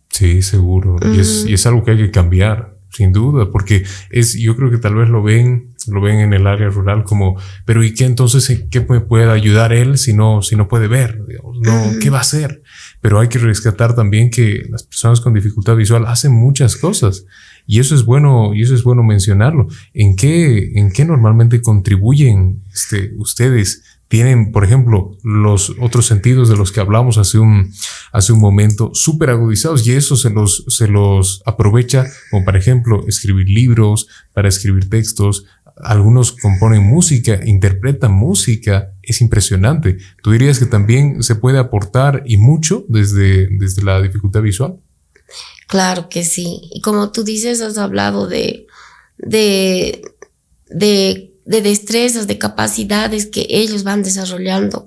Sí, 0.08 0.40
seguro. 0.40 0.96
y, 1.14 1.20
es, 1.20 1.44
y, 1.46 1.52
es, 1.52 1.66
algo 1.66 1.84
que 1.84 1.90
hay 1.90 1.98
que 1.98 2.10
cambiar, 2.10 2.78
sin 2.90 3.12
duda, 3.12 3.50
porque 3.52 3.84
es, 4.08 4.34
yo 4.38 4.56
creo 4.56 4.70
que 4.70 4.78
tal 4.78 4.94
vez 4.94 5.10
lo 5.10 5.22
ven, 5.22 5.74
lo 5.86 6.00
ven 6.00 6.20
en 6.20 6.32
el 6.32 6.46
área 6.46 6.68
rural 6.70 7.04
como, 7.04 7.38
pero 7.66 7.84
¿y 7.84 7.92
qué 7.92 8.06
entonces, 8.06 8.64
qué 8.70 8.80
me 8.80 9.00
puede 9.00 9.30
ayudar 9.30 9.74
él 9.74 9.98
si 9.98 10.14
no, 10.14 10.40
si 10.40 10.56
no 10.56 10.66
puede 10.66 10.88
ver? 10.88 11.20
no, 11.60 11.92
¿qué 12.00 12.08
va 12.08 12.18
a 12.18 12.22
hacer? 12.22 12.62
Pero 13.02 13.20
hay 13.20 13.28
que 13.28 13.38
rescatar 13.38 13.94
también 13.94 14.30
que 14.30 14.66
las 14.70 14.82
personas 14.82 15.20
con 15.20 15.34
dificultad 15.34 15.76
visual 15.76 16.06
hacen 16.06 16.32
muchas 16.32 16.76
cosas. 16.76 17.26
Y 17.66 17.80
eso 17.80 17.94
es 17.94 18.04
bueno, 18.04 18.54
y 18.54 18.62
eso 18.62 18.74
es 18.74 18.82
bueno 18.82 19.02
mencionarlo. 19.02 19.68
¿En 19.92 20.16
qué, 20.16 20.72
en 20.74 20.90
qué 20.90 21.04
normalmente 21.04 21.60
contribuyen 21.60 22.62
este, 22.72 23.12
ustedes 23.18 23.82
tienen, 24.10 24.50
por 24.50 24.64
ejemplo, 24.64 25.16
los 25.22 25.72
otros 25.80 26.04
sentidos 26.04 26.48
de 26.48 26.56
los 26.56 26.72
que 26.72 26.80
hablamos 26.80 27.16
hace 27.16 27.38
un, 27.38 27.72
hace 28.10 28.32
un 28.32 28.40
momento, 28.40 28.90
súper 28.92 29.30
agudizados 29.30 29.86
y 29.86 29.92
eso 29.92 30.16
se 30.16 30.30
los, 30.30 30.64
se 30.66 30.88
los 30.88 31.44
aprovecha 31.46 32.06
como, 32.28 32.44
por 32.44 32.56
ejemplo, 32.56 33.06
escribir 33.06 33.48
libros, 33.48 34.08
para 34.34 34.48
escribir 34.48 34.90
textos. 34.90 35.44
Algunos 35.76 36.32
componen 36.32 36.82
música, 36.82 37.38
interpretan 37.44 38.12
música. 38.12 38.94
Es 39.00 39.20
impresionante. 39.20 39.98
¿Tú 40.24 40.32
dirías 40.32 40.58
que 40.58 40.66
también 40.66 41.22
se 41.22 41.36
puede 41.36 41.60
aportar 41.60 42.24
y 42.26 42.36
mucho 42.36 42.84
desde, 42.88 43.46
desde 43.58 43.84
la 43.84 44.02
dificultad 44.02 44.42
visual? 44.42 44.80
Claro 45.68 46.08
que 46.08 46.24
sí. 46.24 46.62
Y 46.74 46.80
como 46.80 47.12
tú 47.12 47.22
dices, 47.22 47.60
has 47.60 47.78
hablado 47.78 48.26
de, 48.26 48.66
de, 49.18 50.02
de 50.68 51.29
de 51.50 51.62
destrezas, 51.62 52.28
de 52.28 52.38
capacidades 52.38 53.26
que 53.26 53.44
ellos 53.48 53.82
van 53.82 54.04
desarrollando 54.04 54.84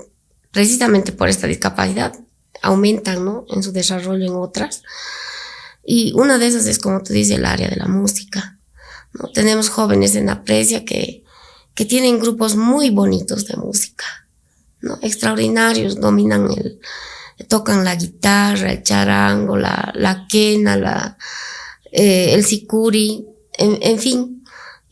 precisamente 0.52 1.12
por 1.12 1.28
esta 1.28 1.46
discapacidad, 1.46 2.18
aumentan 2.62 3.26
¿no? 3.26 3.46
en 3.50 3.62
su 3.62 3.74
desarrollo 3.74 4.26
en 4.26 4.36
otras. 4.38 4.82
Y 5.86 6.14
una 6.14 6.38
de 6.38 6.48
esas 6.48 6.66
es, 6.66 6.80
como 6.80 7.04
tú 7.04 7.12
dices, 7.12 7.38
el 7.38 7.46
área 7.46 7.68
de 7.68 7.76
la 7.76 7.88
música. 7.88 8.60
¿no? 9.12 9.30
Tenemos 9.34 9.68
jóvenes 9.68 10.16
en 10.16 10.30
Aprecia 10.30 10.86
que, 10.86 11.26
que 11.76 11.84
tienen 11.84 12.18
grupos 12.18 12.56
muy 12.56 12.92
bonitos 12.92 13.46
de 13.46 13.58
música, 13.58 14.06
¿no? 14.80 14.98
extraordinarios, 15.02 16.00
dominan 16.00 16.50
el, 16.50 16.80
tocan 17.50 17.84
la 17.84 17.98
guitarra, 17.98 18.72
el 18.72 18.84
charango, 18.84 19.58
la, 19.58 19.92
la 19.96 20.28
quena, 20.30 20.78
la, 20.78 21.18
eh, 21.92 22.34
el 22.34 22.46
sicuri, 22.46 23.28
en, 23.58 24.00
fin, 24.00 24.43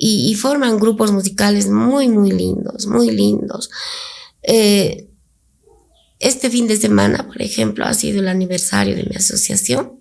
y, 0.03 0.33
forman 0.33 0.79
grupos 0.79 1.11
musicales 1.11 1.69
muy, 1.69 2.09
muy 2.09 2.31
lindos, 2.31 2.87
muy 2.87 3.11
lindos. 3.11 3.69
Eh, 4.41 5.07
este 6.19 6.49
fin 6.49 6.67
de 6.67 6.75
semana, 6.75 7.27
por 7.27 7.39
ejemplo, 7.39 7.85
ha 7.85 7.93
sido 7.93 8.19
el 8.19 8.27
aniversario 8.27 8.95
de 8.95 9.03
mi 9.03 9.15
asociación. 9.15 9.99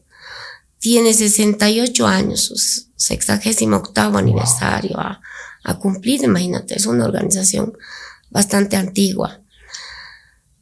Tiene 0.79 1.13
68 1.13 2.07
años, 2.07 2.41
su 2.41 2.57
sexagésimo 2.97 3.77
octavo 3.77 4.17
aniversario 4.17 4.99
a, 4.99 5.21
a 5.65 5.79
cumplir, 5.79 6.25
imagínate, 6.25 6.77
es 6.77 6.87
una 6.87 7.05
organización 7.05 7.75
bastante 8.31 8.77
antigua. 8.77 9.43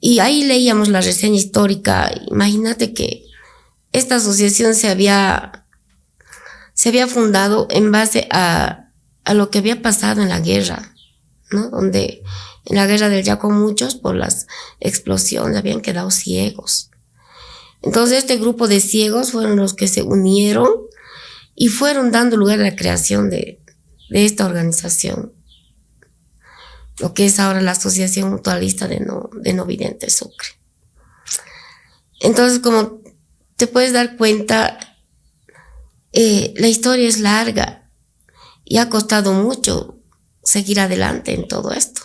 Y 0.01 0.19
ahí 0.19 0.43
leíamos 0.43 0.89
la 0.89 1.01
reseña 1.01 1.37
histórica. 1.37 2.11
Imagínate 2.29 2.93
que 2.93 3.23
esta 3.93 4.17
asociación 4.17 4.75
se 4.75 4.89
había, 4.89 5.65
se 6.75 6.89
había 6.89 7.07
fundado 7.07 7.69
en 7.71 7.93
base 7.93 8.27
a, 8.33 8.88
a 9.29 9.35
lo 9.35 9.51
que 9.51 9.59
había 9.59 9.83
pasado 9.83 10.23
en 10.23 10.31
la 10.31 10.41
guerra, 10.41 10.95
¿no? 11.51 11.69
Donde 11.69 12.23
en 12.65 12.77
la 12.77 12.87
guerra 12.87 13.11
del 13.11 13.23
Yaco 13.23 13.51
muchos 13.51 13.95
por 13.95 14.15
las 14.15 14.47
explosiones 14.81 15.59
habían 15.59 15.83
quedado 15.83 16.11
ciegos. 16.11 16.91
Entonces 17.83 18.21
este 18.21 18.39
grupo 18.39 18.69
de 18.69 18.81
ciegos 18.81 19.33
fueron 19.33 19.57
los 19.57 19.75
que 19.75 19.87
se 19.87 20.01
unieron 20.01 20.71
y 21.55 21.69
fueron 21.69 22.11
dando 22.11 22.39
lugar 22.39 22.59
a 22.61 22.63
la 22.63 22.75
creación 22.75 23.29
de, 23.29 23.61
esta 24.09 24.47
organización 24.47 25.35
lo 26.99 27.13
que 27.13 27.27
es 27.27 27.39
ahora 27.39 27.61
la 27.61 27.73
Asociación 27.73 28.31
Mutualista 28.31 28.89
de 28.89 29.01
No, 29.01 29.29
Sucre. 30.09 30.49
Entonces, 32.21 32.61
como 32.61 33.03
te 33.57 33.67
puedes 33.67 33.93
dar 33.93 34.17
cuenta, 34.17 34.97
eh, 36.13 36.55
la 36.57 36.67
historia 36.67 37.07
es 37.07 37.21
larga 37.21 37.78
y 38.69 38.77
ha 38.77 38.91
costado 38.91 39.33
mucho 39.33 39.99
seguir 40.43 40.79
adelante 40.81 41.35
en 41.35 41.49
todo 41.49 41.73
esto. 41.73 42.03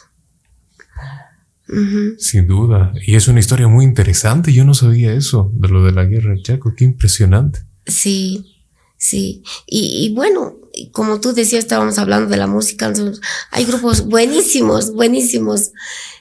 Sin 2.18 2.48
duda. 2.48 2.94
Y 3.06 3.16
es 3.16 3.28
una 3.28 3.40
historia 3.40 3.68
muy 3.68 3.84
interesante. 3.84 4.54
Yo 4.54 4.64
no 4.64 4.74
sabía 4.74 5.14
eso 5.14 5.52
de 5.56 5.68
lo 5.68 5.84
de 5.84 5.92
la 5.92 6.06
guerra 6.06 6.32
del 6.32 6.44
Chaco. 6.44 6.74
Qué 6.76 6.86
impresionante. 6.86 7.66
Sí, 7.86 8.64
sí. 8.98 9.44
Y, 9.66 10.06
y 10.06 10.14
bueno, 10.14 10.56
como 10.92 11.20
tú 11.20 11.34
decías, 11.34 11.64
estábamos 11.64 11.98
hablando 11.98 12.30
de 12.30 12.38
la 12.38 12.48
música, 12.48 12.94
hay 13.52 13.66
grupos 13.66 14.06
buenísimos, 14.06 14.94
buenísimos, 14.94 15.72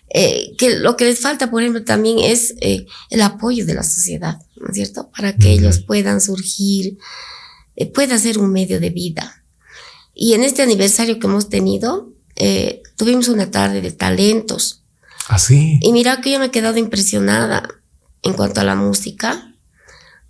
eh, 0.08 0.54
que 0.58 0.78
lo 0.78 0.96
que 0.96 1.04
les 1.04 1.20
falta, 1.20 1.50
por 1.50 1.62
ejemplo, 1.62 1.84
también 1.84 2.18
es 2.18 2.54
eh, 2.60 2.86
el 3.10 3.22
apoyo 3.22 3.64
de 3.64 3.74
la 3.74 3.82
sociedad, 3.82 4.38
¿no 4.56 4.68
es 4.68 4.74
cierto? 4.74 5.10
Para 5.14 5.36
que 5.36 5.52
ellos 5.52 5.80
puedan 5.80 6.20
surgir, 6.20 6.98
eh, 7.76 7.86
pueda 7.86 8.18
ser 8.18 8.38
un 8.38 8.52
medio 8.52 8.80
de 8.80 8.90
vida. 8.90 9.41
Y 10.14 10.34
en 10.34 10.44
este 10.44 10.62
aniversario 10.62 11.18
que 11.18 11.26
hemos 11.26 11.48
tenido, 11.48 12.12
tuvimos 12.96 13.28
una 13.28 13.50
tarde 13.50 13.80
de 13.80 13.92
talentos. 13.92 14.82
Así. 15.28 15.76
¿Ah, 15.76 15.86
y 15.86 15.92
mira 15.92 16.20
que 16.20 16.32
yo 16.32 16.38
me 16.38 16.46
he 16.46 16.50
quedado 16.50 16.78
impresionada 16.78 17.68
en 18.22 18.34
cuanto 18.34 18.60
a 18.60 18.64
la 18.64 18.74
música, 18.74 19.54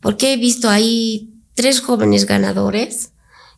porque 0.00 0.32
he 0.32 0.36
visto 0.36 0.68
ahí 0.68 1.32
tres 1.54 1.80
jóvenes 1.80 2.26
ganadores 2.26 3.10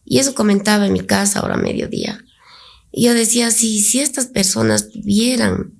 y 0.05 0.18
eso 0.18 0.35
comentaba 0.35 0.87
en 0.87 0.93
mi 0.93 1.01
casa 1.01 1.41
ahora 1.41 1.55
a 1.55 1.59
mediodía. 1.59 2.22
Y 2.93 3.05
yo 3.07 3.14
decía, 3.14 3.51
si, 3.51 3.81
si 3.81 4.01
estas 4.01 4.27
personas 4.27 4.91
tuvieran, 4.91 5.72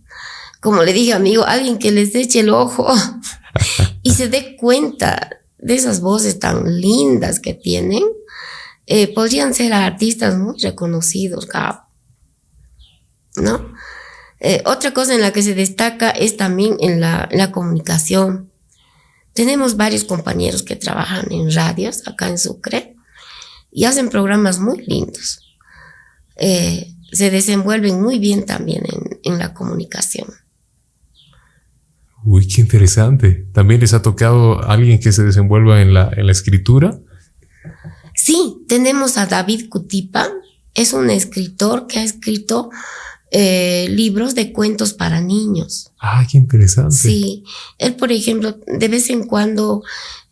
como 0.61 0.83
le 0.83 0.93
dije 0.93 1.13
amigo, 1.13 1.45
alguien 1.45 1.79
que 1.79 1.93
les 1.93 2.15
eche 2.15 2.41
el 2.41 2.51
ojo 2.51 2.93
y 4.03 4.15
se 4.15 4.29
dé 4.29 4.57
cuenta 4.57 5.31
de 5.59 5.75
esas 5.75 6.01
voces 6.01 6.39
tan 6.39 6.81
lindas 6.81 7.41
que 7.41 7.55
tienen, 7.55 8.03
eh, 8.87 9.13
podrían 9.15 9.55
ser 9.55 9.73
artistas 9.73 10.37
muy 10.37 10.59
reconocidos, 10.61 11.49
¿no? 13.37 13.73
Eh, 14.41 14.63
otra 14.67 14.93
cosa 14.93 15.15
en 15.15 15.23
la 15.23 15.33
que 15.33 15.43
se 15.43 15.55
destaca 15.55 16.11
es 16.11 16.37
también 16.37 16.77
en 16.81 17.01
la, 17.01 17.51
comunicación. 17.51 18.51
Tenemos 19.33 19.77
varios 19.77 20.05
compañeros 20.05 20.63
que 20.63 20.77
trabajan 20.77 21.33
en 21.33 21.51
radios 21.51 22.07
acá 22.07 22.29
en 22.29 22.37
Sucre 22.37 22.95
y 23.73 23.85
hacen 23.85 24.11
programas 24.11 24.59
muy 24.59 24.85
lindos. 24.85 25.57
Eh, 26.37 26.93
se 27.11 27.31
desenvuelven 27.31 28.03
muy 28.03 28.19
bien 28.19 28.45
también 28.45 28.83
en, 29.23 29.39
la 29.39 29.55
comunicación. 29.55 30.29
Uy, 32.23 32.47
qué 32.47 32.61
interesante. 32.61 33.47
¿También 33.53 33.81
les 33.81 33.95
ha 33.95 34.03
tocado 34.03 34.63
alguien 34.63 35.01
que 35.01 35.13
se 35.13 35.23
desenvuelva 35.23 35.81
en 35.81 35.95
la 35.95 36.33
escritura? 36.33 36.99
Sí, 38.25 38.65
tenemos 38.69 39.19
a 39.19 39.27
David 39.27 39.69
Cutipa. 39.69 40.31
Es 40.73 40.95
un 40.95 41.11
escritor 41.11 41.87
que 41.87 41.99
ha 41.99 42.05
escrito 42.05 42.71
eh, 43.31 43.87
libros 43.91 44.35
de 44.35 44.51
cuentos 44.51 44.95
para 44.95 45.21
niños. 45.21 45.91
Ah, 46.01 46.27
qué 46.31 46.39
interesante. 46.39 46.97
Sí, 46.97 47.45
él, 47.77 47.97
por 47.97 48.13
ejemplo, 48.13 48.59
de 48.67 48.89
vez 48.89 49.11
en 49.11 49.27
cuando 49.27 49.83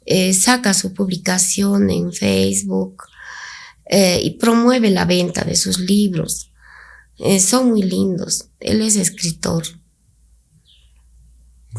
eh, 0.07 0.33
saca 0.33 0.73
su 0.73 0.95
publicación 0.95 1.91
en 1.91 2.15
Facebook 2.15 3.03
eh, 3.85 4.23
y 4.25 4.39
promueve 4.39 4.89
la 4.89 5.05
venta 5.05 5.45
de 5.45 5.55
sus 5.55 5.79
libros. 5.79 6.51
Son 7.41 7.69
muy 7.69 7.83
lindos. 7.83 8.47
Él 8.59 8.81
es 8.81 8.97
escritor. 8.97 9.65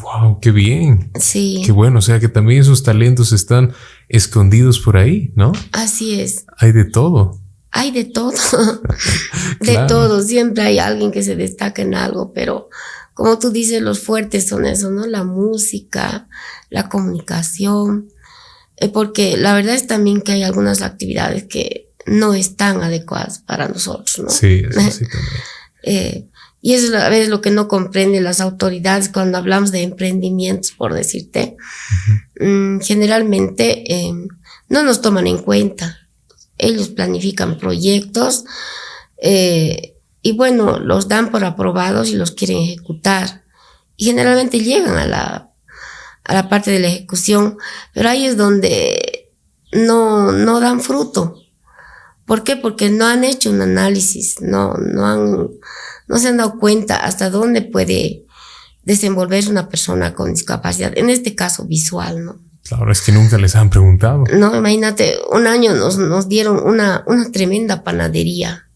Wow, 0.01 0.39
qué 0.39 0.51
bien. 0.51 1.11
Sí. 1.19 1.61
Qué 1.65 1.71
bueno, 1.71 1.99
o 1.99 2.01
sea 2.01 2.19
que 2.19 2.29
también 2.29 2.61
esos 2.61 2.83
talentos 2.83 3.31
están 3.31 3.73
escondidos 4.09 4.79
por 4.79 4.97
ahí, 4.97 5.31
¿no? 5.35 5.51
Así 5.71 6.19
es. 6.19 6.45
Hay 6.57 6.71
de 6.71 6.85
todo. 6.85 7.39
Hay 7.71 7.91
de 7.91 8.05
todo. 8.05 8.33
de 9.59 9.77
todo. 9.87 10.21
Siempre 10.21 10.63
hay 10.63 10.79
alguien 10.79 11.11
que 11.11 11.23
se 11.23 11.35
destaca 11.35 11.81
en 11.81 11.95
algo, 11.95 12.33
pero 12.33 12.69
como 13.13 13.37
tú 13.37 13.51
dices, 13.51 13.81
los 13.81 13.99
fuertes 13.99 14.47
son 14.47 14.65
eso, 14.65 14.89
¿no? 14.89 15.05
La 15.05 15.23
música, 15.23 16.27
la 16.69 16.89
comunicación. 16.89 18.09
Eh, 18.77 18.89
porque 18.89 19.37
la 19.37 19.53
verdad 19.53 19.75
es 19.75 19.85
también 19.85 20.21
que 20.21 20.31
hay 20.31 20.43
algunas 20.43 20.81
actividades 20.81 21.43
que 21.43 21.91
no 22.07 22.33
están 22.33 22.81
adecuadas 22.81 23.39
para 23.39 23.67
nosotros, 23.67 24.19
¿no? 24.19 24.29
Sí, 24.29 24.63
eso 24.67 24.81
sí 24.91 25.05
también. 25.05 25.33
Eh, 25.85 26.29
y 26.66 26.76
eso 26.76 26.88
es 26.88 26.93
a 26.93 27.09
veces 27.09 27.28
lo 27.28 27.41
que 27.41 27.51
no 27.51 27.68
comprenden 27.68 28.24
las 28.24 28.39
autoridades 28.39 29.09
cuando 29.09 29.38
hablamos 29.38 29.74
de 29.74 29.82
emprendimientos, 29.82 30.72
por 30.72 30.93
decirte. 30.93 31.57
Mm, 32.39 32.80
generalmente 32.80 33.84
em, 33.93 34.30
no 34.70 34.82
nos 34.84 35.01
toman 35.01 35.28
en 35.28 35.39
cuenta. 35.39 36.07
Ellos 36.57 36.88
planifican 36.88 37.57
proyectos 37.57 38.45
eh, 39.18 39.95
y 40.22 40.38
bueno, 40.38 40.80
los 40.80 41.09
dan 41.09 41.32
por 41.32 41.43
aprobados 41.43 42.07
y 42.07 42.16
los 42.16 42.32
quieren 42.32 42.59
ejecutar. 42.59 43.43
Y 43.97 44.05
generalmente 44.05 44.61
llegan 44.61 44.95
a 44.95 45.05
la, 45.05 45.49
a 46.24 46.34
la 46.34 46.47
parte 46.47 46.72
de 46.72 46.80
la 46.80 46.88
ejecución, 46.88 47.57
pero 47.93 48.07
ahí 48.07 48.26
es 48.26 48.38
donde 48.38 49.34
no, 49.74 50.32
no 50.32 50.61
dan 50.61 50.80
fruto. 50.80 51.42
¿Por 52.26 52.43
qué? 52.43 52.55
Porque 52.55 52.89
no 52.89 53.05
han 53.05 53.24
hecho 53.24 53.49
un 53.49 53.61
análisis, 53.61 54.41
no, 54.41 54.74
no, 54.76 55.05
han, 55.05 55.49
no 56.07 56.17
se 56.17 56.28
han 56.30 56.38
dado 56.38 56.57
cuenta 56.57 56.97
hasta 56.97 57.30
dónde 57.30 57.61
puede 57.61 58.26
desenvolverse 58.84 59.49
una 59.49 59.69
persona 59.69 60.13
con 60.13 60.34
discapacidad, 60.34 60.97
en 60.97 61.09
este 61.09 61.36
caso 61.36 61.65
visual, 61.65 62.24
¿no? 62.24 62.39
Claro, 62.63 62.91
es 62.91 63.01
que 63.01 63.11
nunca 63.11 63.38
les 63.38 63.55
han 63.55 63.69
preguntado. 63.69 64.24
No, 64.34 64.55
imagínate, 64.55 65.17
un 65.32 65.47
año 65.47 65.74
nos, 65.74 65.97
nos 65.97 66.30
dieron 66.30 66.65
una, 66.65 67.03
una 67.07 67.30
tremenda 67.32 67.84
panadería 67.84 68.69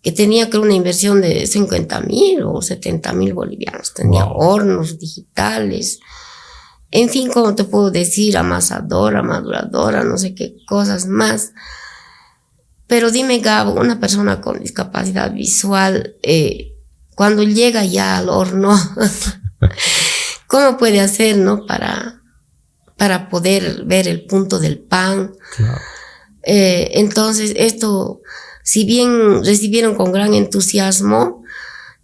que 0.00 0.12
tenía 0.12 0.48
que 0.48 0.58
una 0.58 0.74
inversión 0.74 1.20
de 1.20 1.46
50 1.46 2.02
mil 2.02 2.42
o 2.44 2.62
70 2.62 3.12
mil 3.14 3.34
bolivianos. 3.34 3.94
Tenía 3.94 4.26
hornos 4.26 4.98
digitales, 4.98 5.98
en 6.90 7.08
fin, 7.08 7.30
como 7.30 7.54
te 7.54 7.64
puedo 7.64 7.90
decir, 7.90 8.36
amasadora, 8.38 9.22
maduradora, 9.22 10.04
no 10.04 10.16
sé 10.16 10.34
qué 10.34 10.56
cosas 10.66 11.06
más. 11.06 11.52
Pero 12.88 13.10
dime, 13.10 13.38
Gabo, 13.38 13.74
una 13.74 14.00
persona 14.00 14.40
con 14.40 14.60
discapacidad 14.60 15.32
visual, 15.32 16.16
eh, 16.22 16.72
cuando 17.14 17.42
llega 17.42 17.84
ya 17.84 18.18
al 18.18 18.30
horno, 18.30 18.76
¿cómo 20.46 20.78
puede 20.78 21.00
hacer, 21.00 21.36
no? 21.36 21.66
Para, 21.66 22.22
para 22.96 23.28
poder 23.28 23.84
ver 23.84 24.08
el 24.08 24.24
punto 24.24 24.58
del 24.58 24.78
pan. 24.78 25.32
Eh, 26.42 26.92
entonces, 26.94 27.52
esto, 27.56 28.22
si 28.62 28.84
bien 28.84 29.44
recibieron 29.44 29.94
con 29.94 30.10
gran 30.10 30.32
entusiasmo, 30.32 31.44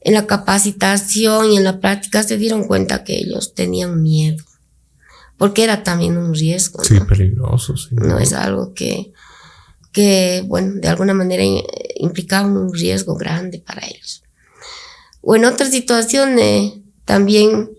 en 0.04 0.12
la 0.12 0.26
capacitación 0.26 1.50
y 1.50 1.56
en 1.56 1.64
la 1.64 1.80
práctica 1.80 2.22
se 2.22 2.36
dieron 2.36 2.64
cuenta 2.64 3.04
que 3.04 3.16
ellos 3.16 3.54
tenían 3.54 4.02
miedo. 4.02 4.44
porque 5.38 5.64
era 5.64 5.82
también 5.82 6.16
un 6.16 6.34
riesgo. 6.34 6.84
Sí, 6.84 7.00
peligroso. 7.00 7.76
Sí, 7.76 7.96
no 7.96 8.18
es 8.18 8.32
algo 8.32 8.72
que, 8.72 9.12
que, 9.94 10.42
bueno, 10.46 10.74
de 10.74 10.88
alguna 10.88 11.14
manera 11.14 11.44
implicaba 11.94 12.48
un 12.48 12.74
riesgo 12.74 13.14
grande 13.14 13.60
para 13.60 13.86
ellos. 13.86 14.24
O 15.22 15.36
en 15.36 15.46
otra 15.46 15.70
situación, 15.70 16.38
eh, 16.38 16.82
también 17.04 17.70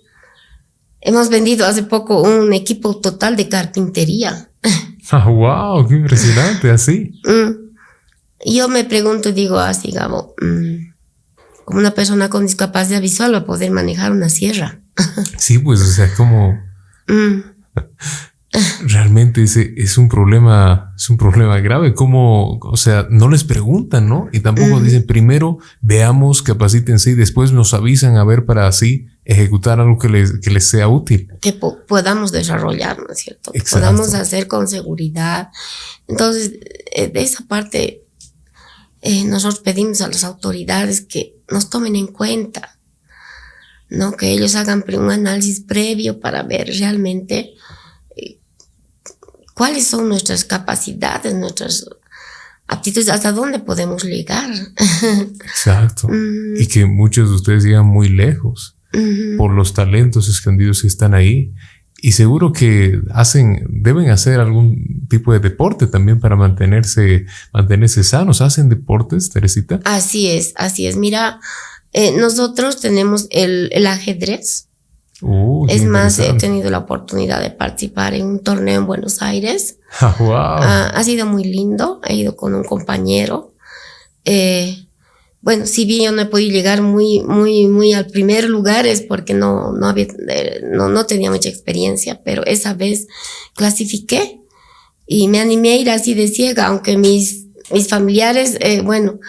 hemos 1.01 1.29
vendido 1.29 1.67
hace 1.67 1.83
poco 1.83 2.21
un 2.21 2.53
equipo 2.53 2.99
total 2.99 3.35
de 3.35 3.47
carpintería. 3.47 4.49
Ah, 5.11 5.29
wow, 5.29 5.87
qué 5.87 5.97
impresionante, 5.97 6.71
así. 6.71 7.21
Mm. 7.25 7.75
Yo 8.43 8.67
me 8.67 8.85
pregunto, 8.85 9.31
digo 9.31 9.59
así, 9.59 9.91
Gabo, 9.91 10.33
mm, 10.41 10.93
como 11.63 11.79
una 11.79 11.91
persona 11.91 12.27
con 12.27 12.47
discapacidad 12.47 13.01
visual 13.01 13.31
va 13.31 13.37
a 13.37 13.45
poder 13.45 13.69
manejar 13.69 14.11
una 14.11 14.29
sierra. 14.29 14.81
sí, 15.37 15.59
pues, 15.59 15.79
o 15.81 15.85
sea, 15.85 16.11
como... 16.15 16.59
Realmente 18.81 19.43
ese 19.43 19.73
es 19.77 19.97
un 19.97 20.07
problema, 20.07 20.93
es 20.95 21.09
un 21.09 21.17
problema 21.17 21.59
grave. 21.59 21.93
Como, 21.93 22.57
o 22.59 22.77
sea, 22.77 23.07
no 23.09 23.29
les 23.29 23.43
preguntan, 23.43 24.07
¿no? 24.07 24.29
Y 24.31 24.39
tampoco 24.39 24.79
dicen 24.79 25.05
primero 25.05 25.57
veamos, 25.81 26.41
capacítense 26.41 27.11
y 27.11 27.15
después 27.15 27.51
nos 27.51 27.73
avisan 27.73 28.17
a 28.17 28.23
ver 28.23 28.45
para 28.45 28.67
así 28.67 29.07
ejecutar 29.25 29.79
algo 29.79 29.97
que 29.97 30.09
les, 30.09 30.39
que 30.39 30.51
les 30.51 30.65
sea 30.65 30.87
útil. 30.87 31.27
Que 31.41 31.53
podamos 31.53 32.31
desarrollar, 32.31 32.99
¿no 32.99 33.11
es 33.11 33.19
cierto? 33.19 33.51
Que 33.51 33.61
podamos 33.61 34.13
hacer 34.13 34.47
con 34.47 34.67
seguridad. 34.67 35.49
Entonces, 36.07 36.53
eh, 36.95 37.07
de 37.07 37.21
esa 37.21 37.45
parte, 37.47 38.03
eh, 39.01 39.23
nosotros 39.25 39.59
pedimos 39.59 40.01
a 40.01 40.07
las 40.07 40.23
autoridades 40.23 41.01
que 41.01 41.35
nos 41.49 41.69
tomen 41.69 41.95
en 41.95 42.07
cuenta, 42.07 42.77
¿no? 43.89 44.13
Que 44.13 44.31
ellos 44.31 44.55
hagan 44.55 44.83
un 44.87 45.11
análisis 45.11 45.61
previo 45.61 46.19
para 46.19 46.43
ver 46.43 46.67
realmente 46.79 47.53
cuáles 49.55 49.87
son 49.87 50.09
nuestras 50.09 50.45
capacidades, 50.45 51.33
nuestras 51.33 51.87
aptitudes, 52.67 53.09
hasta 53.09 53.31
dónde 53.31 53.57
podemos 53.59 54.03
llegar. 54.03 54.51
Exacto. 55.41 56.07
Y 56.59 56.67
que 56.67 56.85
muchos 56.85 57.29
de 57.29 57.35
ustedes 57.35 57.63
llegan 57.63 57.87
muy 57.87 58.09
lejos 58.09 58.75
por 59.37 59.51
los 59.51 59.73
talentos 59.73 60.29
escondidos 60.29 60.81
que 60.81 60.87
están 60.87 61.15
ahí. 61.15 61.53
Y 62.01 62.11
seguro 62.11 62.53
que 62.53 63.01
hacen, 63.11 63.65
deben 63.69 64.09
hacer 64.09 64.39
algún 64.39 65.07
tipo 65.09 65.33
de 65.33 65.39
deporte 65.39 65.87
también 65.87 66.19
para 66.19 66.35
mantenerse, 66.35 67.25
mantenerse 67.51 68.03
sanos. 68.03 68.41
¿Hacen 68.41 68.69
deportes, 68.69 69.31
Teresita? 69.31 69.79
Así 69.85 70.27
es, 70.27 70.53
así 70.55 70.85
es. 70.85 70.97
Mira, 70.97 71.39
eh, 71.93 72.15
nosotros 72.17 72.79
tenemos 72.79 73.27
el, 73.31 73.69
el 73.71 73.87
ajedrez. 73.87 74.67
Uh, 75.21 75.65
es 75.69 75.85
más, 75.85 76.19
he 76.19 76.33
tenido 76.33 76.69
la 76.69 76.79
oportunidad 76.79 77.41
de 77.41 77.49
participar 77.49 78.13
en 78.13 78.25
un 78.25 78.39
torneo 78.39 78.79
en 78.79 78.87
Buenos 78.87 79.21
Aires. 79.21 79.77
Ah, 80.01 80.13
wow. 80.19 80.33
Ah, 80.35 80.91
ha 80.93 81.03
sido 81.05 81.25
muy 81.25 81.45
lindo. 81.45 82.01
He 82.05 82.15
ido 82.15 82.35
con 82.35 82.53
un 82.53 82.65
compañero. 82.65 83.53
Eh, 84.25 84.85
bueno, 85.39 85.65
si 85.67 85.85
bien 85.85 86.01
yo 86.01 86.11
no 86.11 86.23
he 86.23 86.25
podido 86.25 86.51
llegar 86.51 86.81
muy, 86.81 87.21
muy, 87.21 87.67
muy 87.67 87.93
al 87.93 88.07
primer 88.07 88.49
lugar 88.49 88.87
es 88.87 89.01
porque 89.01 89.33
no, 89.33 89.71
no 89.71 89.87
había, 89.87 90.07
eh, 90.27 90.59
no, 90.63 90.89
no 90.89 91.05
tenía 91.05 91.29
mucha 91.29 91.47
experiencia, 91.47 92.21
pero 92.25 92.43
esa 92.45 92.73
vez 92.73 93.07
clasifiqué 93.53 94.41
y 95.05 95.27
me 95.27 95.39
animé 95.39 95.73
a 95.73 95.77
ir 95.77 95.89
así 95.91 96.15
de 96.15 96.27
ciega, 96.27 96.65
aunque 96.65 96.97
mis, 96.97 97.45
mis 97.71 97.87
familiares, 97.87 98.57
eh, 98.59 98.81
bueno, 98.81 99.19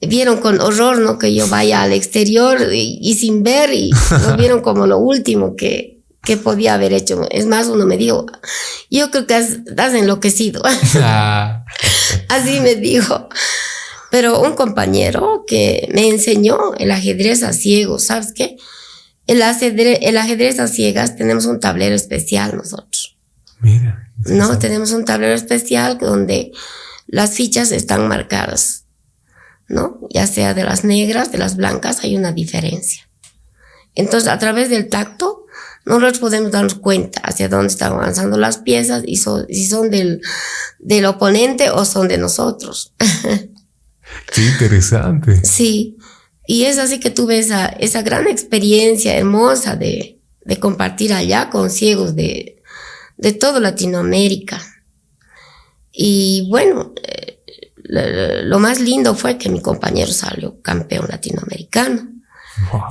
vieron 0.00 0.38
con 0.38 0.60
horror, 0.60 0.98
¿no? 0.98 1.18
Que 1.18 1.34
yo 1.34 1.46
vaya 1.48 1.82
al 1.82 1.92
exterior 1.92 2.72
y, 2.72 3.14
sin 3.14 3.42
ver 3.42 3.72
y 3.72 3.90
lo 4.22 4.36
vieron 4.38 4.60
como 4.60 4.86
lo 4.86 4.98
último 4.98 5.56
que, 5.56 6.00
que 6.22 6.36
podía 6.36 6.74
haber 6.74 6.92
hecho. 6.92 7.26
Es 7.30 7.46
más, 7.46 7.66
uno 7.66 7.86
me 7.86 7.96
dijo, 7.96 8.26
yo 8.90 9.10
creo 9.10 9.26
que 9.26 9.34
has, 9.34 9.94
enloquecido. 9.94 10.62
Ah. 10.96 11.64
Así 12.28 12.60
me 12.60 12.76
dijo. 12.76 13.28
Pero 14.10 14.40
un 14.40 14.54
compañero 14.54 15.44
que 15.46 15.88
me 15.94 16.08
enseñó 16.08 16.74
el 16.78 16.90
ajedrez 16.90 17.42
a 17.44 17.52
ciegos, 17.52 18.06
¿sabes 18.06 18.32
qué? 18.34 18.56
El 19.28 19.40
ajedrez, 19.42 20.00
el 20.02 20.16
ajedrez 20.16 20.58
a 20.58 20.66
ciegas 20.66 21.16
tenemos 21.16 21.44
un 21.44 21.60
tablero 21.60 21.94
especial 21.94 22.56
nosotros. 22.56 23.16
Mira. 23.60 24.10
No, 24.26 24.58
tenemos 24.58 24.90
un 24.90 25.04
tablero 25.04 25.34
especial 25.34 25.98
donde 25.98 26.50
las 27.06 27.30
fichas 27.30 27.70
están 27.70 28.08
marcadas 28.08 28.79
¿no? 29.70 30.00
Ya 30.10 30.26
sea 30.26 30.52
de 30.52 30.64
las 30.64 30.84
negras, 30.84 31.30
de 31.30 31.38
las 31.38 31.56
blancas, 31.56 32.00
hay 32.02 32.16
una 32.16 32.32
diferencia. 32.32 33.08
Entonces, 33.94 34.28
a 34.28 34.38
través 34.38 34.68
del 34.68 34.88
tacto, 34.88 35.46
nosotros 35.86 36.18
podemos 36.18 36.50
darnos 36.50 36.74
cuenta 36.74 37.20
hacia 37.20 37.48
dónde 37.48 37.68
están 37.68 37.92
avanzando 37.92 38.36
las 38.36 38.58
piezas 38.58 39.02
y 39.06 39.16
si 39.16 39.66
son 39.66 39.90
del, 39.90 40.20
del 40.80 41.06
oponente 41.06 41.70
o 41.70 41.84
son 41.84 42.08
de 42.08 42.18
nosotros. 42.18 42.94
Qué 44.34 44.44
interesante. 44.44 45.44
Sí. 45.44 45.96
Y 46.46 46.64
es 46.64 46.78
así 46.78 46.98
que 46.98 47.10
tuve 47.10 47.38
esa, 47.38 47.66
esa 47.66 48.02
gran 48.02 48.26
experiencia 48.26 49.16
hermosa 49.16 49.76
de, 49.76 50.18
de 50.44 50.58
compartir 50.58 51.12
allá 51.12 51.48
con 51.48 51.70
ciegos 51.70 52.16
de, 52.16 52.60
de 53.16 53.32
toda 53.32 53.60
Latinoamérica. 53.60 54.60
Y 55.92 56.48
bueno, 56.48 56.92
eh, 57.02 57.39
lo 57.90 58.58
más 58.58 58.80
lindo 58.80 59.14
fue 59.14 59.36
que 59.36 59.48
mi 59.48 59.60
compañero 59.60 60.12
salió 60.12 60.60
campeón 60.62 61.06
latinoamericano. 61.08 62.08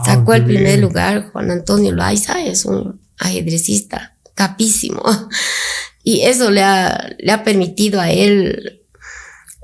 Sacó 0.04 0.34
el 0.34 0.46
primer 0.46 0.80
lugar, 0.80 1.30
Juan 1.32 1.52
Antonio 1.52 1.92
Loaiza 1.92 2.44
es 2.44 2.66
un 2.66 3.00
ajedrecista 3.18 4.16
capísimo. 4.34 5.04
Y 6.02 6.22
eso 6.22 6.50
le 6.50 6.64
ha, 6.64 7.10
le 7.20 7.32
ha 7.32 7.44
permitido 7.44 8.00
a 8.00 8.10
él 8.10 8.82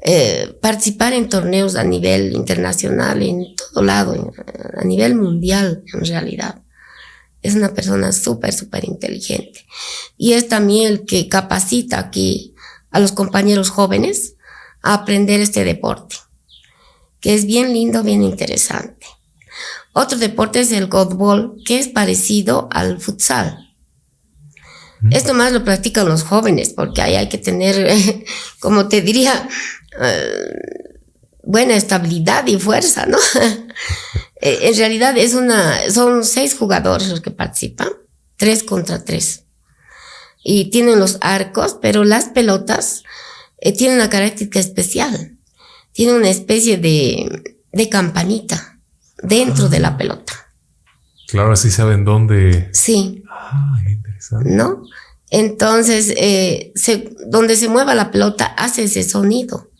eh, 0.03 0.55
participar 0.61 1.13
en 1.13 1.29
torneos 1.29 1.75
a 1.75 1.83
nivel 1.83 2.33
internacional, 2.33 3.23
en 3.23 3.55
todo 3.55 3.83
lado, 3.83 4.33
a 4.77 4.83
nivel 4.83 5.15
mundial 5.15 5.83
en 5.91 6.05
realidad. 6.05 6.61
Es 7.41 7.55
una 7.55 7.73
persona 7.73 8.11
súper, 8.11 8.53
súper 8.53 8.85
inteligente. 8.85 9.65
Y 10.17 10.33
es 10.33 10.47
también 10.47 10.91
el 10.91 11.05
que 11.05 11.27
capacita 11.27 11.97
aquí 11.97 12.53
a 12.91 12.99
los 12.99 13.13
compañeros 13.13 13.71
jóvenes 13.71 14.34
a 14.85 14.93
aprender 14.93 15.41
este 15.41 15.63
deporte, 15.63 16.15
que 17.19 17.33
es 17.33 17.45
bien 17.45 17.73
lindo, 17.73 18.03
bien 18.03 18.23
interesante. 18.23 19.07
Otro 19.93 20.17
deporte 20.19 20.59
es 20.59 20.71
el 20.71 20.87
golfball, 20.87 21.55
que 21.65 21.79
es 21.79 21.87
parecido 21.87 22.69
al 22.71 23.01
futsal. 23.01 23.73
Mm. 25.01 25.11
Esto 25.11 25.33
más 25.33 25.51
lo 25.51 25.63
practican 25.63 26.07
los 26.07 26.21
jóvenes, 26.23 26.69
porque 26.69 27.01
ahí 27.01 27.15
hay 27.15 27.29
que 27.29 27.39
tener, 27.39 27.91
como 28.59 28.87
te 28.87 29.01
diría, 29.01 29.49
eh, 29.99 30.99
buena 31.41 31.75
estabilidad 31.75 32.45
y 32.47 32.57
fuerza, 32.57 33.05
¿no? 33.05 33.17
Eh, 34.41 34.67
en 34.69 34.75
realidad 34.75 35.17
es 35.17 35.33
una, 35.33 35.89
son 35.89 36.25
seis 36.25 36.55
jugadores 36.55 37.07
los 37.07 37.21
que 37.21 37.31
participan, 37.31 37.87
tres 38.35 38.63
contra 38.63 39.03
tres. 39.03 39.45
Y 40.43 40.69
tienen 40.71 40.99
los 40.99 41.17
arcos, 41.21 41.77
pero 41.81 42.03
las 42.03 42.25
pelotas 42.25 43.03
eh, 43.57 43.73
tiene 43.73 43.95
una 43.95 44.09
característica 44.09 44.59
especial. 44.59 45.37
Tiene 45.91 46.13
una 46.13 46.29
especie 46.29 46.77
de, 46.77 47.55
de 47.71 47.89
campanita 47.89 48.79
dentro 49.21 49.69
de 49.69 49.79
la 49.79 49.89
ah. 49.89 49.97
pelota. 49.97 50.33
Claro, 51.27 51.53
así 51.53 51.71
saben 51.71 52.05
dónde. 52.05 52.69
Sí. 52.73 53.23
Ah, 53.29 53.77
interesante. 53.87 54.49
¿No? 54.51 54.83
Entonces, 55.31 56.13
eh, 56.17 56.73
donde 57.27 57.55
se 57.55 57.67
mueva 57.67 57.95
la 57.95 58.11
pelota 58.11 58.45
hace 58.45 58.83
ese 58.83 59.03
sonido. 59.03 59.71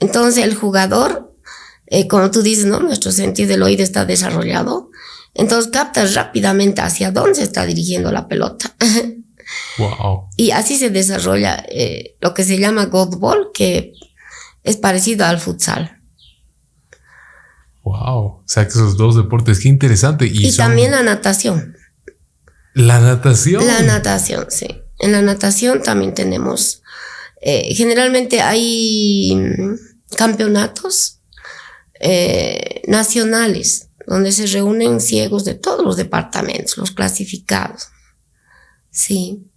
Entonces, 0.00 0.44
el 0.44 0.54
jugador, 0.54 1.34
eh, 1.86 2.08
como 2.08 2.30
tú 2.30 2.42
dices, 2.42 2.66
¿no? 2.66 2.80
Nuestro 2.80 3.12
sentido 3.12 3.48
del 3.48 3.62
oído 3.62 3.82
está 3.82 4.04
desarrollado. 4.04 4.90
Entonces, 5.34 5.70
capta 5.72 6.04
rápidamente 6.06 6.80
hacia 6.80 7.10
dónde 7.10 7.36
se 7.36 7.44
está 7.44 7.64
dirigiendo 7.64 8.12
la 8.12 8.28
pelota. 8.28 8.74
Y 10.36 10.50
así 10.50 10.76
se 10.76 10.90
desarrolla 10.90 11.64
eh, 11.68 12.16
lo 12.20 12.34
que 12.34 12.44
se 12.44 12.58
llama 12.58 12.86
golfball, 12.86 13.50
que 13.52 13.92
es 14.62 14.76
parecido 14.76 15.26
al 15.26 15.40
futsal. 15.40 16.00
Wow, 17.82 18.24
o 18.24 18.42
sea 18.46 18.64
que 18.64 18.70
esos 18.70 18.96
dos 18.96 19.16
deportes, 19.16 19.60
qué 19.60 19.68
interesante. 19.68 20.26
Y, 20.26 20.50
también 20.56 20.90
la 20.90 21.02
natación. 21.02 21.76
La 22.72 22.98
natación. 22.98 23.66
La 23.66 23.82
natación, 23.82 24.46
sí. 24.48 24.66
En 24.98 25.12
la 25.12 25.20
natación 25.20 25.82
también 25.82 26.14
tenemos, 26.14 26.82
eh, 27.42 27.74
generalmente 27.74 28.40
hay 28.40 29.34
mm, 29.34 30.16
campeonatos 30.16 31.20
eh, 32.00 32.82
nacionales 32.86 33.88
donde 34.06 34.32
se 34.32 34.46
reúnen 34.46 35.00
ciegos 35.00 35.44
de 35.44 35.54
todos 35.54 35.84
los 35.84 35.96
departamentos, 35.96 36.76
los 36.76 36.90
clasificados. 36.90 37.88
Sí. 38.94 39.50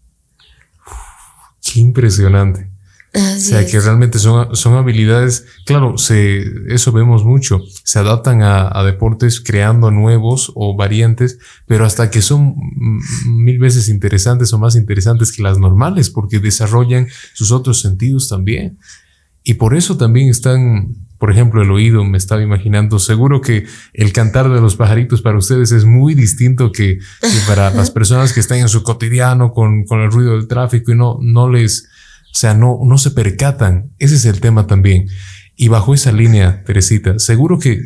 Qué 1.61 1.79
impresionante. 1.79 2.71
o 3.13 3.39
sea, 3.39 3.65
que 3.65 3.79
realmente 3.79 4.19
son, 4.19 4.55
son 4.55 4.75
habilidades, 4.75 5.45
claro, 5.65 5.97
se, 5.97 6.43
eso 6.69 6.91
vemos 6.91 7.23
mucho, 7.23 7.61
se 7.83 7.99
adaptan 7.99 8.41
a, 8.41 8.67
a, 8.67 8.83
deportes 8.83 9.39
creando 9.39 9.91
nuevos 9.91 10.51
o 10.55 10.75
variantes, 10.75 11.39
pero 11.65 11.85
hasta 11.85 12.09
que 12.09 12.21
son 12.21 12.55
mil 13.25 13.59
veces 13.59 13.89
interesantes 13.89 14.51
o 14.53 14.59
más 14.59 14.75
interesantes 14.75 15.31
que 15.31 15.43
las 15.43 15.57
normales, 15.59 16.09
porque 16.09 16.39
desarrollan 16.39 17.07
sus 17.33 17.51
otros 17.51 17.79
sentidos 17.79 18.27
también. 18.27 18.79
Y 19.43 19.53
por 19.53 19.75
eso 19.75 19.97
también 19.97 20.29
están, 20.29 20.95
por 21.17 21.31
ejemplo, 21.31 21.61
el 21.61 21.71
oído, 21.71 22.03
me 22.03 22.17
estaba 22.17 22.41
imaginando, 22.41 22.99
seguro 22.99 23.41
que 23.41 23.65
el 23.93 24.13
cantar 24.13 24.49
de 24.49 24.61
los 24.61 24.75
pajaritos 24.75 25.21
para 25.21 25.37
ustedes 25.37 25.71
es 25.71 25.85
muy 25.85 26.13
distinto 26.13 26.71
que, 26.71 26.99
que 27.21 27.39
para 27.47 27.69
las 27.73 27.91
personas 27.91 28.33
que 28.33 28.39
están 28.39 28.59
en 28.59 28.69
su 28.69 28.83
cotidiano 28.83 29.51
con, 29.51 29.85
con 29.85 30.01
el 30.01 30.11
ruido 30.11 30.33
del 30.33 30.47
tráfico 30.47 30.91
y 30.91 30.95
no, 30.95 31.17
no 31.21 31.49
les 31.49 31.89
o 32.37 32.39
sea, 32.39 32.53
no, 32.53 32.79
no 32.83 32.99
se 32.99 33.09
percatan. 33.09 33.89
Ese 33.97 34.13
es 34.13 34.25
el 34.25 34.41
tema 34.41 34.67
también. 34.67 35.07
Y 35.55 35.69
bajo 35.69 35.95
esa 35.95 36.11
línea, 36.11 36.63
Teresita, 36.65 37.17
seguro 37.17 37.57
que 37.57 37.81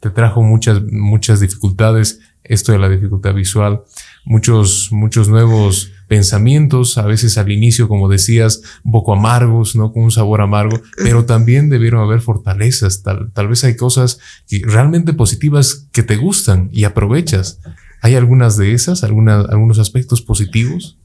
te 0.00 0.10
trajo 0.10 0.42
muchas, 0.42 0.82
muchas 0.90 1.38
dificultades 1.38 2.18
esto 2.42 2.72
de 2.72 2.78
la 2.78 2.88
dificultad 2.88 3.32
visual, 3.34 3.82
muchos, 4.24 4.88
muchos 4.90 5.28
nuevos 5.28 5.92
pensamientos, 6.08 6.98
a 6.98 7.06
veces 7.06 7.38
al 7.38 7.50
inicio, 7.50 7.88
como 7.88 8.08
decías, 8.08 8.62
un 8.84 8.92
poco 8.92 9.12
amargos, 9.12 9.76
¿no? 9.76 9.92
Con 9.92 10.04
un 10.04 10.10
sabor 10.10 10.40
amargo, 10.40 10.80
pero 10.96 11.24
también 11.24 11.70
debieron 11.70 12.02
haber 12.02 12.20
fortalezas. 12.20 13.02
Tal, 13.02 13.32
tal 13.32 13.48
vez 13.48 13.64
hay 13.64 13.76
cosas 13.76 14.18
realmente 14.62 15.12
positivas 15.12 15.86
que 15.92 16.02
te 16.02 16.16
gustan 16.16 16.68
y 16.72 16.84
aprovechas. 16.84 17.60
¿Hay 18.02 18.14
algunas 18.14 18.56
de 18.56 18.74
esas, 18.74 19.02
alguna, 19.02 19.40
algunos 19.40 19.78
aspectos 19.78 20.20
positivos? 20.22 20.98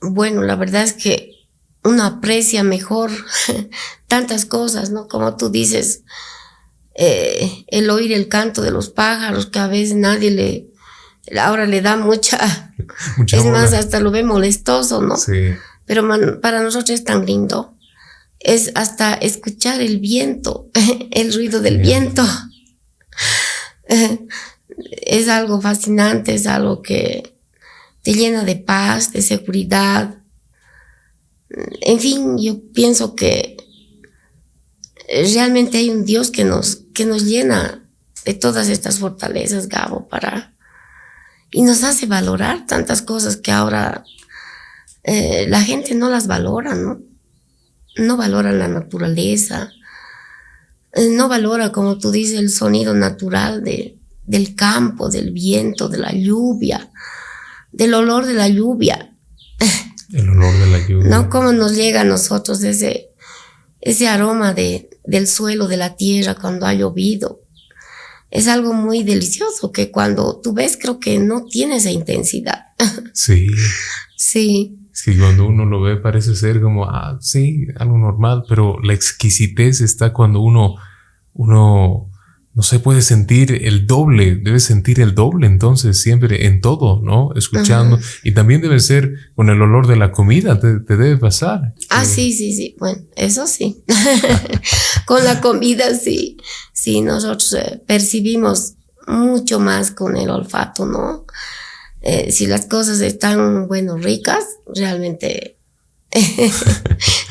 bueno, 0.00 0.42
la 0.42 0.56
verdad 0.56 0.84
es 0.84 0.92
que 0.92 1.32
uno 1.84 2.04
aprecia 2.04 2.62
mejor 2.62 3.10
tantas 4.06 4.44
cosas, 4.44 4.90
¿no? 4.90 5.08
Como 5.08 5.36
tú 5.36 5.50
dices, 5.50 6.02
eh, 6.94 7.64
el 7.68 7.90
oír 7.90 8.12
el 8.12 8.28
canto 8.28 8.62
de 8.62 8.70
los 8.70 8.90
pájaros, 8.90 9.46
que 9.46 9.58
a 9.58 9.68
veces 9.68 9.94
nadie 9.96 10.30
le, 10.30 10.66
ahora 11.40 11.66
le 11.66 11.82
da 11.82 11.96
mucha, 11.96 12.72
es 13.32 13.44
más, 13.44 13.72
hasta 13.72 14.00
lo 14.00 14.10
ve 14.10 14.22
molestoso, 14.22 15.02
¿no? 15.02 15.16
Sí. 15.16 15.54
Pero 15.86 16.40
para 16.40 16.62
nosotros 16.62 16.90
es 16.90 17.04
tan 17.04 17.24
lindo. 17.24 17.74
Es 18.40 18.70
hasta 18.74 19.14
escuchar 19.14 19.80
el 19.80 19.98
viento, 19.98 20.70
el 21.10 21.34
ruido 21.34 21.60
del 21.60 21.78
viento. 21.78 22.24
es 25.06 25.28
algo 25.28 25.60
fascinante, 25.60 26.34
es 26.34 26.46
algo 26.46 26.82
que, 26.82 27.38
te 28.08 28.14
llena 28.14 28.44
de 28.44 28.56
paz, 28.56 29.12
de 29.12 29.22
seguridad. 29.22 30.14
En 31.80 32.00
fin, 32.00 32.38
yo 32.38 32.58
pienso 32.72 33.14
que 33.14 33.56
realmente 35.34 35.78
hay 35.78 35.90
un 35.90 36.04
Dios 36.04 36.30
que 36.30 36.44
nos, 36.44 36.84
que 36.94 37.04
nos 37.04 37.24
llena 37.24 37.84
de 38.24 38.34
todas 38.34 38.68
estas 38.68 38.98
fortalezas, 38.98 39.68
Gabo, 39.68 40.08
para... 40.08 40.54
Y 41.50 41.62
nos 41.62 41.84
hace 41.84 42.06
valorar 42.06 42.66
tantas 42.66 43.02
cosas 43.02 43.36
que 43.36 43.52
ahora 43.52 44.04
eh, 45.04 45.46
la 45.48 45.62
gente 45.62 45.94
no 45.94 46.08
las 46.08 46.26
valora, 46.26 46.74
¿no? 46.74 47.00
No 47.96 48.16
valora 48.16 48.52
la 48.52 48.68
naturaleza, 48.68 49.70
eh, 50.92 51.08
no 51.10 51.28
valora, 51.28 51.72
como 51.72 51.98
tú 51.98 52.10
dices, 52.10 52.38
el 52.38 52.50
sonido 52.50 52.94
natural 52.94 53.64
de, 53.64 53.98
del 54.24 54.54
campo, 54.54 55.08
del 55.08 55.32
viento, 55.32 55.88
de 55.88 55.98
la 55.98 56.12
lluvia 56.12 56.90
del 57.72 57.94
olor 57.94 58.26
de 58.26 58.34
la 58.34 58.48
lluvia. 58.48 59.14
El 60.12 60.28
olor 60.30 60.58
de 60.58 60.66
la 60.66 60.86
lluvia. 60.86 61.08
¿No? 61.08 61.30
Cómo 61.30 61.52
nos 61.52 61.74
llega 61.74 62.00
a 62.00 62.04
nosotros 62.04 62.62
ese, 62.62 63.10
ese 63.80 64.08
aroma 64.08 64.54
de, 64.54 64.90
del 65.04 65.26
suelo, 65.26 65.68
de 65.68 65.76
la 65.76 65.96
tierra 65.96 66.34
cuando 66.34 66.66
ha 66.66 66.74
llovido. 66.74 67.40
Es 68.30 68.46
algo 68.48 68.74
muy 68.74 69.02
delicioso 69.02 69.72
que 69.72 69.90
cuando 69.90 70.40
tú 70.42 70.52
ves 70.52 70.78
creo 70.80 71.00
que 71.00 71.18
no 71.18 71.44
tiene 71.44 71.76
esa 71.76 71.90
intensidad. 71.90 72.66
Sí. 73.12 73.48
sí. 74.16 74.78
Es 74.92 75.02
que 75.02 75.18
cuando 75.18 75.46
uno 75.46 75.64
lo 75.64 75.80
ve 75.80 75.96
parece 75.96 76.36
ser 76.36 76.60
como, 76.60 76.84
ah, 76.84 77.18
sí, 77.20 77.66
algo 77.76 77.98
normal, 77.98 78.44
pero 78.48 78.78
la 78.80 78.94
exquisitez 78.94 79.80
está 79.80 80.12
cuando 80.12 80.40
uno, 80.40 80.76
uno 81.34 82.10
no 82.58 82.64
se 82.64 82.80
puede 82.80 83.02
sentir 83.02 83.52
el 83.62 83.86
doble, 83.86 84.34
debe 84.34 84.58
sentir 84.58 84.98
el 84.98 85.14
doble 85.14 85.46
entonces 85.46 86.02
siempre 86.02 86.46
en 86.46 86.60
todo, 86.60 87.00
¿no? 87.04 87.30
Escuchando. 87.36 88.00
Y 88.24 88.32
también 88.32 88.60
debe 88.60 88.80
ser 88.80 89.14
con 89.36 89.48
el 89.48 89.62
olor 89.62 89.86
de 89.86 89.94
la 89.94 90.10
comida, 90.10 90.58
te, 90.58 90.80
debe 90.80 91.16
pasar. 91.18 91.74
Ah, 91.88 92.04
sí, 92.04 92.32
sí, 92.32 92.52
sí. 92.52 92.74
Bueno, 92.80 93.00
eso 93.14 93.46
sí. 93.46 93.84
con 95.06 95.24
la 95.24 95.40
comida 95.40 95.94
sí. 95.94 96.36
Sí, 96.78 97.00
nosotros 97.00 97.54
eh, 97.54 97.82
percibimos 97.88 98.74
mucho 99.08 99.58
más 99.58 99.90
con 99.90 100.16
el 100.16 100.30
olfato, 100.30 100.86
¿no? 100.86 101.26
Eh, 102.02 102.30
si 102.30 102.46
las 102.46 102.66
cosas 102.66 103.00
están, 103.00 103.66
bueno, 103.66 103.96
ricas, 103.96 104.44
realmente 104.76 105.58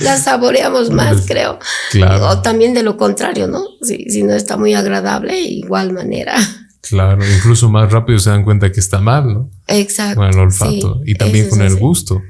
la 0.01 0.17
saboreamos 0.17 0.91
más, 0.91 1.21
creo. 1.27 1.59
Claro. 1.91 2.27
O 2.27 2.41
también 2.41 2.73
de 2.73 2.83
lo 2.83 2.97
contrario, 2.97 3.47
¿no? 3.47 3.63
Si, 3.81 4.09
si 4.09 4.23
no 4.23 4.33
está 4.33 4.57
muy 4.57 4.73
agradable, 4.73 5.39
igual 5.39 5.93
manera. 5.93 6.35
Claro, 6.81 7.25
incluso 7.25 7.69
más 7.69 7.89
rápido 7.89 8.19
se 8.19 8.31
dan 8.31 8.43
cuenta 8.43 8.69
que 8.69 8.81
está 8.81 8.99
mal, 8.99 9.33
¿no? 9.33 9.49
Exacto. 9.67 10.19
Con 10.19 10.27
el 10.27 10.39
olfato 10.39 10.99
y 11.05 11.15
también 11.15 11.49
con 11.49 11.61
el 11.61 11.77
gusto. 11.77 12.21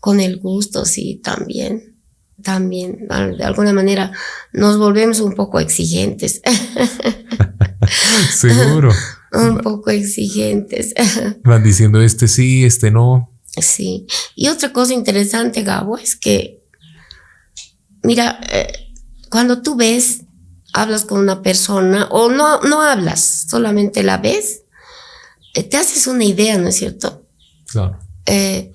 Con 0.00 0.18
el 0.18 0.40
gusto, 0.40 0.84
sí, 0.84 1.20
también. 1.22 1.93
También, 2.44 3.08
de 3.08 3.42
alguna 3.42 3.72
manera, 3.72 4.12
nos 4.52 4.78
volvemos 4.78 5.20
un 5.20 5.32
poco 5.32 5.58
exigentes. 5.58 6.42
Seguro. 8.30 8.92
un 9.32 9.58
poco 9.58 9.90
exigentes. 9.90 10.94
Van 11.44 11.62
diciendo 11.62 12.00
este 12.00 12.28
sí, 12.28 12.64
este 12.64 12.90
no. 12.90 13.32
Sí. 13.60 14.06
Y 14.34 14.48
otra 14.48 14.72
cosa 14.72 14.92
interesante, 14.92 15.62
Gabo, 15.62 15.98
es 15.98 16.16
que, 16.16 16.62
mira, 18.02 18.40
eh, 18.52 18.92
cuando 19.30 19.62
tú 19.62 19.76
ves, 19.76 20.22
hablas 20.72 21.04
con 21.04 21.20
una 21.20 21.42
persona, 21.42 22.08
o 22.10 22.30
no, 22.30 22.60
no 22.60 22.82
hablas, 22.82 23.46
solamente 23.48 24.02
la 24.02 24.18
ves, 24.18 24.62
eh, 25.54 25.62
te 25.62 25.76
haces 25.76 26.06
una 26.06 26.24
idea, 26.24 26.58
¿no 26.58 26.68
es 26.68 26.76
cierto? 26.76 27.26
Claro. 27.66 27.98
Eh, 28.26 28.72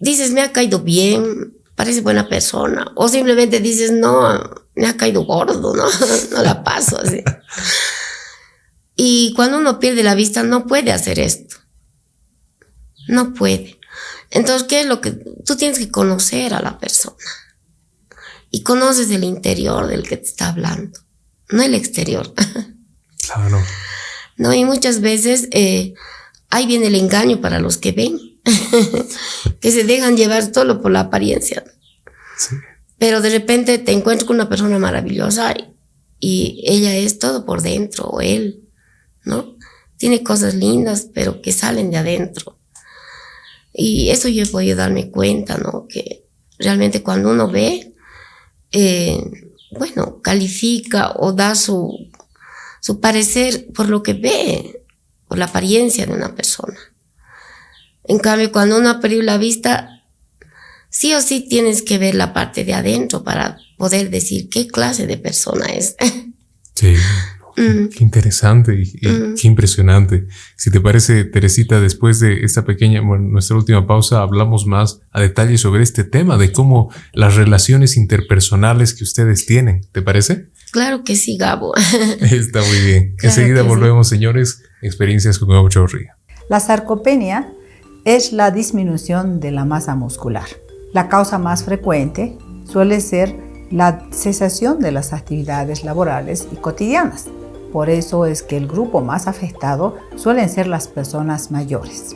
dices, 0.00 0.32
me 0.32 0.42
ha 0.42 0.52
caído 0.52 0.80
bien, 0.80 1.54
parece 1.74 2.00
buena 2.00 2.28
persona, 2.28 2.92
o 2.94 3.08
simplemente 3.08 3.60
dices, 3.60 3.90
no, 3.92 4.38
me 4.74 4.86
ha 4.86 4.96
caído 4.96 5.24
gordo, 5.24 5.74
¿no? 5.74 5.84
no 6.32 6.42
la 6.42 6.62
paso 6.62 6.98
así. 7.00 7.22
Y 8.96 9.32
cuando 9.34 9.58
uno 9.58 9.80
pierde 9.80 10.02
la 10.02 10.14
vista, 10.14 10.42
no 10.42 10.66
puede 10.66 10.92
hacer 10.92 11.18
esto. 11.18 11.56
No 13.08 13.34
puede. 13.34 13.78
Entonces, 14.30 14.66
¿qué 14.68 14.80
es 14.80 14.86
lo 14.86 15.00
que 15.00 15.12
tú 15.12 15.56
tienes 15.56 15.78
que 15.78 15.90
conocer 15.90 16.54
a 16.54 16.62
la 16.62 16.78
persona? 16.78 17.16
Y 18.50 18.62
conoces 18.62 19.10
el 19.10 19.24
interior 19.24 19.86
del 19.86 20.08
que 20.08 20.16
te 20.16 20.26
está 20.26 20.48
hablando, 20.48 21.00
no 21.50 21.62
el 21.62 21.74
exterior. 21.74 22.32
Claro. 23.26 23.58
No, 24.36 24.52
y 24.52 24.66
muchas 24.66 25.00
veces 25.00 25.48
eh, 25.50 25.94
ahí 26.50 26.66
viene 26.66 26.88
el 26.88 26.94
engaño 26.94 27.40
para 27.40 27.58
los 27.58 27.78
que 27.78 27.92
ven, 27.92 28.33
que 29.60 29.70
se 29.70 29.84
dejan 29.84 30.16
llevar 30.16 30.52
solo 30.52 30.80
por 30.80 30.90
la 30.90 31.00
apariencia. 31.00 31.64
Sí. 32.36 32.56
Pero 32.98 33.20
de 33.20 33.30
repente 33.30 33.78
te 33.78 33.92
encuentras 33.92 34.26
con 34.26 34.36
una 34.36 34.48
persona 34.48 34.78
maravillosa 34.78 35.54
y, 35.56 35.74
y 36.20 36.64
ella 36.66 36.94
es 36.96 37.18
todo 37.18 37.44
por 37.44 37.62
dentro, 37.62 38.06
o 38.06 38.20
él, 38.20 38.68
¿no? 39.24 39.56
Tiene 39.96 40.22
cosas 40.22 40.54
lindas, 40.54 41.08
pero 41.12 41.42
que 41.42 41.52
salen 41.52 41.90
de 41.90 41.98
adentro. 41.98 42.58
Y 43.72 44.10
eso 44.10 44.28
yo 44.28 44.44
he 44.44 44.46
podido 44.46 44.76
darme 44.76 45.10
cuenta, 45.10 45.58
¿no? 45.58 45.86
Que 45.88 46.24
realmente 46.58 47.02
cuando 47.02 47.30
uno 47.30 47.50
ve, 47.50 47.92
eh, 48.70 49.20
bueno, 49.72 50.20
califica 50.22 51.12
o 51.16 51.32
da 51.32 51.54
su, 51.54 52.10
su 52.80 53.00
parecer 53.00 53.66
por 53.74 53.88
lo 53.88 54.02
que 54.02 54.14
ve, 54.14 54.84
por 55.26 55.38
la 55.38 55.46
apariencia 55.46 56.06
de 56.06 56.12
una 56.12 56.34
persona. 56.34 56.78
En 58.04 58.18
cambio, 58.18 58.52
cuando 58.52 58.78
uno 58.78 58.90
ha 58.90 59.00
perdido 59.00 59.22
la 59.22 59.38
vista, 59.38 60.02
sí 60.90 61.14
o 61.14 61.20
sí 61.20 61.46
tienes 61.48 61.82
que 61.82 61.98
ver 61.98 62.14
la 62.14 62.32
parte 62.32 62.64
de 62.64 62.74
adentro 62.74 63.24
para 63.24 63.58
poder 63.76 64.10
decir 64.10 64.48
qué 64.48 64.66
clase 64.66 65.06
de 65.06 65.18
persona 65.18 65.66
es. 65.66 65.96
Sí. 66.76 66.96
Mm. 67.56 67.88
Qué 67.88 68.02
interesante 68.02 68.74
y, 68.74 69.06
mm. 69.06 69.36
qué 69.36 69.46
impresionante. 69.46 70.26
Si 70.56 70.72
te 70.72 70.80
parece, 70.80 71.24
Teresita, 71.24 71.80
después 71.80 72.18
de 72.18 72.44
esta 72.44 72.64
pequeña, 72.64 73.00
bueno, 73.00 73.28
nuestra 73.28 73.56
última 73.56 73.86
pausa, 73.86 74.22
hablamos 74.22 74.66
más 74.66 75.00
a 75.12 75.20
detalle 75.20 75.56
sobre 75.56 75.84
este 75.84 76.02
tema 76.02 76.36
de 76.36 76.50
cómo 76.50 76.92
las 77.12 77.36
relaciones 77.36 77.96
interpersonales 77.96 78.94
que 78.94 79.04
ustedes 79.04 79.46
tienen. 79.46 79.82
¿Te 79.92 80.02
parece? 80.02 80.48
Claro 80.72 81.04
que 81.04 81.14
sí, 81.14 81.36
Gabo. 81.36 81.74
Está 82.20 82.60
muy 82.62 82.80
bien. 82.80 83.14
Enseguida 83.22 83.62
volvemos, 83.62 84.08
señores. 84.08 84.62
Experiencias 84.82 85.38
con 85.38 85.50
Gabo 85.50 85.68
Ría. 85.68 86.16
La 86.48 86.58
sarcopenia 86.58 87.52
es 88.04 88.34
la 88.34 88.50
disminución 88.50 89.40
de 89.40 89.50
la 89.50 89.64
masa 89.64 89.94
muscular. 89.94 90.44
La 90.92 91.08
causa 91.08 91.38
más 91.38 91.64
frecuente 91.64 92.36
suele 92.64 93.00
ser 93.00 93.34
la 93.70 94.06
cesación 94.10 94.78
de 94.78 94.92
las 94.92 95.14
actividades 95.14 95.84
laborales 95.84 96.46
y 96.52 96.56
cotidianas. 96.56 97.26
Por 97.72 97.88
eso 97.88 98.26
es 98.26 98.42
que 98.42 98.58
el 98.58 98.68
grupo 98.68 99.00
más 99.00 99.26
afectado 99.26 99.96
suelen 100.16 100.50
ser 100.50 100.66
las 100.66 100.86
personas 100.86 101.50
mayores. 101.50 102.14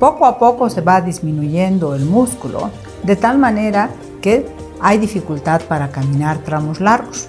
Poco 0.00 0.24
a 0.24 0.38
poco 0.38 0.70
se 0.70 0.80
va 0.80 1.02
disminuyendo 1.02 1.94
el 1.94 2.06
músculo 2.06 2.70
de 3.02 3.16
tal 3.16 3.36
manera 3.36 3.90
que 4.22 4.46
hay 4.80 4.96
dificultad 4.96 5.60
para 5.68 5.90
caminar 5.90 6.38
tramos 6.38 6.80
largos, 6.80 7.28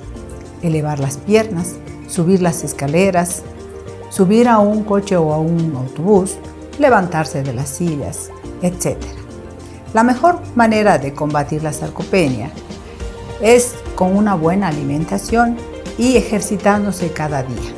elevar 0.62 1.00
las 1.00 1.18
piernas, 1.18 1.76
subir 2.08 2.42
las 2.42 2.64
escaleras, 2.64 3.44
subir 4.10 4.48
a 4.48 4.60
un 4.60 4.86
coche 4.86 5.18
o 5.18 5.34
a 5.34 5.40
un 5.40 5.76
autobús, 5.76 6.38
levantarse 6.80 7.44
de 7.44 7.54
las 7.54 7.70
sillas, 7.70 8.30
etc. 8.62 8.98
La 9.94 10.04
mejor 10.04 10.40
manera 10.56 10.98
de 10.98 11.14
combatir 11.14 11.64
la 11.64 11.74
sarcopenia 11.74 12.52
es 13.42 13.76
con 13.96 14.16
una 14.16 14.36
buena 14.36 14.68
alimentación 14.68 15.58
y 15.98 16.18
ejercitándose 16.18 17.12
cada 17.12 17.44
día. 17.44 17.74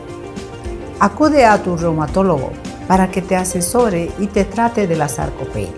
Acude 1.00 1.46
a 1.46 1.62
tu 1.64 1.78
reumatólogo 1.78 2.52
para 2.88 3.12
que 3.12 3.22
te 3.22 3.36
asesore 3.36 4.12
y 4.20 4.28
te 4.28 4.46
trate 4.46 4.88
de 4.88 4.96
la 4.96 5.08
sarcopenia. 5.08 5.70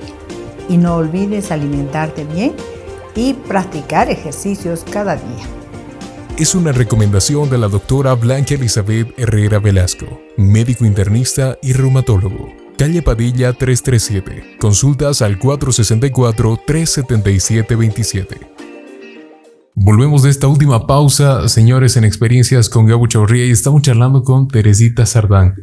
Y 0.70 0.78
no 0.78 0.96
olvides 0.96 1.52
alimentarte 1.52 2.24
bien 2.24 2.54
y 3.16 3.34
practicar 3.34 4.10
ejercicios 4.10 4.86
cada 4.90 5.16
día. 5.16 5.46
Es 6.38 6.56
una 6.56 6.72
recomendación 6.72 7.50
de 7.50 7.58
la 7.58 7.68
doctora 7.68 8.16
Blanca 8.16 8.56
Elizabeth 8.56 9.14
Herrera 9.20 9.60
Velasco, 9.60 10.22
médico 10.38 10.86
internista 10.86 11.58
y 11.62 11.74
reumatólogo. 11.74 12.61
Calle 12.82 13.04
Padilla 13.04 13.54
337. 13.54 14.58
Consultas 14.60 15.22
al 15.22 15.38
464-377-27. 15.38 18.26
Volvemos 19.76 20.24
de 20.24 20.32
esta 20.32 20.48
última 20.48 20.88
pausa, 20.88 21.48
señores, 21.48 21.96
en 21.98 22.06
experiencias 22.06 22.70
con 22.70 22.88
Gabo 22.88 23.06
Chaurría 23.06 23.46
y 23.46 23.52
estamos 23.52 23.84
charlando 23.84 24.24
con 24.24 24.48
Teresita 24.48 25.06
Sardán. 25.06 25.54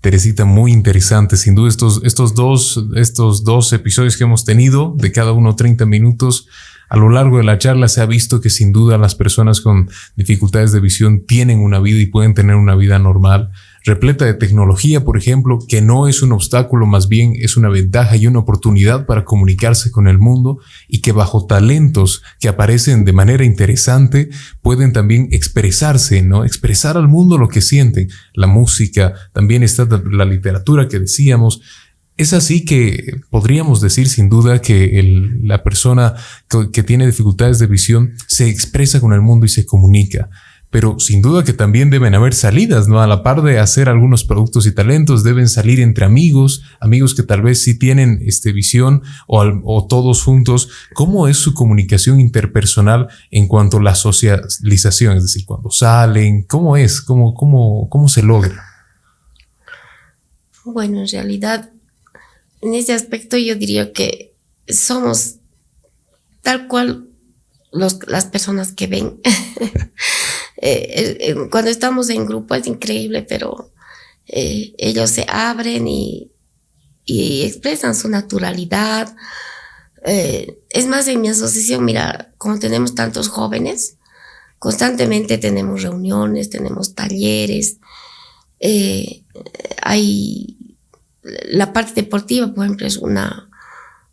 Teresita, 0.00 0.46
muy 0.46 0.72
interesante, 0.72 1.36
sin 1.36 1.54
duda 1.54 1.68
estos, 1.68 2.00
estos, 2.02 2.34
dos, 2.34 2.82
estos 2.96 3.44
dos 3.44 3.70
episodios 3.74 4.16
que 4.16 4.24
hemos 4.24 4.46
tenido, 4.46 4.94
de 4.96 5.12
cada 5.12 5.32
uno 5.32 5.56
30 5.56 5.84
minutos, 5.84 6.48
a 6.88 6.96
lo 6.96 7.10
largo 7.10 7.36
de 7.36 7.44
la 7.44 7.58
charla 7.58 7.88
se 7.88 8.00
ha 8.00 8.06
visto 8.06 8.40
que 8.40 8.48
sin 8.48 8.72
duda 8.72 8.96
las 8.96 9.14
personas 9.14 9.60
con 9.60 9.90
dificultades 10.16 10.72
de 10.72 10.80
visión 10.80 11.26
tienen 11.26 11.60
una 11.60 11.78
vida 11.78 12.00
y 12.00 12.06
pueden 12.06 12.32
tener 12.32 12.56
una 12.56 12.74
vida 12.74 12.98
normal, 12.98 13.50
repleta 13.84 14.24
de 14.24 14.34
tecnología, 14.34 15.04
por 15.04 15.18
ejemplo, 15.18 15.58
que 15.68 15.82
no 15.82 16.08
es 16.08 16.22
un 16.22 16.32
obstáculo, 16.32 16.86
más 16.86 17.08
bien 17.08 17.34
es 17.36 17.56
una 17.56 17.68
ventaja 17.68 18.16
y 18.16 18.26
una 18.26 18.40
oportunidad 18.40 19.06
para 19.06 19.24
comunicarse 19.24 19.90
con 19.90 20.08
el 20.08 20.18
mundo 20.18 20.58
y 20.88 21.02
que 21.02 21.12
bajo 21.12 21.46
talentos 21.46 22.22
que 22.40 22.48
aparecen 22.48 23.04
de 23.04 23.12
manera 23.12 23.44
interesante 23.44 24.30
pueden 24.62 24.92
también 24.92 25.28
expresarse, 25.32 26.22
¿no? 26.22 26.44
Expresar 26.44 26.96
al 26.96 27.08
mundo 27.08 27.36
lo 27.36 27.48
que 27.48 27.60
sienten. 27.60 28.08
La 28.32 28.46
música, 28.46 29.14
también 29.32 29.62
está 29.62 29.86
la 30.10 30.24
literatura 30.24 30.88
que 30.88 30.98
decíamos, 30.98 31.60
es 32.16 32.32
así 32.32 32.64
que 32.64 33.20
podríamos 33.28 33.80
decir 33.80 34.08
sin 34.08 34.28
duda 34.28 34.60
que 34.60 35.02
la 35.42 35.62
persona 35.62 36.14
que, 36.72 36.82
tiene 36.84 37.06
dificultades 37.06 37.58
de 37.58 37.66
visión 37.66 38.14
se 38.28 38.48
expresa 38.48 39.00
con 39.00 39.12
el 39.12 39.20
mundo 39.20 39.46
y 39.46 39.48
se 39.48 39.66
comunica. 39.66 40.30
Pero 40.74 40.98
sin 40.98 41.22
duda 41.22 41.44
que 41.44 41.52
también 41.52 41.88
deben 41.88 42.16
haber 42.16 42.34
salidas, 42.34 42.88
¿no? 42.88 43.00
A 43.00 43.06
la 43.06 43.22
par 43.22 43.42
de 43.42 43.60
hacer 43.60 43.88
algunos 43.88 44.24
productos 44.24 44.66
y 44.66 44.74
talentos, 44.74 45.22
deben 45.22 45.48
salir 45.48 45.78
entre 45.78 46.04
amigos, 46.04 46.64
amigos 46.80 47.14
que 47.14 47.22
tal 47.22 47.42
vez 47.42 47.60
sí 47.60 47.78
tienen 47.78 48.18
este, 48.26 48.50
visión 48.50 49.00
o, 49.28 49.86
todos 49.86 50.24
juntos. 50.24 50.68
¿Cómo 50.92 51.28
es 51.28 51.36
su 51.36 51.54
comunicación 51.54 52.18
interpersonal 52.18 53.06
en 53.30 53.46
cuanto 53.46 53.76
a 53.76 53.82
la 53.84 53.94
socialización? 53.94 55.16
Es 55.16 55.22
decir, 55.22 55.46
cuando 55.46 55.70
salen, 55.70 56.42
¿cómo 56.42 56.76
es? 56.76 57.00
¿Cómo, 57.00 57.34
cómo, 57.34 57.88
cómo 57.88 58.08
se 58.08 58.24
logra? 58.24 58.60
Bueno, 60.64 61.02
en 61.02 61.08
realidad 61.08 61.70
en 62.62 62.74
ese 62.74 62.94
aspecto 62.94 63.36
yo 63.36 63.54
diría 63.54 63.92
que 63.92 64.32
somos 64.66 65.36
tal 66.42 66.66
cual 66.66 67.06
las 67.74 68.26
personas 68.26 68.72
que 68.72 68.86
ven. 68.86 69.20
Eh, 70.66 71.18
eh, 71.20 71.34
cuando 71.50 71.70
estamos 71.70 72.08
en 72.08 72.24
grupo 72.24 72.54
es 72.54 72.66
increíble, 72.66 73.20
pero 73.22 73.72
eh, 74.26 74.72
ellos 74.78 75.10
se 75.10 75.26
abren 75.28 75.86
y, 75.86 76.30
expresan 77.06 77.94
su 77.94 78.08
naturalidad. 78.08 79.14
es 80.06 80.86
más, 80.86 81.06
en 81.08 81.20
mi 81.20 81.28
asociación, 81.28 81.84
mira, 81.84 82.32
como 82.38 82.58
tenemos 82.58 82.94
tantos 82.94 83.28
jóvenes, 83.28 83.98
constantemente 84.58 85.36
tenemos 85.36 85.82
reuniones, 85.82 86.48
tenemos 86.48 86.94
talleres, 86.94 87.78
hay 89.82 90.78
la 91.22 91.74
parte 91.74 92.00
deportiva, 92.00 92.54
por 92.54 92.64
ejemplo, 92.64 92.86
es 92.86 92.96
una, 92.96 93.50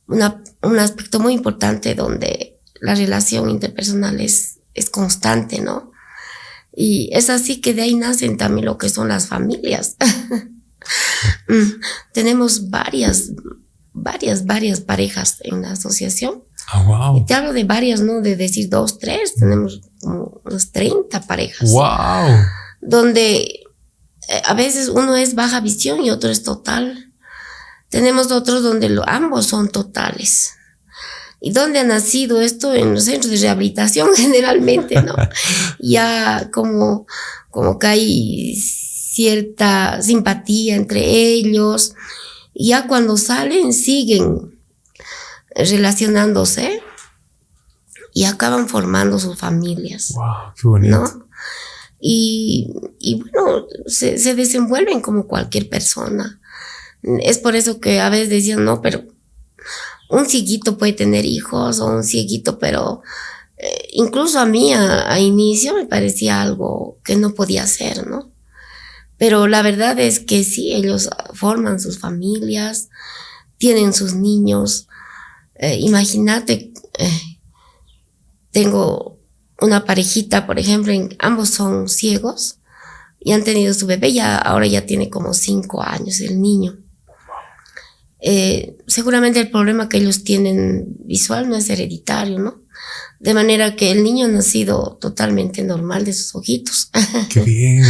un 0.07 0.79
aspecto 0.79 1.21
muy 1.21 1.33
importante 1.33 1.95
donde 1.95 2.50
la 2.81 2.95
relación 2.95 3.49
interpersonal 3.49 4.19
es, 4.19 4.59
es 4.73 4.89
constante, 4.89 5.61
¿no? 5.61 5.91
Y 6.75 7.09
es 7.13 7.29
así 7.29 7.61
que 7.61 7.73
de 7.73 7.83
ahí 7.83 7.95
nacen 7.95 8.37
también 8.37 8.65
lo 8.65 8.77
que 8.77 8.89
son 8.89 9.07
las 9.07 9.27
familias. 9.27 9.95
Mm, 11.47 11.79
tenemos 12.11 12.71
varias, 12.71 13.29
varias, 13.93 14.47
varias 14.47 14.81
parejas 14.81 15.37
en 15.41 15.61
la 15.61 15.73
asociación. 15.73 16.43
Oh, 16.73 16.83
wow. 16.85 17.17
Y 17.17 17.25
te 17.27 17.35
hablo 17.35 17.53
de 17.53 17.65
varias, 17.65 18.01
¿no? 18.01 18.19
De 18.21 18.35
decir 18.35 18.67
dos, 18.67 18.97
tres, 18.97 19.35
tenemos 19.35 19.81
como 19.99 20.41
unas 20.43 20.71
30 20.71 21.21
parejas. 21.27 21.69
Wow. 21.69 22.45
Donde 22.81 23.41
eh, 24.27 24.41
a 24.43 24.55
veces 24.55 24.89
uno 24.89 25.15
es 25.15 25.35
baja 25.35 25.59
visión 25.59 26.03
y 26.03 26.09
otro 26.09 26.31
es 26.31 26.41
total. 26.41 27.13
Tenemos 27.89 28.31
otros 28.31 28.63
donde 28.63 28.99
ambos 29.05 29.45
son 29.45 29.69
totales. 29.69 30.55
¿Y 31.41 31.51
dónde 31.51 31.79
ha 31.79 31.83
nacido 31.83 32.39
esto? 32.39 32.73
En 32.73 32.93
los 32.93 33.05
centros 33.05 33.31
de 33.31 33.39
rehabilitación 33.39 34.09
generalmente, 34.15 35.01
¿no? 35.01 35.15
ya 35.79 36.49
como, 36.51 37.07
como 37.49 37.79
que 37.79 37.87
hay 37.87 38.55
cierta 38.55 40.01
simpatía 40.01 40.75
entre 40.75 41.01
ellos. 41.01 41.95
Ya 42.53 42.87
cuando 42.87 43.17
salen 43.17 43.73
siguen 43.73 44.59
relacionándose 45.55 46.81
y 48.13 48.25
acaban 48.25 48.69
formando 48.69 49.17
sus 49.17 49.37
familias. 49.37 50.13
Wow, 50.13 50.53
qué 50.55 50.67
bonito. 50.67 50.97
¿no? 50.97 51.27
y, 52.03 52.73
y 52.99 53.21
bueno, 53.21 53.67
se, 53.85 54.17
se, 54.17 54.33
desenvuelven 54.35 55.01
como 55.01 55.27
cualquier 55.27 55.69
persona. 55.69 56.41
Es 57.21 57.37
por 57.37 57.55
eso 57.55 57.79
que 57.79 57.99
a 57.99 58.09
veces 58.09 58.29
decían, 58.29 58.65
no, 58.65 58.81
pero 58.81 59.03
un 60.11 60.25
cieguito 60.25 60.77
puede 60.77 60.93
tener 60.93 61.25
hijos 61.25 61.79
o 61.79 61.87
un 61.87 62.03
cieguito, 62.03 62.59
pero 62.59 63.01
eh, 63.57 63.89
incluso 63.93 64.39
a 64.39 64.45
mí 64.45 64.73
a, 64.73 65.19
inicio 65.19 65.73
me 65.73 65.85
parecía 65.85 66.41
algo 66.41 66.97
que 67.03 67.15
no 67.15 67.33
podía 67.33 67.65
ser, 67.65 68.07
¿no? 68.07 68.29
Pero 69.17 69.47
la 69.47 69.61
verdad 69.61 69.99
es 69.99 70.19
que 70.19 70.43
sí, 70.43 70.73
ellos 70.73 71.09
forman 71.33 71.79
sus 71.79 71.99
familias, 71.99 72.89
tienen 73.57 73.93
sus 73.93 74.15
niños. 74.15 74.87
Eh, 75.55 75.77
imagínate, 75.79 76.73
eh, 76.97 77.21
tengo 78.51 79.17
una 79.61 79.85
parejita, 79.85 80.45
por 80.45 80.59
ejemplo, 80.59 80.91
ambos 81.19 81.49
son 81.49 81.87
ciegos 81.87 82.57
y 83.19 83.31
han 83.31 83.43
tenido 83.43 83.73
su 83.73 83.85
bebé, 83.85 84.19
ahora 84.19 84.65
ya 84.65 84.85
tiene 84.85 85.09
como 85.09 85.33
cinco 85.33 85.83
años 85.83 86.19
el 86.19 86.41
niño. 86.41 86.77
Eh, 88.21 88.77
seguramente 88.87 89.39
el 89.39 89.49
problema 89.49 89.89
que 89.89 89.97
ellos 89.97 90.23
tienen 90.23 90.85
visual 91.05 91.49
no 91.49 91.55
es 91.55 91.69
hereditario, 91.69 92.39
¿no? 92.39 92.61
De 93.19 93.33
manera 93.33 93.75
que 93.75 93.91
el 93.91 94.03
niño 94.03 94.27
ha 94.27 94.29
nacido 94.29 94.97
totalmente 95.01 95.63
normal 95.63 96.05
de 96.05 96.13
sus 96.13 96.35
ojitos. 96.35 96.89
Qué 97.29 97.41
bien. 97.41 97.83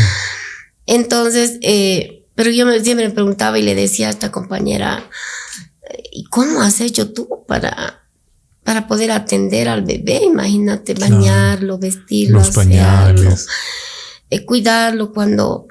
Entonces, 0.86 1.58
eh, 1.62 2.26
pero 2.36 2.50
yo 2.50 2.66
me, 2.66 2.84
siempre 2.84 3.08
me 3.08 3.14
preguntaba 3.14 3.60
y 3.60 3.64
le 3.64 3.76
decía 3.76 4.08
a 4.08 4.12
esta 4.12 4.32
compañera, 4.32 5.10
¿y 6.12 6.24
cómo 6.26 6.62
has 6.62 6.82
hecho 6.82 7.12
tú 7.12 7.46
para 7.48 8.02
para 8.64 8.88
poder 8.88 9.12
atender 9.12 9.68
al 9.68 9.82
bebé, 9.84 10.22
imagínate, 10.24 10.94
bañarlo, 10.94 11.78
vestirlo, 11.78 12.40
los 12.40 12.52
pañales, 12.52 13.48
eh, 14.30 14.46
cuidarlo 14.46 15.12
cuando, 15.12 15.68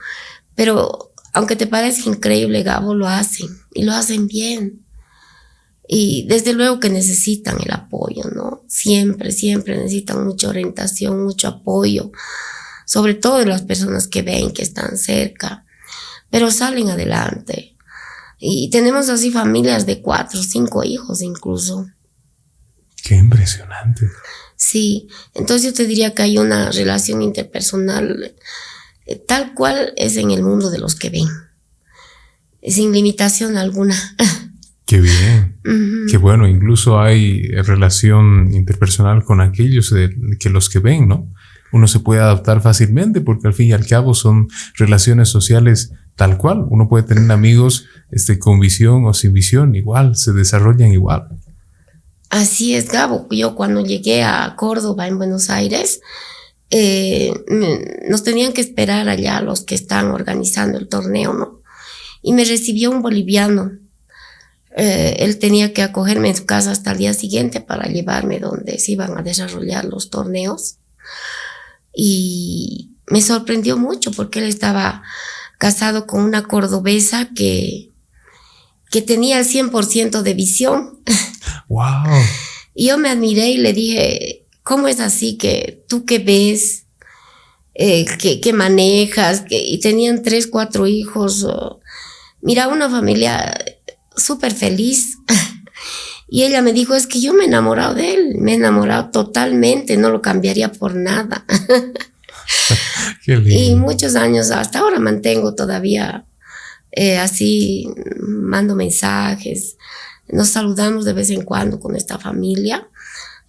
pero 0.54 1.09
aunque 1.32 1.56
te 1.56 1.66
parezca 1.66 2.08
increíble, 2.08 2.62
Gabo, 2.62 2.94
lo 2.94 3.08
hacen 3.08 3.48
y 3.72 3.84
lo 3.84 3.92
hacen 3.92 4.26
bien. 4.26 4.84
Y 5.86 6.26
desde 6.28 6.52
luego 6.52 6.78
que 6.78 6.88
necesitan 6.88 7.58
el 7.60 7.72
apoyo, 7.72 8.22
¿no? 8.34 8.62
Siempre, 8.68 9.32
siempre 9.32 9.76
necesitan 9.76 10.24
mucha 10.24 10.48
orientación, 10.48 11.24
mucho 11.24 11.48
apoyo, 11.48 12.12
sobre 12.86 13.14
todo 13.14 13.38
de 13.38 13.46
las 13.46 13.62
personas 13.62 14.06
que 14.06 14.22
ven, 14.22 14.52
que 14.52 14.62
están 14.62 14.96
cerca, 14.96 15.64
pero 16.30 16.50
salen 16.50 16.90
adelante. 16.90 17.76
Y 18.38 18.70
tenemos 18.70 19.08
así 19.08 19.30
familias 19.30 19.84
de 19.86 20.00
cuatro, 20.00 20.42
cinco 20.42 20.84
hijos 20.84 21.22
incluso 21.22 21.86
Qué 23.02 23.16
impresionante. 23.16 24.08
Sí, 24.56 25.08
entonces 25.34 25.72
yo 25.72 25.74
te 25.74 25.86
diría 25.86 26.14
que 26.14 26.22
hay 26.22 26.38
una 26.38 26.70
relación 26.70 27.22
interpersonal 27.22 28.34
tal 29.16 29.54
cual 29.54 29.92
es 29.96 30.16
en 30.16 30.30
el 30.30 30.42
mundo 30.42 30.70
de 30.70 30.78
los 30.78 30.94
que 30.94 31.10
ven, 31.10 31.26
sin 32.66 32.92
limitación 32.92 33.56
alguna. 33.56 33.96
Qué 34.86 35.00
bien, 35.00 35.60
qué 36.10 36.16
bueno, 36.16 36.48
incluso 36.48 36.98
hay 36.98 37.42
relación 37.62 38.52
interpersonal 38.52 39.22
con 39.22 39.40
aquellos 39.40 39.94
que 40.40 40.50
los 40.50 40.68
que 40.68 40.80
ven, 40.80 41.06
¿no? 41.06 41.28
Uno 41.72 41.86
se 41.86 42.00
puede 42.00 42.20
adaptar 42.20 42.60
fácilmente 42.60 43.20
porque 43.20 43.46
al 43.46 43.54
fin 43.54 43.68
y 43.68 43.72
al 43.72 43.86
cabo 43.86 44.14
son 44.14 44.48
relaciones 44.76 45.28
sociales 45.28 45.92
tal 46.16 46.36
cual. 46.38 46.66
Uno 46.68 46.88
puede 46.88 47.04
tener 47.04 47.30
amigos 47.30 47.86
este, 48.10 48.38
con 48.38 48.58
visión 48.58 49.04
o 49.06 49.14
sin 49.14 49.32
visión, 49.32 49.74
igual, 49.74 50.16
se 50.16 50.32
desarrollan 50.32 50.92
igual. 50.92 51.28
Así 52.28 52.74
es, 52.74 52.90
Gabo. 52.90 53.26
Yo 53.30 53.54
cuando 53.54 53.80
llegué 53.80 54.22
a 54.22 54.54
Córdoba, 54.56 55.06
en 55.08 55.18
Buenos 55.18 55.50
Aires, 55.50 56.00
eh, 56.70 57.32
nos 58.08 58.22
tenían 58.22 58.52
que 58.52 58.60
esperar 58.60 59.08
allá 59.08 59.40
los 59.40 59.62
que 59.62 59.74
están 59.74 60.10
organizando 60.10 60.78
el 60.78 60.88
torneo, 60.88 61.32
¿no? 61.32 61.60
Y 62.22 62.32
me 62.32 62.44
recibió 62.44 62.90
un 62.90 63.02
boliviano. 63.02 63.72
Eh, 64.76 65.16
él 65.18 65.38
tenía 65.38 65.72
que 65.72 65.82
acogerme 65.82 66.28
en 66.28 66.36
su 66.36 66.46
casa 66.46 66.70
hasta 66.70 66.92
el 66.92 66.98
día 66.98 67.14
siguiente 67.14 67.60
para 67.60 67.88
llevarme 67.88 68.38
donde 68.38 68.78
se 68.78 68.92
iban 68.92 69.18
a 69.18 69.22
desarrollar 69.22 69.84
los 69.84 70.10
torneos. 70.10 70.76
Y 71.92 72.90
me 73.06 73.20
sorprendió 73.20 73.76
mucho 73.76 74.12
porque 74.12 74.38
él 74.38 74.46
estaba 74.46 75.02
casado 75.58 76.06
con 76.06 76.22
una 76.22 76.44
cordobesa 76.44 77.30
que 77.34 77.90
que 78.90 79.02
tenía 79.02 79.38
el 79.38 79.46
100% 79.46 80.22
de 80.22 80.34
visión. 80.34 80.98
¡Wow! 81.68 82.08
Y 82.74 82.88
yo 82.88 82.98
me 82.98 83.08
admiré 83.08 83.50
y 83.50 83.56
le 83.56 83.72
dije, 83.72 84.46
¿cómo 84.70 84.86
es 84.86 85.00
así 85.00 85.36
que 85.36 85.82
tú 85.88 86.04
que 86.04 86.20
ves, 86.20 86.84
eh, 87.74 88.06
que, 88.40 88.52
manejas? 88.52 89.40
Que, 89.40 89.60
y 89.60 89.80
tenían 89.80 90.22
tres, 90.22 90.46
cuatro 90.46 90.86
hijos. 90.86 91.44
mira, 92.40 92.68
una 92.68 92.88
familia 92.88 93.52
súper 94.16 94.54
feliz. 94.54 95.18
y 96.28 96.44
ella 96.44 96.62
me 96.62 96.72
dijo, 96.72 96.94
es 96.94 97.08
que 97.08 97.20
yo 97.20 97.34
me 97.34 97.42
he 97.42 97.46
enamorado 97.48 97.94
de 97.94 98.14
él, 98.14 98.34
me 98.38 98.52
he 98.52 98.54
enamorado 98.54 99.10
totalmente, 99.10 99.96
no 99.96 100.10
lo 100.10 100.22
cambiaría 100.22 100.70
por 100.70 100.94
nada. 100.94 101.44
y 103.26 103.74
muchos 103.74 104.14
años, 104.14 104.52
hasta 104.52 104.78
ahora 104.78 105.00
mantengo 105.00 105.56
todavía 105.56 106.26
eh, 106.92 107.18
así 107.18 107.88
mando 108.20 108.76
mensajes, 108.76 109.76
nos 110.28 110.50
saludamos 110.50 111.04
de 111.04 111.12
vez 111.12 111.30
en 111.30 111.42
cuando 111.42 111.80
con 111.80 111.96
esta 111.96 112.20
familia. 112.20 112.88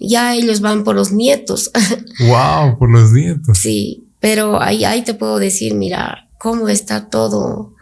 Ya 0.01 0.35
ellos 0.35 0.61
van 0.61 0.83
por 0.83 0.95
los 0.95 1.11
nietos. 1.11 1.71
¡Wow! 2.19 2.77
Por 2.77 2.89
los 2.89 3.11
nietos. 3.11 3.57
Sí, 3.57 4.07
pero 4.19 4.61
ahí, 4.61 4.83
ahí 4.83 5.03
te 5.03 5.13
puedo 5.13 5.37
decir, 5.37 5.75
mira, 5.75 6.29
cómo 6.37 6.69
está 6.69 7.09
todo, 7.09 7.75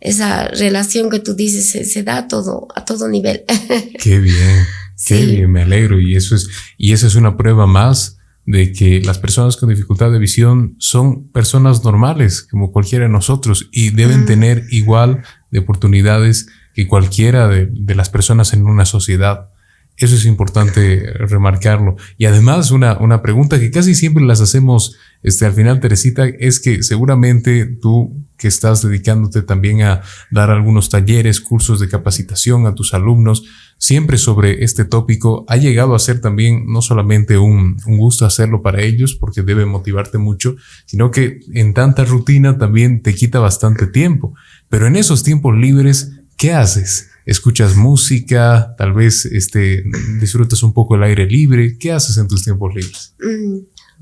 esa 0.00 0.48
relación 0.48 1.10
que 1.10 1.18
tú 1.18 1.34
dices, 1.34 1.70
se, 1.70 1.84
se 1.84 2.02
da 2.02 2.28
todo, 2.28 2.68
a 2.74 2.84
todo 2.84 3.08
nivel. 3.08 3.44
Qué 4.00 4.18
bien, 4.18 4.64
qué 5.06 5.26
bien, 5.26 5.50
me 5.50 5.62
alegro. 5.62 6.00
Y 6.00 6.16
eso 6.16 6.34
es, 6.34 6.48
y 6.76 6.92
esa 6.92 7.06
es 7.06 7.14
una 7.14 7.36
prueba 7.36 7.66
más 7.66 8.18
de 8.46 8.72
que 8.72 9.02
las 9.02 9.18
personas 9.18 9.58
con 9.58 9.68
dificultad 9.68 10.10
de 10.10 10.18
visión 10.18 10.74
son 10.78 11.28
personas 11.28 11.84
normales 11.84 12.42
como 12.50 12.72
cualquiera 12.72 13.04
de 13.04 13.10
nosotros 13.10 13.68
y 13.72 13.90
deben 13.90 14.24
tener 14.24 14.64
igual 14.70 15.22
de 15.50 15.58
oportunidades 15.58 16.48
que 16.72 16.86
cualquiera 16.86 17.46
de, 17.48 17.94
las 17.94 18.08
personas 18.08 18.54
en 18.54 18.64
una 18.64 18.86
sociedad. 18.86 19.50
Eso 19.98 20.14
es 20.14 20.24
importante 20.26 21.12
remarcarlo. 21.12 21.96
Y 22.16 22.26
además, 22.26 22.70
una, 22.70 22.98
una 22.98 23.20
pregunta 23.20 23.58
que 23.58 23.70
casi 23.70 23.94
siempre 23.94 24.24
las 24.24 24.40
hacemos 24.40 24.96
este, 25.22 25.46
al 25.46 25.52
final, 25.52 25.80
Teresita, 25.80 26.26
es 26.26 26.60
que 26.60 26.82
seguramente 26.82 27.66
tú 27.66 28.24
que 28.36 28.46
estás 28.46 28.82
dedicándote 28.82 29.42
también 29.42 29.82
a 29.82 30.02
dar 30.30 30.50
algunos 30.50 30.90
talleres, 30.90 31.40
cursos 31.40 31.80
de 31.80 31.88
capacitación 31.88 32.66
a 32.66 32.74
tus 32.74 32.94
alumnos, 32.94 33.42
siempre 33.78 34.16
sobre 34.16 34.62
este 34.62 34.84
tópico, 34.84 35.44
ha 35.48 35.56
llegado 35.56 35.96
a 35.96 35.98
ser 35.98 36.20
también 36.20 36.64
no 36.66 36.80
solamente 36.80 37.36
un, 37.36 37.76
gusto 37.84 38.26
hacerlo 38.26 38.62
para 38.62 38.82
ellos, 38.82 39.16
porque 39.16 39.42
debe 39.42 39.66
motivarte 39.66 40.18
mucho, 40.18 40.54
sino 40.86 41.10
que 41.10 41.40
en 41.52 41.74
tanta 41.74 42.04
rutina 42.04 42.58
también 42.58 43.02
te 43.02 43.14
quita 43.14 43.40
bastante 43.40 43.88
tiempo. 43.88 44.34
Pero 44.68 44.86
en 44.86 44.94
esos 44.94 45.24
tiempos 45.24 45.56
libres, 45.56 46.12
¿qué 46.36 46.54
haces? 46.54 47.10
¿Escuchas 47.28 47.76
música? 47.76 48.74
Tal 48.76 48.92
vez 48.92 49.26
este, 49.26 49.84
disfrutas 50.18 50.62
un 50.62 50.72
poco 50.72 50.96
el 50.96 51.02
aire 51.02 51.26
libre. 51.26 51.76
¿Qué 51.78 51.92
haces 51.92 52.16
en 52.16 52.26
tus 52.26 52.42
tiempos 52.42 52.74
libres? 52.74 53.14
Mm, 53.20 53.58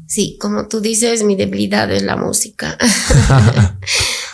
sí, 0.06 0.38
como 0.40 0.68
tú 0.68 0.80
dices, 0.80 1.24
mi 1.24 1.36
debilidad 1.36 1.92
es 1.92 2.02
la 2.02 2.16
música. 2.16 2.78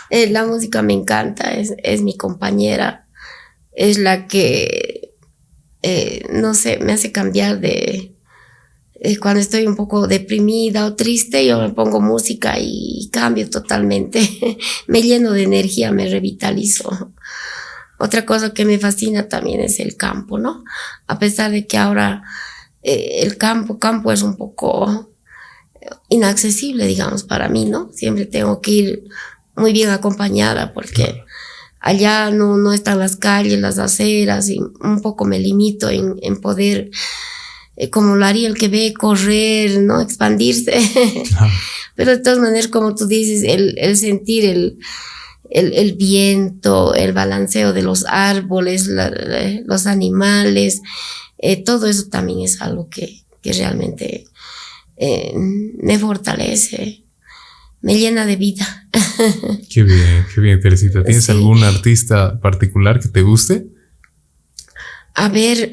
Eh, 0.09 0.29
la 0.29 0.45
música 0.45 0.83
me 0.83 0.93
encanta, 0.93 1.55
es, 1.55 1.73
es 1.81 2.03
mi 2.03 2.15
compañera, 2.15 3.07
es 3.71 3.97
la 3.97 4.27
que 4.27 5.03
eh, 5.83 6.23
no 6.31 6.53
sé, 6.53 6.77
me 6.77 6.93
hace 6.93 7.11
cambiar 7.11 7.59
de, 7.59 8.15
eh, 8.95 9.17
cuando 9.17 9.41
estoy 9.41 9.67
un 9.67 9.75
poco 9.75 10.07
deprimida 10.07 10.85
o 10.85 10.95
triste, 10.95 11.45
yo 11.45 11.59
me 11.59 11.71
pongo 11.71 11.99
música 11.99 12.55
y 12.57 13.09
cambio 13.11 13.49
totalmente. 13.49 14.21
me 14.87 15.01
lleno 15.01 15.31
de 15.31 15.43
energía, 15.43 15.91
me 15.91 16.07
revitalizo. 16.07 17.11
Otra 18.03 18.25
cosa 18.25 18.53
que 18.53 18.65
me 18.65 18.79
fascina 18.79 19.29
también 19.29 19.61
es 19.61 19.79
el 19.79 19.95
campo, 19.95 20.37
¿no? 20.37 20.65
A 21.07 21.19
pesar 21.19 21.51
de 21.51 21.65
que 21.65 21.77
ahora 21.77 22.23
eh, 22.81 23.21
el 23.21 23.37
campo, 23.37 23.79
campo 23.79 24.11
es 24.11 24.23
un 24.23 24.35
poco 24.35 25.13
inaccesible, 26.09 26.85
digamos, 26.85 27.23
para 27.23 27.47
mí, 27.47 27.63
¿no? 27.63 27.91
Siempre 27.93 28.25
tengo 28.25 28.59
que 28.59 28.71
ir 28.71 29.03
muy 29.55 29.71
bien 29.71 29.89
acompañada 29.89 30.73
porque 30.73 31.23
allá 31.79 32.29
no, 32.29 32.57
no 32.57 32.73
están 32.73 32.99
las 32.99 33.15
calles, 33.15 33.57
las 33.61 33.79
aceras, 33.79 34.49
y 34.49 34.59
un 34.59 35.01
poco 35.01 35.23
me 35.23 35.39
limito 35.39 35.89
en, 35.89 36.15
en 36.23 36.41
poder, 36.41 36.89
eh, 37.77 37.89
como 37.89 38.17
lo 38.17 38.25
haría 38.25 38.49
el 38.49 38.55
que 38.55 38.67
ve, 38.67 38.93
correr, 38.93 39.79
¿no? 39.79 40.01
Expandirse. 40.01 40.73
Pero 41.95 42.11
de 42.11 42.17
todas 42.17 42.39
maneras, 42.39 42.67
como 42.67 42.95
tú 42.95 43.07
dices, 43.07 43.43
el, 43.43 43.75
el 43.77 43.95
sentir 43.95 44.43
el, 44.43 44.77
el, 45.53 45.73
el, 45.73 45.93
viento, 45.93 46.93
el 46.93 47.13
balanceo 47.13 47.73
de 47.73 47.81
los 47.81 48.05
árboles, 48.07 48.89
los 49.65 49.87
animales, 49.87 50.81
eh, 51.37 51.63
todo 51.63 51.87
eso 51.87 52.09
también 52.09 52.41
es 52.41 52.61
algo 52.61 52.89
que, 52.89 53.23
que 53.41 53.53
realmente 53.53 54.25
eh, 54.97 55.33
me 55.35 55.97
fortalece 55.97 57.03
me 57.83 57.99
llena 57.99 58.25
de 58.25 58.37
vida. 58.37 58.87
Qué 59.69 59.83
bien, 59.83 60.25
qué 60.33 60.41
bien, 60.41 60.59
Teresita. 60.61 61.03
¿Tienes 61.03 61.29
algún 61.29 61.63
artista 61.63 62.39
particular 62.39 62.99
que 62.99 63.09
te 63.09 63.21
guste? 63.21 63.67
A 65.15 65.27
ver, 65.27 65.71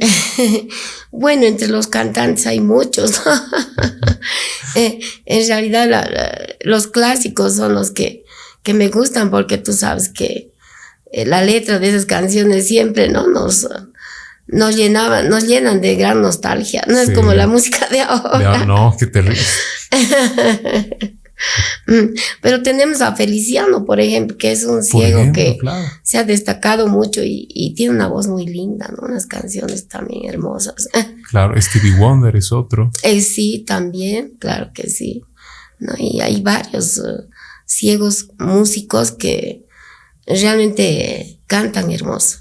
bueno, 1.12 1.44
entre 1.44 1.68
los 1.68 1.86
cantantes 1.86 2.46
hay 2.46 2.60
muchos. 2.60 3.22
Eh, 4.76 5.00
en 5.24 5.48
realidad 5.48 6.06
los 6.60 6.86
clásicos 6.86 7.56
son 7.56 7.74
los 7.74 7.90
que, 7.90 8.24
que 8.62 8.74
me 8.74 8.88
gustan 8.88 9.30
porque 9.30 9.58
tú 9.58 9.72
sabes 9.72 10.08
que 10.08 10.52
eh, 11.12 11.24
la 11.26 11.42
letra 11.42 11.78
de 11.78 11.88
esas 11.88 12.06
canciones 12.06 12.66
siempre 12.68 13.08
¿no? 13.08 13.26
nos, 13.28 13.68
nos 14.46 14.76
llenaban, 14.76 15.28
nos 15.28 15.46
llenan 15.46 15.80
de 15.80 15.96
gran 15.96 16.22
nostalgia. 16.22 16.84
No 16.86 16.98
es 16.98 17.10
como 17.10 17.34
la 17.34 17.46
música 17.46 17.88
de 17.88 18.00
ahora. 18.00 18.64
no, 18.64 18.94
qué 18.98 19.06
terrible. 19.06 19.40
Mm, 21.86 22.14
pero 22.42 22.62
tenemos 22.62 23.00
a 23.00 23.16
Feliciano, 23.16 23.84
por 23.84 24.00
ejemplo, 24.00 24.36
que 24.36 24.52
es 24.52 24.64
un 24.64 24.82
ciego 24.82 25.32
que 25.32 25.58
se 26.02 26.18
ha 26.18 26.24
destacado 26.24 26.86
mucho 26.86 27.22
y, 27.24 27.74
tiene 27.76 27.94
una 27.94 28.08
voz 28.08 28.26
muy 28.26 28.46
linda, 28.46 28.92
¿no? 28.94 29.06
Unas 29.06 29.26
canciones 29.26 29.88
también 29.88 30.28
hermosas. 30.28 30.88
Claro, 31.30 31.54
Stevie 31.62 31.96
Wonder 31.96 32.34
es 32.34 32.50
otro. 32.50 32.90
Eh, 33.04 33.20
sí, 33.20 33.64
también, 33.64 34.36
claro 34.40 34.72
que 34.74 34.90
sí. 34.90 35.22
¿no? 35.78 35.94
Y 35.96 36.20
hay 36.20 36.42
varios 36.42 36.98
uh, 36.98 37.29
ciegos 37.70 38.28
músicos 38.38 39.12
que 39.12 39.64
realmente 40.26 41.38
cantan 41.46 41.90
hermoso. 41.90 42.38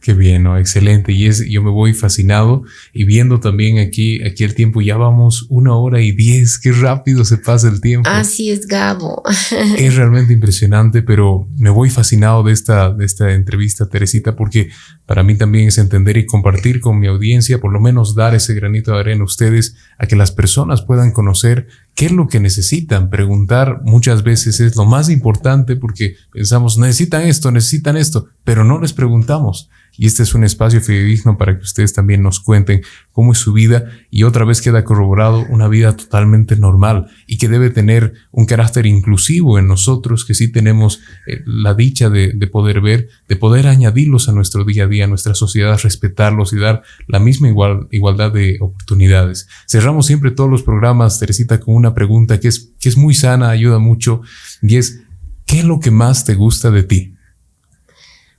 Qué 0.00 0.14
bien, 0.14 0.44
¿no? 0.44 0.56
Excelente. 0.56 1.12
Y 1.12 1.26
es, 1.26 1.44
yo 1.48 1.62
me 1.62 1.70
voy 1.70 1.92
fascinado 1.92 2.62
y 2.92 3.04
viendo 3.04 3.40
también 3.40 3.78
aquí, 3.78 4.22
aquí 4.22 4.44
el 4.44 4.54
tiempo, 4.54 4.80
ya 4.80 4.96
vamos 4.96 5.46
una 5.50 5.74
hora 5.74 6.00
y 6.00 6.12
diez, 6.12 6.58
qué 6.58 6.72
rápido 6.72 7.24
se 7.24 7.36
pasa 7.36 7.68
el 7.68 7.80
tiempo. 7.80 8.08
Así 8.08 8.50
es, 8.50 8.66
Gabo. 8.66 9.22
es 9.76 9.96
realmente 9.96 10.32
impresionante, 10.32 11.02
pero 11.02 11.48
me 11.58 11.70
voy 11.70 11.90
fascinado 11.90 12.42
de 12.44 12.52
esta, 12.52 12.92
de 12.92 13.04
esta 13.04 13.32
entrevista, 13.32 13.88
Teresita, 13.88 14.36
porque 14.36 14.70
para 15.04 15.24
mí 15.24 15.36
también 15.36 15.68
es 15.68 15.78
entender 15.78 16.16
y 16.16 16.26
compartir 16.26 16.80
con 16.80 16.98
mi 16.98 17.08
audiencia, 17.08 17.58
por 17.58 17.72
lo 17.72 17.80
menos 17.80 18.14
dar 18.14 18.34
ese 18.34 18.54
granito 18.54 18.92
de 18.92 19.00
arena 19.00 19.22
a 19.22 19.24
ustedes, 19.24 19.76
a 19.98 20.06
que 20.06 20.16
las 20.16 20.30
personas 20.30 20.82
puedan 20.82 21.10
conocer 21.10 21.66
qué 21.98 22.06
es 22.06 22.12
lo 22.12 22.28
que 22.28 22.38
necesitan. 22.38 23.10
Preguntar 23.10 23.80
muchas 23.82 24.22
veces 24.22 24.60
es 24.60 24.76
lo 24.76 24.84
más 24.84 25.10
importante 25.10 25.74
porque 25.74 26.14
pensamos, 26.30 26.78
necesitan 26.78 27.22
esto, 27.22 27.50
necesitan 27.50 27.96
esto, 27.96 28.28
pero 28.44 28.62
no 28.62 28.80
les 28.80 28.92
preguntamos 28.92 29.68
y 29.98 30.06
este 30.06 30.22
es 30.22 30.32
un 30.34 30.44
espacio 30.44 30.80
fidedigno 30.80 31.36
para 31.36 31.58
que 31.58 31.64
ustedes 31.64 31.92
también 31.92 32.22
nos 32.22 32.38
cuenten 32.38 32.82
cómo 33.10 33.32
es 33.32 33.38
su 33.38 33.52
vida 33.52 33.90
y 34.10 34.22
otra 34.22 34.44
vez 34.44 34.62
queda 34.62 34.84
corroborado 34.84 35.44
una 35.50 35.66
vida 35.66 35.96
totalmente 35.96 36.54
normal 36.54 37.10
y 37.26 37.36
que 37.36 37.48
debe 37.48 37.70
tener 37.70 38.14
un 38.30 38.46
carácter 38.46 38.86
inclusivo 38.86 39.58
en 39.58 39.66
nosotros 39.66 40.24
que 40.24 40.34
sí 40.34 40.52
tenemos 40.52 41.00
eh, 41.26 41.42
la 41.46 41.74
dicha 41.74 42.10
de, 42.10 42.32
poder 42.46 42.80
ver, 42.80 43.08
de 43.28 43.34
poder 43.34 43.66
añadirlos 43.66 44.28
a 44.28 44.32
nuestro 44.32 44.64
día 44.64 44.84
a 44.84 44.86
día, 44.86 45.04
a 45.04 45.08
nuestra 45.08 45.34
sociedad, 45.34 45.78
respetarlos 45.82 46.52
y 46.52 46.58
dar 46.58 46.84
la 47.08 47.18
misma 47.18 47.48
igual, 47.48 47.88
igualdad 47.90 48.32
de 48.32 48.56
oportunidades. 48.60 49.48
Cerramos 49.66 50.06
siempre 50.06 50.30
todos 50.30 50.48
los 50.48 50.62
programas, 50.62 51.18
Teresita, 51.18 51.58
con 51.58 51.74
una 51.74 51.92
pregunta 51.92 52.38
que 52.38 52.46
es, 52.46 52.70
que 52.78 52.88
es 52.88 52.96
muy 52.96 53.14
sana, 53.14 53.50
ayuda 53.50 53.80
mucho 53.80 54.22
y 54.62 54.76
es, 54.76 55.00
¿qué 55.44 55.58
es 55.58 55.64
lo 55.64 55.80
que 55.80 55.90
más 55.90 56.24
te 56.24 56.36
gusta 56.36 56.70
de 56.70 56.84
ti? 56.84 57.14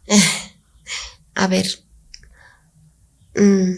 A 1.40 1.48
ver, 1.48 1.68
mm, 3.34 3.72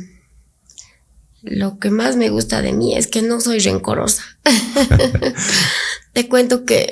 lo 1.43 1.77
que 1.77 1.91
más 1.91 2.15
me 2.15 2.29
gusta 2.31 2.63
de 2.63 2.73
mí 2.73 2.97
es 2.97 3.05
que 3.05 3.21
no 3.21 3.39
soy 3.39 3.59
rencorosa. 3.59 4.23
Te 6.13 6.27
cuento 6.27 6.65
que 6.65 6.89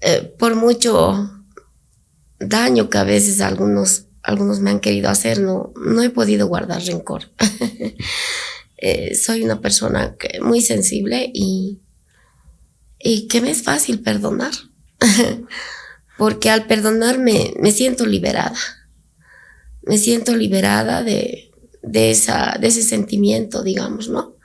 eh, 0.00 0.22
por 0.38 0.54
mucho 0.54 1.30
daño 2.40 2.88
que 2.88 2.96
a 2.96 3.04
veces 3.04 3.42
algunos, 3.42 4.06
algunos 4.22 4.60
me 4.60 4.70
han 4.70 4.80
querido 4.80 5.10
hacer, 5.10 5.38
no, 5.40 5.74
no 5.76 6.02
he 6.02 6.08
podido 6.08 6.46
guardar 6.46 6.82
rencor. 6.82 7.30
Eh, 8.84 9.14
soy 9.14 9.44
una 9.44 9.60
persona 9.60 10.16
que, 10.16 10.40
muy 10.40 10.60
sensible 10.60 11.30
y, 11.32 11.78
y 12.98 13.28
que 13.28 13.40
me 13.40 13.52
es 13.52 13.62
fácil 13.62 14.00
perdonar. 14.00 14.50
Porque 16.18 16.50
al 16.50 16.66
perdonarme 16.66 17.54
me 17.60 17.70
siento 17.70 18.06
liberada 18.06 18.58
me 19.84 19.98
siento 19.98 20.36
liberada 20.36 21.02
de, 21.02 21.50
esa, 21.82 22.56
de 22.60 22.68
ese 22.68 22.82
sentimiento, 22.82 23.62
digamos, 23.62 24.08
¿no? 24.08 24.36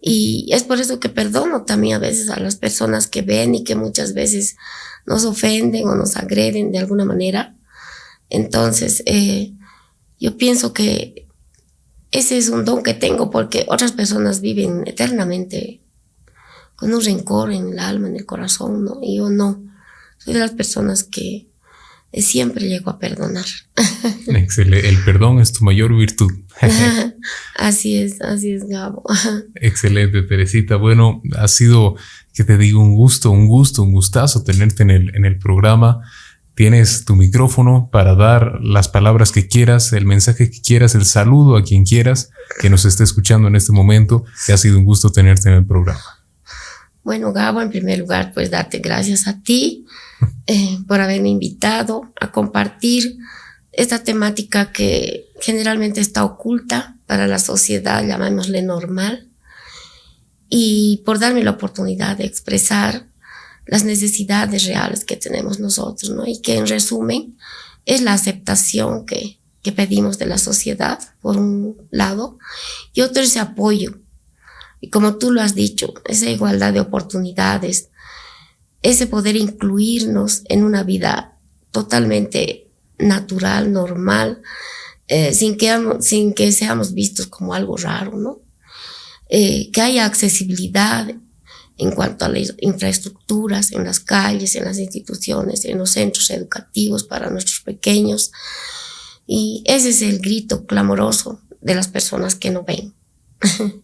Y 0.00 0.48
es 0.52 0.64
por 0.64 0.80
eso 0.80 1.00
que 1.00 1.08
perdono 1.08 1.64
también 1.64 1.96
a 1.96 1.98
veces 1.98 2.28
a 2.28 2.38
las 2.38 2.56
personas 2.56 3.06
que 3.06 3.22
ven 3.22 3.54
y 3.54 3.64
que 3.64 3.74
muchas 3.74 4.12
veces 4.12 4.56
nos 5.06 5.24
ofenden 5.24 5.88
o 5.88 5.94
nos 5.94 6.16
agreden 6.16 6.72
de 6.72 6.78
alguna 6.78 7.04
manera. 7.04 7.56
Entonces, 8.28 9.02
eh, 9.06 9.54
yo 10.20 10.36
pienso 10.36 10.72
que 10.74 11.26
ese 12.10 12.36
es 12.36 12.48
un 12.50 12.64
don 12.64 12.82
que 12.82 12.94
tengo 12.94 13.30
porque 13.30 13.64
otras 13.68 13.92
personas 13.92 14.40
viven 14.40 14.86
eternamente 14.86 15.80
con 16.76 16.92
un 16.92 17.02
rencor 17.02 17.52
en 17.52 17.70
el 17.72 17.78
alma, 17.78 18.08
en 18.08 18.16
el 18.16 18.26
corazón, 18.26 18.84
¿no? 18.84 18.98
Y 19.02 19.16
yo 19.16 19.30
no. 19.30 19.62
Soy 20.18 20.34
de 20.34 20.40
las 20.40 20.52
personas 20.52 21.04
que 21.04 21.48
siempre 22.22 22.68
llego 22.68 22.90
a 22.90 22.98
perdonar. 22.98 23.44
Excelente. 24.28 24.88
El 24.88 24.98
perdón 25.04 25.40
es 25.40 25.52
tu 25.52 25.64
mayor 25.64 25.94
virtud. 25.96 26.30
así 27.58 27.96
es, 27.98 28.20
así 28.20 28.52
es, 28.52 28.66
Gabo. 28.68 29.02
Excelente, 29.56 30.22
Teresita. 30.22 30.76
Bueno, 30.76 31.22
ha 31.36 31.48
sido, 31.48 31.96
que 32.32 32.44
te 32.44 32.56
digo, 32.56 32.80
un 32.80 32.94
gusto, 32.94 33.30
un 33.30 33.48
gusto, 33.48 33.82
un 33.82 33.92
gustazo 33.92 34.44
tenerte 34.44 34.82
en 34.82 34.90
el, 34.90 35.16
en 35.16 35.24
el 35.24 35.38
programa. 35.38 36.00
Tienes 36.54 37.04
tu 37.04 37.16
micrófono 37.16 37.88
para 37.90 38.14
dar 38.14 38.60
las 38.62 38.88
palabras 38.88 39.32
que 39.32 39.48
quieras, 39.48 39.92
el 39.92 40.04
mensaje 40.04 40.50
que 40.50 40.60
quieras, 40.60 40.94
el 40.94 41.04
saludo 41.04 41.56
a 41.56 41.64
quien 41.64 41.84
quieras 41.84 42.30
que 42.60 42.70
nos 42.70 42.84
esté 42.84 43.02
escuchando 43.02 43.48
en 43.48 43.56
este 43.56 43.72
momento. 43.72 44.24
Que 44.46 44.52
ha 44.52 44.56
sido 44.56 44.78
un 44.78 44.84
gusto 44.84 45.10
tenerte 45.10 45.48
en 45.48 45.56
el 45.56 45.66
programa. 45.66 46.00
Bueno, 47.02 47.32
Gabo, 47.32 47.60
en 47.60 47.70
primer 47.70 47.98
lugar, 47.98 48.32
pues 48.32 48.50
darte 48.50 48.78
gracias 48.78 49.26
a 49.26 49.42
ti 49.42 49.84
eh, 50.46 50.78
por 50.86 51.00
haberme 51.00 51.30
invitado 51.30 52.12
a 52.20 52.32
compartir 52.32 53.16
esta 53.72 54.04
temática 54.04 54.72
que 54.72 55.26
generalmente 55.40 56.00
está 56.00 56.24
oculta 56.24 56.96
para 57.06 57.26
la 57.26 57.38
sociedad, 57.38 58.06
llamémosle 58.06 58.62
normal, 58.62 59.28
y 60.48 61.02
por 61.04 61.18
darme 61.18 61.42
la 61.42 61.52
oportunidad 61.52 62.16
de 62.16 62.24
expresar 62.24 63.06
las 63.66 63.84
necesidades 63.84 64.64
reales 64.66 65.04
que 65.04 65.16
tenemos 65.16 65.58
nosotros, 65.58 66.10
¿no? 66.10 66.26
Y 66.26 66.40
que 66.40 66.56
en 66.56 66.66
resumen 66.66 67.36
es 67.86 68.02
la 68.02 68.12
aceptación 68.12 69.06
que, 69.06 69.38
que 69.62 69.72
pedimos 69.72 70.18
de 70.18 70.26
la 70.26 70.38
sociedad, 70.38 70.98
por 71.20 71.38
un 71.38 71.76
lado, 71.90 72.38
y 72.92 73.00
otro 73.00 73.22
ese 73.22 73.40
apoyo. 73.40 73.98
Y 74.80 74.90
como 74.90 75.16
tú 75.16 75.32
lo 75.32 75.40
has 75.40 75.54
dicho, 75.54 75.94
esa 76.04 76.28
igualdad 76.28 76.74
de 76.74 76.80
oportunidades, 76.80 77.88
ese 78.84 79.06
poder 79.06 79.34
incluirnos 79.34 80.42
en 80.44 80.62
una 80.62 80.84
vida 80.84 81.38
totalmente 81.72 82.68
natural, 82.98 83.72
normal, 83.72 84.42
eh, 85.08 85.32
sin, 85.32 85.56
que, 85.56 85.74
sin 86.00 86.34
que 86.34 86.52
seamos 86.52 86.92
vistos 86.92 87.26
como 87.26 87.54
algo 87.54 87.78
raro, 87.78 88.18
¿no? 88.18 88.40
Eh, 89.30 89.70
que 89.72 89.80
haya 89.80 90.04
accesibilidad 90.04 91.08
en 91.78 91.90
cuanto 91.92 92.26
a 92.26 92.28
las 92.28 92.54
infraestructuras, 92.60 93.72
en 93.72 93.84
las 93.84 94.00
calles, 94.00 94.54
en 94.54 94.66
las 94.66 94.78
instituciones, 94.78 95.64
en 95.64 95.78
los 95.78 95.90
centros 95.90 96.28
educativos 96.30 97.04
para 97.04 97.30
nuestros 97.30 97.60
pequeños. 97.62 98.32
Y 99.26 99.64
ese 99.64 99.88
es 99.88 100.02
el 100.02 100.18
grito 100.18 100.66
clamoroso 100.66 101.40
de 101.62 101.74
las 101.74 101.88
personas 101.88 102.34
que 102.34 102.50
no 102.50 102.64
ven. 102.64 102.92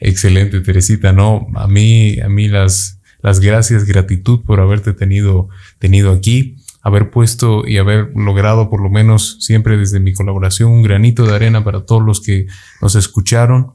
Excelente, 0.00 0.60
Teresita. 0.62 1.12
No, 1.12 1.46
a 1.54 1.68
mí, 1.68 2.18
a 2.20 2.28
mí 2.28 2.48
las, 2.48 2.95
las 3.26 3.40
gracias, 3.40 3.86
gratitud 3.86 4.44
por 4.44 4.60
haberte 4.60 4.92
tenido, 4.92 5.48
tenido 5.80 6.12
aquí, 6.12 6.58
haber 6.80 7.10
puesto 7.10 7.66
y 7.66 7.78
haber 7.78 8.12
logrado 8.14 8.70
por 8.70 8.80
lo 8.80 8.88
menos 8.88 9.38
siempre 9.40 9.76
desde 9.76 9.98
mi 9.98 10.14
colaboración 10.14 10.70
un 10.70 10.84
granito 10.84 11.26
de 11.26 11.34
arena 11.34 11.64
para 11.64 11.84
todos 11.84 12.04
los 12.04 12.20
que 12.20 12.46
nos 12.80 12.94
escucharon, 12.94 13.72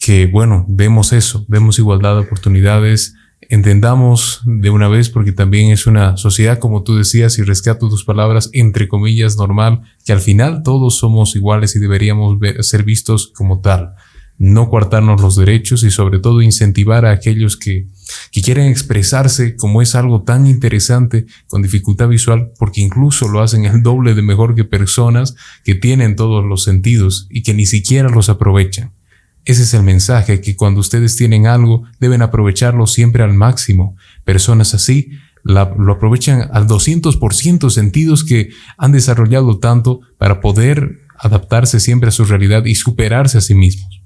que 0.00 0.24
bueno, 0.24 0.64
demos 0.68 1.12
eso, 1.12 1.44
demos 1.48 1.78
igualdad 1.78 2.14
de 2.14 2.20
oportunidades, 2.20 3.14
entendamos 3.42 4.40
de 4.46 4.70
una 4.70 4.88
vez, 4.88 5.10
porque 5.10 5.32
también 5.32 5.70
es 5.70 5.86
una 5.86 6.16
sociedad, 6.16 6.58
como 6.58 6.82
tú 6.82 6.96
decías, 6.96 7.38
y 7.38 7.42
rescato 7.42 7.90
tus 7.90 8.04
palabras, 8.04 8.48
entre 8.54 8.88
comillas, 8.88 9.36
normal, 9.36 9.82
que 10.06 10.12
al 10.14 10.20
final 10.20 10.62
todos 10.62 10.96
somos 10.96 11.36
iguales 11.36 11.76
y 11.76 11.78
deberíamos 11.78 12.38
ser 12.60 12.84
vistos 12.84 13.30
como 13.36 13.60
tal 13.60 13.96
no 14.38 14.68
coartarnos 14.68 15.20
los 15.20 15.36
derechos 15.36 15.82
y 15.82 15.90
sobre 15.90 16.20
todo 16.20 16.42
incentivar 16.42 17.04
a 17.04 17.10
aquellos 17.10 17.56
que, 17.56 17.88
que 18.30 18.40
quieren 18.40 18.66
expresarse 18.66 19.56
como 19.56 19.82
es 19.82 19.96
algo 19.96 20.22
tan 20.22 20.46
interesante 20.46 21.26
con 21.48 21.62
dificultad 21.62 22.08
visual 22.08 22.52
porque 22.58 22.80
incluso 22.80 23.28
lo 23.28 23.42
hacen 23.42 23.64
el 23.64 23.82
doble 23.82 24.14
de 24.14 24.22
mejor 24.22 24.54
que 24.54 24.64
personas 24.64 25.34
que 25.64 25.74
tienen 25.74 26.14
todos 26.14 26.44
los 26.44 26.62
sentidos 26.62 27.26
y 27.30 27.42
que 27.42 27.52
ni 27.52 27.66
siquiera 27.66 28.08
los 28.08 28.28
aprovechan. 28.28 28.92
Ese 29.44 29.62
es 29.62 29.74
el 29.74 29.82
mensaje, 29.82 30.40
que 30.40 30.56
cuando 30.56 30.80
ustedes 30.80 31.16
tienen 31.16 31.46
algo 31.46 31.84
deben 31.98 32.22
aprovecharlo 32.22 32.86
siempre 32.86 33.22
al 33.22 33.32
máximo. 33.32 33.96
Personas 34.24 34.74
así 34.74 35.10
lo 35.42 35.92
aprovechan 35.92 36.50
al 36.52 36.66
200% 36.66 37.70
sentidos 37.70 38.24
que 38.24 38.50
han 38.76 38.92
desarrollado 38.92 39.58
tanto 39.58 40.00
para 40.18 40.40
poder 40.40 41.00
adaptarse 41.18 41.80
siempre 41.80 42.10
a 42.10 42.12
su 42.12 42.24
realidad 42.24 42.66
y 42.66 42.74
superarse 42.74 43.38
a 43.38 43.40
sí 43.40 43.54
mismos. 43.54 43.97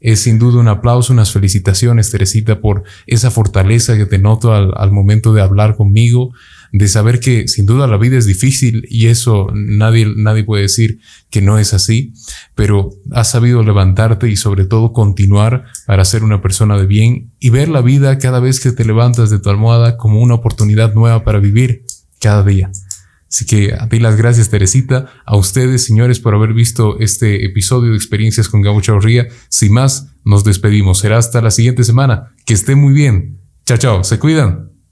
Es 0.00 0.20
sin 0.20 0.38
duda 0.38 0.60
un 0.60 0.68
aplauso, 0.68 1.12
unas 1.12 1.32
felicitaciones, 1.32 2.10
Teresita, 2.10 2.60
por 2.60 2.84
esa 3.06 3.30
fortaleza 3.30 3.96
que 3.96 4.06
te 4.06 4.18
noto 4.18 4.52
al, 4.52 4.92
momento 4.92 5.32
de 5.32 5.42
hablar 5.42 5.76
conmigo, 5.76 6.32
de 6.72 6.88
saber 6.88 7.20
que 7.20 7.48
sin 7.48 7.66
duda 7.66 7.86
la 7.86 7.96
vida 7.96 8.18
es 8.18 8.26
difícil 8.26 8.86
y 8.90 9.06
eso 9.06 9.48
nadie, 9.54 10.12
nadie 10.16 10.44
puede 10.44 10.62
decir 10.62 10.98
que 11.30 11.40
no 11.40 11.58
es 11.58 11.72
así, 11.72 12.12
pero 12.54 12.90
has 13.12 13.30
sabido 13.30 13.62
levantarte 13.62 14.28
y 14.28 14.36
sobre 14.36 14.64
todo 14.64 14.92
continuar 14.92 15.64
para 15.86 16.04
ser 16.04 16.24
una 16.24 16.42
persona 16.42 16.76
de 16.76 16.86
bien 16.86 17.30
y 17.38 17.50
ver 17.50 17.68
la 17.68 17.80
vida 17.80 18.18
cada 18.18 18.40
vez 18.40 18.60
que 18.60 18.72
te 18.72 18.84
levantas 18.84 19.30
de 19.30 19.38
tu 19.38 19.50
almohada 19.50 19.96
como 19.96 20.20
una 20.20 20.34
oportunidad 20.34 20.94
nueva 20.94 21.24
para 21.24 21.38
vivir 21.38 21.84
cada 22.20 22.42
día. 22.42 22.70
Así 23.34 23.46
que 23.46 23.74
a 23.74 23.88
ti 23.88 23.98
las 23.98 24.14
gracias, 24.14 24.48
Teresita. 24.48 25.06
A 25.26 25.36
ustedes, 25.36 25.82
señores, 25.82 26.20
por 26.20 26.36
haber 26.36 26.52
visto 26.52 27.00
este 27.00 27.44
episodio 27.44 27.90
de 27.90 27.96
Experiencias 27.96 28.48
con 28.48 28.62
Gabo 28.62 28.80
Chaurría. 28.80 29.26
Sin 29.48 29.72
más, 29.72 30.14
nos 30.24 30.44
despedimos. 30.44 31.00
Será 31.00 31.18
hasta 31.18 31.42
la 31.42 31.50
siguiente 31.50 31.82
semana. 31.82 32.32
Que 32.46 32.54
esté 32.54 32.76
muy 32.76 32.94
bien. 32.94 33.40
Chao, 33.66 33.76
chao. 33.76 34.04
Se 34.04 34.20
cuidan. 34.20 34.73